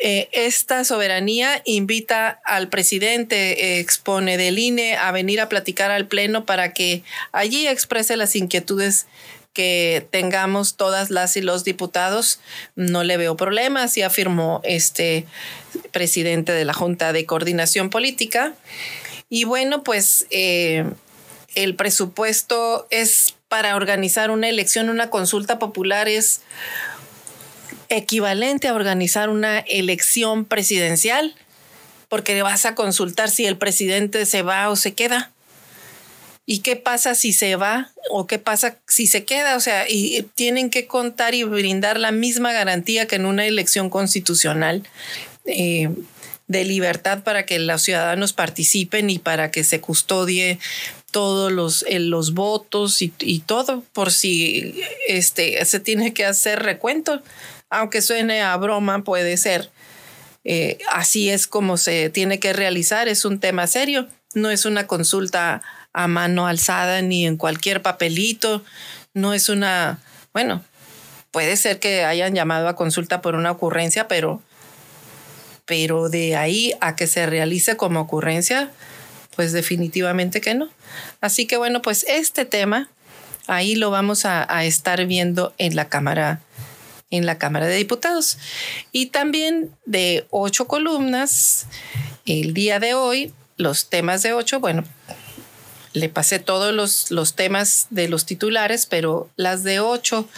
Eh, 0.00 0.28
esta 0.32 0.84
soberanía 0.84 1.62
invita 1.64 2.40
al 2.44 2.68
presidente, 2.68 3.78
expone 3.78 4.36
del 4.36 4.58
INE, 4.58 4.96
a 4.96 5.12
venir 5.12 5.40
a 5.40 5.48
platicar 5.48 5.90
al 5.90 6.06
Pleno 6.08 6.44
para 6.44 6.72
que 6.72 7.02
allí 7.32 7.66
exprese 7.66 8.16
las 8.16 8.36
inquietudes 8.36 9.06
que 9.54 10.06
tengamos 10.10 10.76
todas 10.76 11.10
las 11.10 11.36
y 11.36 11.40
los 11.40 11.64
diputados. 11.64 12.40
No 12.74 13.04
le 13.04 13.16
veo 13.16 13.36
problemas, 13.36 13.96
y 13.96 14.02
afirmó 14.02 14.60
este 14.64 15.26
presidente 15.92 16.52
de 16.52 16.64
la 16.64 16.74
Junta 16.74 17.12
de 17.12 17.24
Coordinación 17.24 17.88
Política. 17.88 18.54
Y 19.30 19.44
bueno, 19.44 19.84
pues 19.84 20.26
eh, 20.30 20.84
el 21.54 21.74
presupuesto 21.74 22.86
es 22.90 23.34
para 23.48 23.76
organizar 23.76 24.30
una 24.30 24.48
elección, 24.48 24.88
una 24.88 25.10
consulta 25.10 25.58
popular 25.58 26.08
es 26.08 26.40
equivalente 27.88 28.68
a 28.68 28.74
organizar 28.74 29.28
una 29.28 29.60
elección 29.60 30.44
presidencial, 30.44 31.34
porque 32.08 32.42
vas 32.42 32.64
a 32.66 32.74
consultar 32.74 33.30
si 33.30 33.46
el 33.46 33.56
presidente 33.56 34.26
se 34.26 34.42
va 34.42 34.68
o 34.70 34.76
se 34.76 34.94
queda. 34.94 35.30
¿Y 36.46 36.58
qué 36.58 36.76
pasa 36.76 37.14
si 37.14 37.32
se 37.32 37.56
va 37.56 37.90
o 38.10 38.26
qué 38.26 38.38
pasa 38.38 38.76
si 38.86 39.06
se 39.06 39.24
queda? 39.24 39.56
O 39.56 39.60
sea, 39.60 39.86
y 39.88 40.22
tienen 40.34 40.68
que 40.68 40.86
contar 40.86 41.34
y 41.34 41.44
brindar 41.44 41.98
la 41.98 42.12
misma 42.12 42.52
garantía 42.52 43.06
que 43.06 43.16
en 43.16 43.24
una 43.24 43.46
elección 43.46 43.88
constitucional. 43.88 44.82
Eh, 45.46 45.88
de 46.46 46.64
libertad 46.64 47.22
para 47.22 47.46
que 47.46 47.58
los 47.58 47.82
ciudadanos 47.82 48.32
participen 48.32 49.08
y 49.10 49.18
para 49.18 49.50
que 49.50 49.64
se 49.64 49.80
custodie 49.80 50.58
todos 51.14 51.52
los, 51.52 51.84
eh, 51.88 52.00
los 52.00 52.34
votos 52.34 53.00
y, 53.00 53.38
todo 53.46 53.84
por 53.92 54.10
si 54.10 54.82
este, 55.06 55.64
se 55.64 55.78
tiene 55.78 56.12
que 56.12 56.26
hacer 56.26 56.64
recuento. 56.64 57.22
Aunque 57.70 58.02
suene 58.02 58.42
a 58.42 58.56
broma, 58.56 59.04
puede 59.04 59.36
ser. 59.36 59.70
Eh, 60.42 60.78
así 60.90 61.30
es 61.30 61.46
como 61.46 61.76
se 61.76 62.10
tiene 62.10 62.40
que 62.40 62.52
realizar. 62.52 63.06
Es 63.06 63.24
un 63.24 63.38
tema 63.38 63.68
serio. 63.68 64.08
No 64.34 64.50
es 64.50 64.64
una 64.64 64.88
consulta 64.88 65.62
a 65.92 66.08
mano 66.08 66.48
alzada 66.48 67.00
ni 67.00 67.26
en 67.26 67.36
cualquier 67.36 67.80
papelito. 67.80 68.64
No 69.12 69.34
es 69.34 69.48
una, 69.48 70.00
bueno, 70.32 70.64
puede 71.30 71.56
ser 71.56 71.78
que 71.78 72.04
hayan 72.04 72.34
llamado 72.34 72.66
a 72.66 72.74
consulta 72.74 73.22
por 73.22 73.36
una 73.36 73.52
ocurrencia, 73.52 74.08
pero 74.08 74.42
pero 75.64 76.08
de 76.08 76.34
ahí 76.34 76.72
a 76.80 76.96
que 76.96 77.06
se 77.06 77.24
realice 77.24 77.76
como 77.76 78.00
ocurrencia, 78.00 78.72
pues 79.34 79.52
definitivamente 79.52 80.40
que 80.40 80.54
no. 80.54 80.68
Así 81.20 81.46
que 81.46 81.56
bueno, 81.56 81.82
pues 81.82 82.04
este 82.08 82.44
tema 82.44 82.88
ahí 83.46 83.74
lo 83.74 83.90
vamos 83.90 84.24
a, 84.24 84.64
estar 84.64 85.04
viendo 85.06 85.54
en 85.58 85.76
la 85.76 85.88
Cámara 85.88 86.40
en 87.10 87.26
la 87.26 87.38
Cámara 87.38 87.66
de 87.66 87.76
Diputados. 87.76 88.38
Y 88.90 89.06
también 89.06 89.70
de 89.86 90.26
ocho 90.30 90.66
columnas, 90.66 91.66
el 92.26 92.54
día 92.54 92.80
de 92.80 92.94
hoy, 92.94 93.32
los 93.56 93.88
temas 93.88 94.22
de 94.22 94.32
ocho, 94.32 94.58
bueno, 94.58 94.82
le 95.92 96.08
pasé 96.08 96.40
todos 96.40 96.74
los, 96.74 97.12
los 97.12 97.36
temas 97.36 97.86
de 97.90 98.08
los 98.08 98.26
titulares, 98.26 98.86
pero 98.86 99.30
las 99.36 99.62
de 99.62 99.78
ocho 99.78 100.28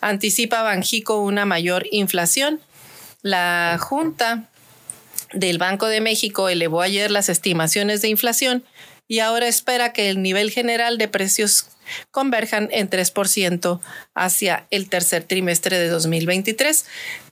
anticipa 0.00 0.62
Banjico 0.62 1.20
una 1.20 1.44
mayor 1.44 1.86
inflación. 1.92 2.60
La 3.22 3.78
Junta 3.80 4.48
del 5.32 5.58
Banco 5.58 5.86
de 5.86 6.00
México 6.00 6.48
elevó 6.48 6.80
ayer 6.80 7.10
las 7.10 7.28
estimaciones 7.28 8.02
de 8.02 8.08
inflación 8.08 8.64
y 9.08 9.20
ahora 9.20 9.48
espera 9.48 9.92
que 9.92 10.10
el 10.10 10.22
nivel 10.22 10.50
general 10.50 10.98
de 10.98 11.08
precios 11.08 11.68
converjan 12.10 12.68
en 12.70 12.90
3% 12.90 13.80
hacia 14.14 14.66
el 14.70 14.88
tercer 14.88 15.24
trimestre 15.24 15.78
de 15.78 15.88
2023. 15.88 16.84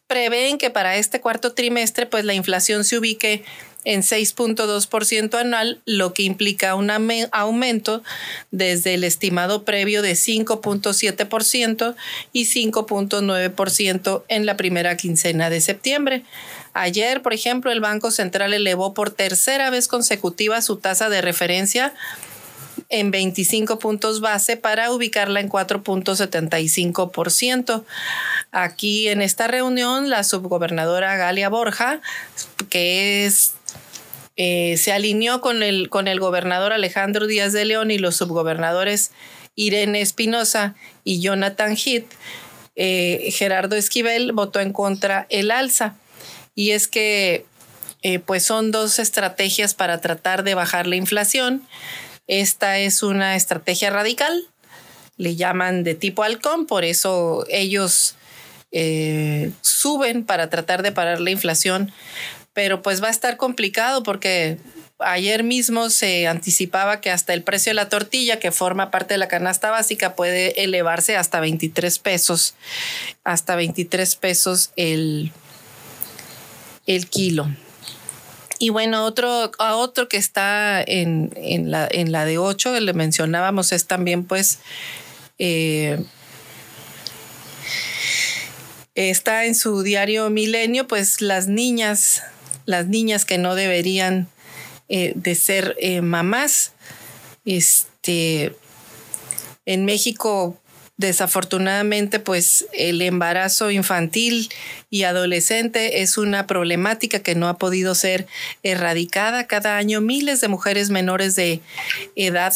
Prevén 0.07 0.57
que 0.57 0.71
para 0.71 0.97
este 0.97 1.21
cuarto 1.21 1.53
trimestre 1.53 2.07
pues 2.07 2.25
la 2.25 2.35
inflación 2.35 2.85
se 2.85 2.97
ubique 2.97 3.45
en 3.87 4.03
6.2% 4.03 5.39
anual, 5.39 5.81
lo 5.87 6.13
que 6.13 6.25
implica 6.25 6.75
un 6.75 6.91
aumento 6.91 8.03
desde 8.51 8.95
el 8.95 9.05
estimado 9.05 9.65
previo 9.65 10.03
de 10.03 10.15
5.7% 10.15 11.95
y 12.33 12.47
5.9% 12.47 14.25
en 14.27 14.45
la 14.45 14.57
primera 14.57 14.97
quincena 14.97 15.51
de 15.51 15.61
septiembre. 15.61 16.25
Ayer, 16.75 17.23
por 17.23 17.33
ejemplo, 17.33 17.71
el 17.71 17.79
Banco 17.81 18.11
Central 18.11 18.53
elevó 18.53 18.93
por 18.93 19.11
tercera 19.11 19.71
vez 19.71 19.87
consecutiva 19.87 20.61
su 20.63 20.79
tasa 20.79 21.09
de 21.09 21.23
referencia 21.23 21.95
en 22.89 23.11
25 23.13 23.79
puntos 23.79 24.21
base 24.21 24.57
para 24.57 24.91
ubicarla 24.91 25.39
en 25.39 25.49
4.75%. 25.49 27.85
Aquí 28.51 29.07
en 29.09 29.23
esta 29.23 29.47
reunión, 29.47 30.11
la 30.11 30.25
subgobernadora 30.25 31.15
Galia 31.17 31.49
Borja, 31.49 32.01
que 32.69 33.27
es 33.27 33.53
eh, 34.37 34.77
se 34.77 34.93
alineó 34.93 35.41
con 35.41 35.63
el, 35.63 35.89
con 35.89 36.09
el 36.09 36.21
gobernador 36.21 36.75
Alejandro 36.75 37.27
Díaz 37.27 37.55
de 37.55 37.65
León 37.65 37.91
y 37.91 37.97
los 37.97 38.17
subgobernadores 38.17 39.11
Irene 39.55 40.03
Espinosa 40.03 40.75
y 41.05 41.21
Jonathan 41.21 41.75
Heath, 41.75 42.13
eh, 42.77 43.31
Gerardo 43.33 43.77
Esquivel 43.77 44.33
votó 44.33 44.61
en 44.61 44.75
contra 44.75 45.27
el 45.31 45.51
alza. 45.51 45.97
Y 46.55 46.73
es 46.73 46.87
que 46.87 47.47
eh, 48.03 48.19
pues 48.19 48.45
son 48.45 48.73
dos 48.73 48.99
estrategias 48.99 49.73
para 49.73 50.03
tratar 50.03 50.45
de 50.45 50.55
bajar 50.55 50.87
la 50.87 50.97
inflación. 50.97 51.67
Esta 52.27 52.79
es 52.79 53.03
una 53.03 53.37
estrategia 53.37 53.89
radical, 53.89 54.47
le 55.17 55.37
llaman 55.37 55.83
de 55.83 55.95
tipo 55.95 56.23
halcón, 56.23 56.67
por 56.67 56.85
eso 56.85 57.47
ellos 57.49 58.17
suben 59.63 60.27
para 60.27 60.51
tratar 60.51 60.83
de 60.83 60.93
parar 60.93 61.19
la 61.21 61.31
inflación, 61.31 61.93
pero 62.57 62.81
pues 62.81 63.03
va 63.03 63.09
a 63.09 63.11
estar 63.11 63.37
complicado 63.37 64.03
porque 64.03 64.57
ayer 64.99 65.45
mismo 65.45 65.91
se 65.91 66.27
anticipaba 66.27 67.03
que 67.03 67.11
hasta 67.11 67.35
el 67.35 67.43
precio 67.43 67.69
de 67.69 67.75
la 67.75 67.91
tortilla, 67.91 68.39
que 68.39 68.51
forma 68.51 68.91
parte 68.91 69.13
de 69.13 69.19
la 69.19 69.29
canasta 69.29 69.71
básica, 69.71 70.15
puede 70.15 70.65
elevarse 70.65 71.19
hasta 71.19 71.39
23 71.39 71.99
pesos, 71.99 72.55
hasta 73.25 73.57
23 73.57 74.17
pesos 74.17 74.71
el, 74.77 75.33
el 76.87 77.09
kilo. 77.09 77.47
Y 78.59 78.71
bueno, 78.71 79.05
otro, 79.05 79.53
a 79.59 79.77
otro 79.77 80.09
que 80.09 80.17
está 80.17 80.81
en, 80.81 81.31
la, 81.71 81.87
en 81.91 82.11
la 82.11 82.25
de 82.25 82.39
8, 82.39 82.81
le 82.81 82.95
mencionábamos, 82.95 83.71
es 83.73 83.87
también 83.87 84.25
pues... 84.25 84.61
Eh, 85.39 86.03
está 88.95 89.45
en 89.45 89.55
su 89.55 89.83
diario 89.83 90.31
Milenio, 90.31 90.89
pues 90.89 91.21
las 91.21 91.49
niñas, 91.49 92.23
las 92.67 92.87
niñas 92.87 93.25
que 93.25 93.39
no 93.39 93.55
deberían 93.55 94.29
eh, 94.89 95.13
de 95.15 95.35
ser 95.35 95.77
eh, 95.81 96.03
mamás. 96.03 96.73
Este, 97.45 98.55
en 99.65 99.85
México, 99.85 100.61
desafortunadamente, 100.97 102.19
pues 102.21 102.67
el 102.73 103.01
embarazo 103.03 103.71
infantil 103.71 104.51
y 104.91 105.05
adolescente 105.05 106.03
es 106.03 106.19
una 106.19 106.47
problemática 106.47 107.21
que 107.21 107.35
no 107.35 107.49
ha 107.49 107.59
podido 107.59 107.95
ser 107.95 108.27
erradicada. 108.63 109.47
Cada 109.47 109.77
año 109.77 110.01
miles 110.01 110.41
de 110.41 110.49
mujeres 110.49 110.91
menores 110.91 111.37
de 111.37 111.61
edad 112.15 112.53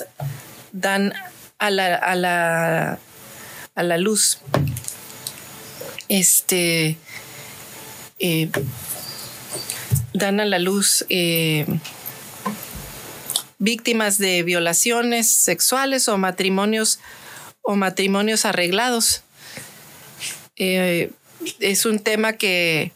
dan 0.72 1.12
a 1.58 1.70
la, 1.70 1.94
a 1.94 2.14
la, 2.14 2.98
a 3.74 3.82
la 3.82 3.98
luz. 3.98 4.38
Este 6.08 6.96
eh, 8.18 8.50
dan 10.12 10.40
a 10.40 10.44
la 10.44 10.58
luz 10.58 11.04
víctimas 13.60 14.18
de 14.18 14.42
violaciones 14.42 15.30
sexuales 15.30 16.08
o 16.08 16.18
matrimonios 16.18 16.98
o 17.62 17.76
matrimonios 17.76 18.44
arreglados. 18.44 19.22
Eh, 20.56 21.12
es 21.60 21.86
un 21.86 22.00
tema 22.00 22.32
que 22.32 22.92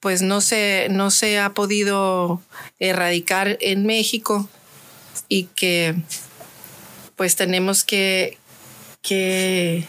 pues 0.00 0.22
no 0.22 0.40
se, 0.40 0.88
no 0.90 1.10
se 1.10 1.38
ha 1.38 1.50
podido 1.50 2.42
erradicar 2.80 3.56
en 3.60 3.86
México 3.86 4.48
y 5.28 5.44
que 5.54 5.94
pues 7.14 7.36
tenemos 7.36 7.84
que, 7.84 8.38
que 9.00 9.86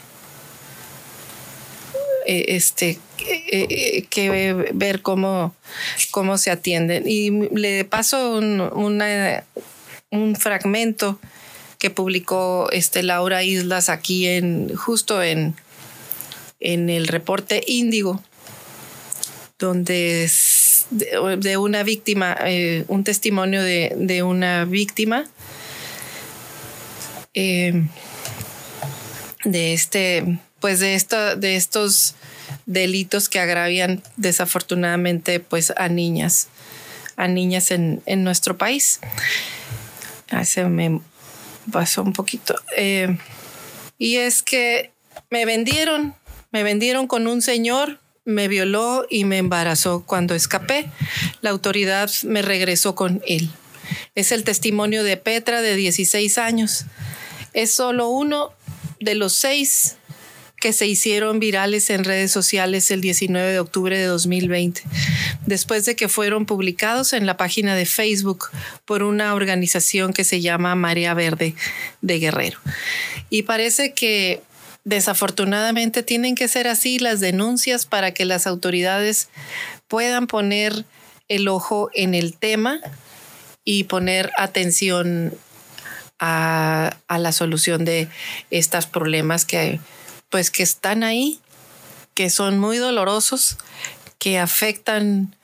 eh, 2.28 2.46
este, 2.50 3.00
eh, 3.28 4.06
que 4.10 4.54
ver 4.74 5.02
cómo, 5.02 5.56
cómo 6.12 6.38
se 6.38 6.52
atienden. 6.52 7.04
Y 7.08 7.32
le 7.50 7.86
paso 7.86 8.38
un, 8.38 8.62
un 10.12 10.36
fragmento 10.36 11.20
que 11.80 11.90
publicó 11.90 12.70
este 12.72 13.04
Laura 13.04 13.44
Islas 13.44 13.90
aquí 13.90 14.28
en 14.28 14.74
justo 14.76 15.22
en, 15.22 15.56
en 16.62 16.90
el 16.90 17.08
reporte 17.08 17.62
Índigo, 17.68 18.24
donde 19.60 20.24
es 20.24 20.86
de, 20.92 21.58
una 21.58 21.84
víctima, 21.84 22.38
eh, 22.46 22.86
un 22.88 23.04
testimonio 23.04 23.62
de, 23.64 24.24
una 24.24 24.66
víctima 24.66 25.26
de 27.34 27.90
este 29.74 30.40
pues 30.60 30.80
de, 30.80 30.96
esto, 30.96 31.36
de 31.36 31.58
estos 31.58 32.16
delitos 32.66 33.30
que 33.30 33.40
agravian 33.40 34.02
desafortunadamente 34.18 35.40
pues 35.40 35.74
a 35.76 35.90
niñas, 35.90 36.48
a 37.16 37.28
niñas 37.28 37.72
en, 37.72 38.02
nuestro 38.24 38.58
país. 38.58 39.00
Ah, 40.30 40.46
se 40.46 40.66
me 40.66 41.02
pasó 41.72 42.04
un 42.04 42.14
poquito. 42.14 42.56
Eh, 42.76 43.18
y 43.98 44.18
es 44.18 44.44
que 44.44 44.92
me 45.30 45.46
vendieron, 45.46 46.16
me 46.52 46.64
vendieron 46.64 47.08
con 47.08 47.28
un 47.28 47.42
señor, 47.42 48.00
me 48.26 48.48
violó 48.48 49.06
y 49.10 49.26
me 49.26 49.38
embarazó. 49.38 50.04
Cuando 50.06 50.36
escapé, 50.36 50.90
la 51.42 51.50
autoridad 51.50 52.10
me 52.24 52.42
regresó 52.42 52.96
con 52.96 53.22
él. 53.28 53.50
Es 54.16 54.32
el 54.32 54.44
testimonio 54.44 55.04
de 55.04 55.18
Petra 55.18 55.62
de 55.62 55.76
16 55.76 56.38
años. 56.38 56.86
Es 57.54 57.74
solo 57.74 58.08
uno 58.08 58.52
de 59.00 59.16
los 59.16 59.34
seis 59.34 59.98
que 60.64 60.72
se 60.72 60.88
hicieron 60.88 61.42
virales 61.42 61.90
en 61.90 62.06
redes 62.06 62.32
sociales 62.32 62.90
el 62.90 63.02
19 63.02 63.52
de 63.52 63.60
octubre 63.60 63.98
de 63.98 64.06
2020, 64.06 64.82
después 65.46 65.84
de 65.84 65.98
que 65.98 66.08
fueron 66.08 66.46
publicados 66.46 67.12
en 67.12 67.26
la 67.26 67.36
página 67.36 67.76
de 67.76 67.86
Facebook 67.86 68.46
por 68.86 69.04
una 69.04 69.34
organización 69.34 70.14
que 70.14 70.24
se 70.24 70.40
llama 70.40 70.74
Marea 70.76 71.14
Verde 71.16 71.54
de 72.00 72.18
Guerrero. 72.18 72.60
Y 73.30 73.42
parece 73.42 73.94
que 73.94 74.42
desafortunadamente 74.86 76.02
tienen 76.02 76.34
que 76.34 76.48
ser 76.48 76.70
así 76.70 76.98
las 76.98 77.20
denuncias 77.20 77.86
para 77.86 78.14
que 78.14 78.24
las 78.24 78.48
autoridades 78.48 79.28
puedan 79.90 80.28
poner 80.28 80.86
el 81.28 81.50
ojo 81.50 81.90
en 81.94 82.14
el 82.16 82.38
tema 82.38 82.80
y 83.66 83.84
poner 83.84 84.32
atención 84.38 85.34
a, 86.20 86.96
a 87.10 87.18
la 87.18 87.34
solución 87.34 87.84
de 87.84 88.08
estos 88.50 88.86
problemas 88.86 89.44
que 89.44 89.82
pues 90.34 90.50
que 90.50 90.64
están 90.64 91.04
ahí, 91.04 91.40
que 92.16 92.32
son 92.32 92.58
muy 92.58 92.78
dolorosos, 92.80 93.58
que 94.18 94.40
afectan 94.40 95.36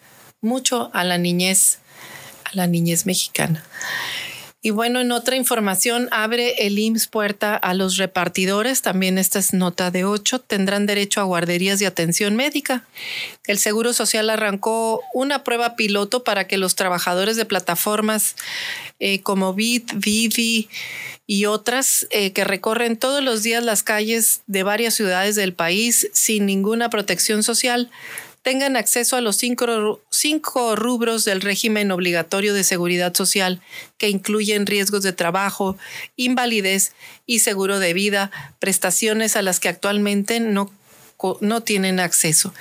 mucho 0.41 0.89
a 0.95 1.03
la 1.03 1.19
niñez, 1.19 1.77
a 2.43 2.49
la 2.53 2.65
niñez 2.65 3.05
mexicana. 3.05 3.63
Y 4.61 4.71
bueno, 4.71 4.99
en 4.99 5.13
otra 5.13 5.37
información, 5.37 6.09
abre 6.11 6.65
el 6.65 6.77
IMSS 6.77 7.07
puerta 7.07 7.55
a 7.55 7.73
los 7.73 7.95
repartidores. 7.95 8.81
También 8.81 9.17
esta 9.17 9.39
es 9.39 9.53
nota 9.53 9.89
de 9.89 10.03
8. 10.03 10.39
Tendrán 10.39 10.85
derecho 10.85 11.21
a 11.21 11.23
guarderías 11.23 11.79
de 11.79 11.87
atención 11.87 12.35
médica. 12.35 12.83
El 13.47 13.57
Seguro 13.57 13.93
Social 13.93 14.29
arrancó 14.29 15.01
una 15.13 15.45
prueba 15.45 15.77
piloto 15.77 16.25
para 16.25 16.45
que 16.45 16.57
los 16.57 16.75
trabajadores 16.75 17.37
de 17.37 17.45
plataformas 17.45 18.35
eh, 18.99 19.21
como 19.21 19.53
Bit, 19.53 19.93
Vivi 19.95 20.67
y 21.25 21.45
otras 21.45 22.07
eh, 22.09 22.33
que 22.33 22.43
recorren 22.43 22.97
todos 22.97 23.23
los 23.23 23.43
días 23.43 23.63
las 23.63 23.81
calles 23.81 24.41
de 24.47 24.63
varias 24.63 24.93
ciudades 24.93 25.35
del 25.35 25.53
país 25.53 26.09
sin 26.11 26.45
ninguna 26.45 26.89
protección 26.89 27.43
social 27.43 27.89
tengan 28.41 28.77
acceso 28.77 29.15
a 29.15 29.21
los 29.21 29.35
cinco, 29.37 30.01
cinco, 30.09 30.75
rubros 30.75 31.25
del 31.25 31.41
régimen 31.41 31.91
obligatorio 31.91 32.53
de 32.53 32.63
seguridad 32.63 33.13
social 33.13 33.61
que 33.97 34.09
incluyen 34.09 34.65
riesgos 34.65 35.03
de 35.03 35.13
trabajo, 35.13 35.77
invalidez 36.15 36.93
y 37.25 37.39
seguro 37.39 37.79
de 37.79 37.93
vida, 37.93 38.31
prestaciones 38.59 39.35
a 39.35 39.41
las 39.41 39.59
que 39.59 39.69
actualmente 39.69 40.39
no, 40.39 40.71
no 41.41 41.61
tienen 41.61 41.99
acceso. 41.99 42.53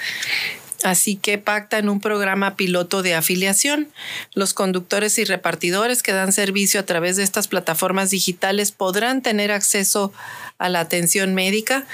Así 0.85 1.17
que 1.17 1.39
pactan 1.39 1.89
un 1.89 2.01
programa 2.01 2.55
piloto 2.55 3.03
de 3.03 3.15
afiliación. 3.15 3.89
Los 4.33 4.55
conductores 4.55 5.19
y 5.19 5.25
repartidores 5.25 6.05
que 6.05 6.13
dan 6.13 6.33
servicio 6.33 6.79
a 6.79 6.85
través 6.85 7.17
de 7.17 7.25
estas 7.25 7.49
plataformas 7.49 8.11
digitales 8.11 8.71
podrán 8.71 9.21
tener 9.21 9.51
acceso 9.51 10.13
a 10.59 10.69
la 10.69 10.81
atención 10.81 11.35
médica. 11.35 11.85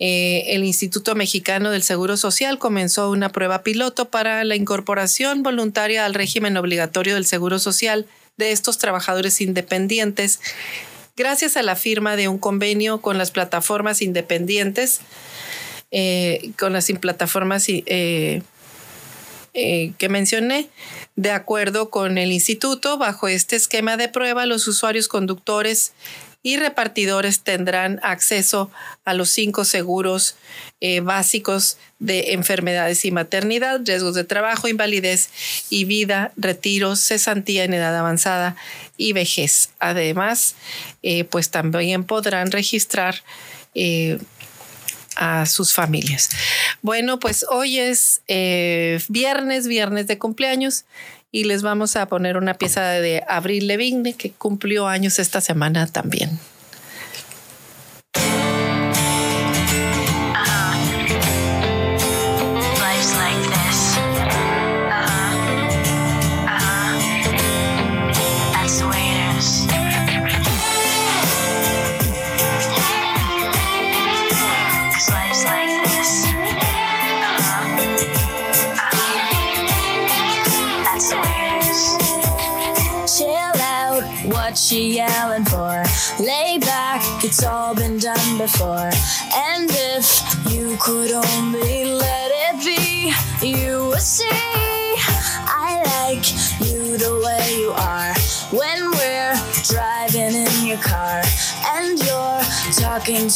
Eh, 0.00 0.54
el 0.54 0.64
Instituto 0.64 1.14
Mexicano 1.14 1.70
del 1.70 1.82
Seguro 1.82 2.16
Social 2.16 2.58
comenzó 2.58 3.10
una 3.10 3.30
prueba 3.30 3.62
piloto 3.62 4.10
para 4.10 4.44
la 4.44 4.54
incorporación 4.54 5.42
voluntaria 5.42 6.04
al 6.04 6.14
régimen 6.14 6.56
obligatorio 6.56 7.14
del 7.14 7.26
Seguro 7.26 7.58
Social 7.58 8.06
de 8.36 8.52
estos 8.52 8.78
trabajadores 8.78 9.40
independientes 9.40 10.38
gracias 11.16 11.56
a 11.56 11.64
la 11.64 11.74
firma 11.74 12.14
de 12.14 12.28
un 12.28 12.38
convenio 12.38 13.00
con 13.00 13.18
las 13.18 13.32
plataformas 13.32 14.00
independientes 14.00 15.00
eh, 15.90 16.52
con 16.58 16.72
las 16.72 16.86
plataformas 16.92 17.64
eh, 17.68 18.42
que 19.52 20.08
mencioné. 20.08 20.68
De 21.16 21.32
acuerdo 21.32 21.90
con 21.90 22.16
el 22.16 22.30
instituto, 22.30 22.98
bajo 22.98 23.26
este 23.26 23.56
esquema 23.56 23.96
de 23.96 24.08
prueba, 24.08 24.46
los 24.46 24.68
usuarios 24.68 25.08
conductores 25.08 25.92
y 26.48 26.56
repartidores 26.56 27.40
tendrán 27.40 28.00
acceso 28.02 28.70
a 29.04 29.12
los 29.12 29.28
cinco 29.28 29.66
seguros 29.66 30.34
eh, 30.80 31.00
básicos 31.00 31.76
de 31.98 32.32
enfermedades 32.32 33.04
y 33.04 33.10
maternidad, 33.10 33.82
riesgos 33.84 34.14
de 34.14 34.24
trabajo, 34.24 34.66
invalidez 34.66 35.28
y 35.68 35.84
vida, 35.84 36.32
retiros, 36.38 37.00
cesantía 37.00 37.64
en 37.64 37.74
edad 37.74 37.94
avanzada 37.94 38.56
y 38.96 39.12
vejez. 39.12 39.68
Además, 39.78 40.54
eh, 41.02 41.24
pues 41.24 41.50
también 41.50 42.04
podrán 42.04 42.50
registrar 42.50 43.16
eh, 43.74 44.18
a 45.16 45.44
sus 45.44 45.74
familias. 45.74 46.30
Bueno, 46.80 47.18
pues 47.18 47.44
hoy 47.50 47.78
es 47.78 48.22
viernes, 49.08 49.66
viernes 49.66 50.06
de 50.06 50.16
cumpleaños 50.16 50.86
y 51.30 51.44
les 51.44 51.62
vamos 51.62 51.96
a 51.96 52.06
poner 52.06 52.36
una 52.36 52.54
pieza 52.54 52.82
de 52.82 53.22
Abril 53.28 53.66
Levigne 53.66 54.14
que 54.14 54.30
cumplió 54.30 54.88
años 54.88 55.18
esta 55.18 55.40
semana 55.40 55.86
también. 55.86 56.38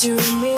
To 0.03 0.16
me 0.40 0.51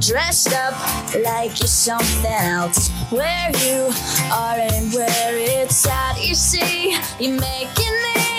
dressed 0.00 0.52
up 0.54 0.74
like 1.22 1.58
you're 1.60 1.66
something 1.66 2.32
else. 2.32 2.88
Where 3.10 3.50
you 3.64 3.92
are 4.32 4.56
and 4.58 4.92
where 4.92 5.36
it's 5.36 5.86
at, 5.86 6.24
you 6.26 6.34
see, 6.34 6.96
you're 7.18 7.38
making 7.38 7.92
me 8.14 8.29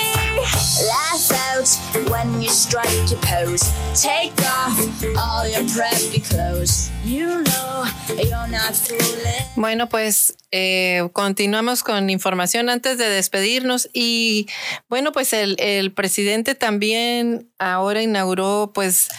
laugh 0.41 1.31
out 1.31 1.67
when 2.09 2.41
you 2.41 2.49
strike 2.49 3.09
your 3.09 3.19
pose. 3.21 3.63
Take 3.93 4.33
off 4.41 4.77
all 5.17 5.47
your 5.47 5.63
preppy 5.63 6.23
clothes. 6.27 6.91
You 7.05 7.43
know 7.43 7.85
you're 8.09 8.47
not 8.47 8.73
fooling. 8.75 9.45
Bueno, 9.55 9.89
pues 9.89 10.35
eh, 10.51 11.07
continuamos 11.13 11.83
con 11.83 12.09
información 12.09 12.69
antes 12.69 12.97
de 12.97 13.09
despedirnos 13.09 13.89
y 13.93 14.47
bueno, 14.89 15.11
pues 15.11 15.33
el, 15.33 15.55
el 15.59 15.91
presidente 15.91 16.55
también 16.55 17.49
ahora 17.59 18.01
inauguró 18.01 18.71
pues 18.73 19.09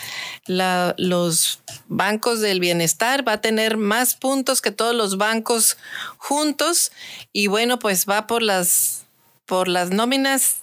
los 0.47 1.61
bancos 1.89 2.41
del 2.41 2.61
bienestar, 2.61 3.27
va 3.27 3.35
a 3.35 3.41
tener 3.41 3.77
más 3.77 4.15
puntos 4.15 4.61
que 4.61 4.71
todos 4.71 4.95
los 4.95 5.17
bancos 5.17 5.77
juntos 6.19 6.91
y 7.33 7.47
bueno, 7.47 7.79
pues 7.79 8.07
va 8.09 8.27
por 8.27 8.43
las, 8.43 9.05
por 9.47 9.69
las 9.69 9.91
nóminas 9.91 10.62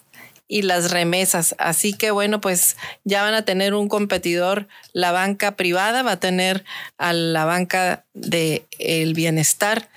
y 0.50 0.64
las 0.64 0.92
remesas. 0.92 1.56
Así 1.60 1.94
que 1.94 2.12
bueno, 2.12 2.42
pues 2.42 2.76
ya 3.06 3.22
van 3.22 3.36
a 3.36 3.46
tener 3.46 3.74
un 3.74 3.88
competidor, 3.88 4.68
la 4.92 5.14
banca 5.14 5.56
privada 5.56 6.02
va 6.04 6.14
a 6.14 6.20
tener 6.20 6.66
a 6.98 7.14
la 7.14 7.46
banca 7.46 8.04
del 8.14 8.66
el 8.80 9.14
bienestar. 9.14 9.88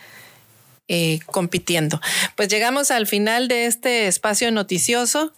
eh, 0.89 1.21
compitiendo. 1.27 2.01
Pues 2.37 2.49
llegamos 2.49 2.91
al 2.91 3.07
final 3.07 3.49
de 3.49 3.65
este 3.67 4.09
espacio 4.09 4.51
noticioso. 4.51 5.33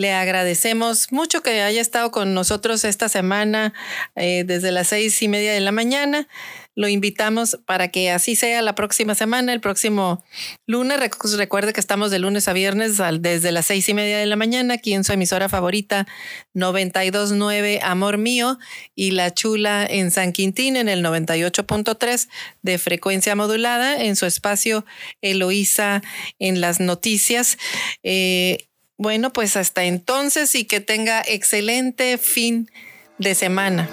Le 0.00 0.12
agradecemos 0.14 1.12
mucho 1.12 1.42
que 1.42 1.60
haya 1.60 1.82
estado 1.82 2.10
con 2.10 2.32
nosotros 2.32 2.84
esta 2.84 3.10
semana 3.10 3.74
eh, 4.16 4.44
desde 4.46 4.72
las 4.72 4.88
seis 4.88 5.20
y 5.20 5.28
media 5.28 5.52
de 5.52 5.60
la 5.60 5.72
mañana. 5.72 6.26
Lo 6.74 6.88
invitamos 6.88 7.58
para 7.66 7.88
que 7.88 8.10
así 8.10 8.34
sea 8.34 8.62
la 8.62 8.74
próxima 8.74 9.14
semana, 9.14 9.52
el 9.52 9.60
próximo 9.60 10.24
lunes. 10.66 10.98
Recu- 10.98 11.36
Recuerde 11.36 11.74
que 11.74 11.80
estamos 11.80 12.10
de 12.10 12.18
lunes 12.18 12.48
a 12.48 12.54
viernes 12.54 12.96
desde 13.18 13.52
las 13.52 13.66
seis 13.66 13.90
y 13.90 13.92
media 13.92 14.16
de 14.16 14.24
la 14.24 14.36
mañana 14.36 14.72
aquí 14.74 14.94
en 14.94 15.04
su 15.04 15.12
emisora 15.12 15.50
favorita 15.50 16.06
929 16.54 17.80
Amor 17.82 18.16
Mío 18.16 18.58
y 18.94 19.10
La 19.10 19.34
Chula 19.34 19.84
en 19.84 20.10
San 20.10 20.32
Quintín 20.32 20.76
en 20.76 20.88
el 20.88 21.04
98.3 21.04 22.28
de 22.62 22.78
frecuencia 22.78 23.36
modulada 23.36 24.00
en 24.02 24.16
su 24.16 24.24
espacio 24.24 24.86
Eloísa 25.20 26.00
en 26.38 26.62
las 26.62 26.80
noticias. 26.80 27.58
Eh, 28.02 28.66
bueno, 29.00 29.32
pues 29.32 29.56
hasta 29.56 29.84
entonces 29.84 30.54
y 30.54 30.66
que 30.66 30.80
tenga 30.80 31.22
excelente 31.26 32.18
fin 32.18 32.70
de 33.16 33.34
semana. 33.34 33.88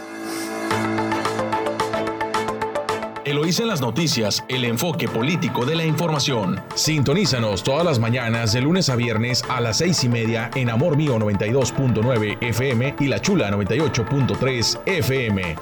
Eloísa 3.24 3.64
en 3.64 3.70
las 3.70 3.80
noticias, 3.80 4.44
el 4.50 4.66
enfoque 4.66 5.08
político 5.08 5.66
de 5.66 5.76
la 5.76 5.86
información. 5.86 6.62
Sintonízanos 6.76 7.64
todas 7.64 7.86
las 7.86 8.00
mañanas 8.00 8.52
de 8.52 8.60
lunes 8.60 8.90
a 8.90 8.98
viernes 8.98 9.44
a 9.48 9.62
las 9.62 9.78
seis 9.78 10.04
y 10.04 10.10
media 10.10 10.52
en 10.56 10.70
Amor 10.70 10.98
Mío 10.98 11.18
92.9 11.18 12.38
FM 12.42 12.96
y 13.00 13.08
La 13.08 13.22
Chula 13.22 13.50
98.3 13.50 14.82
FM. 14.86 15.56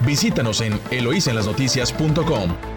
Visítanos 0.00 0.62
en 0.62 0.80
eloísaenlasnoticias.com. 0.90 2.71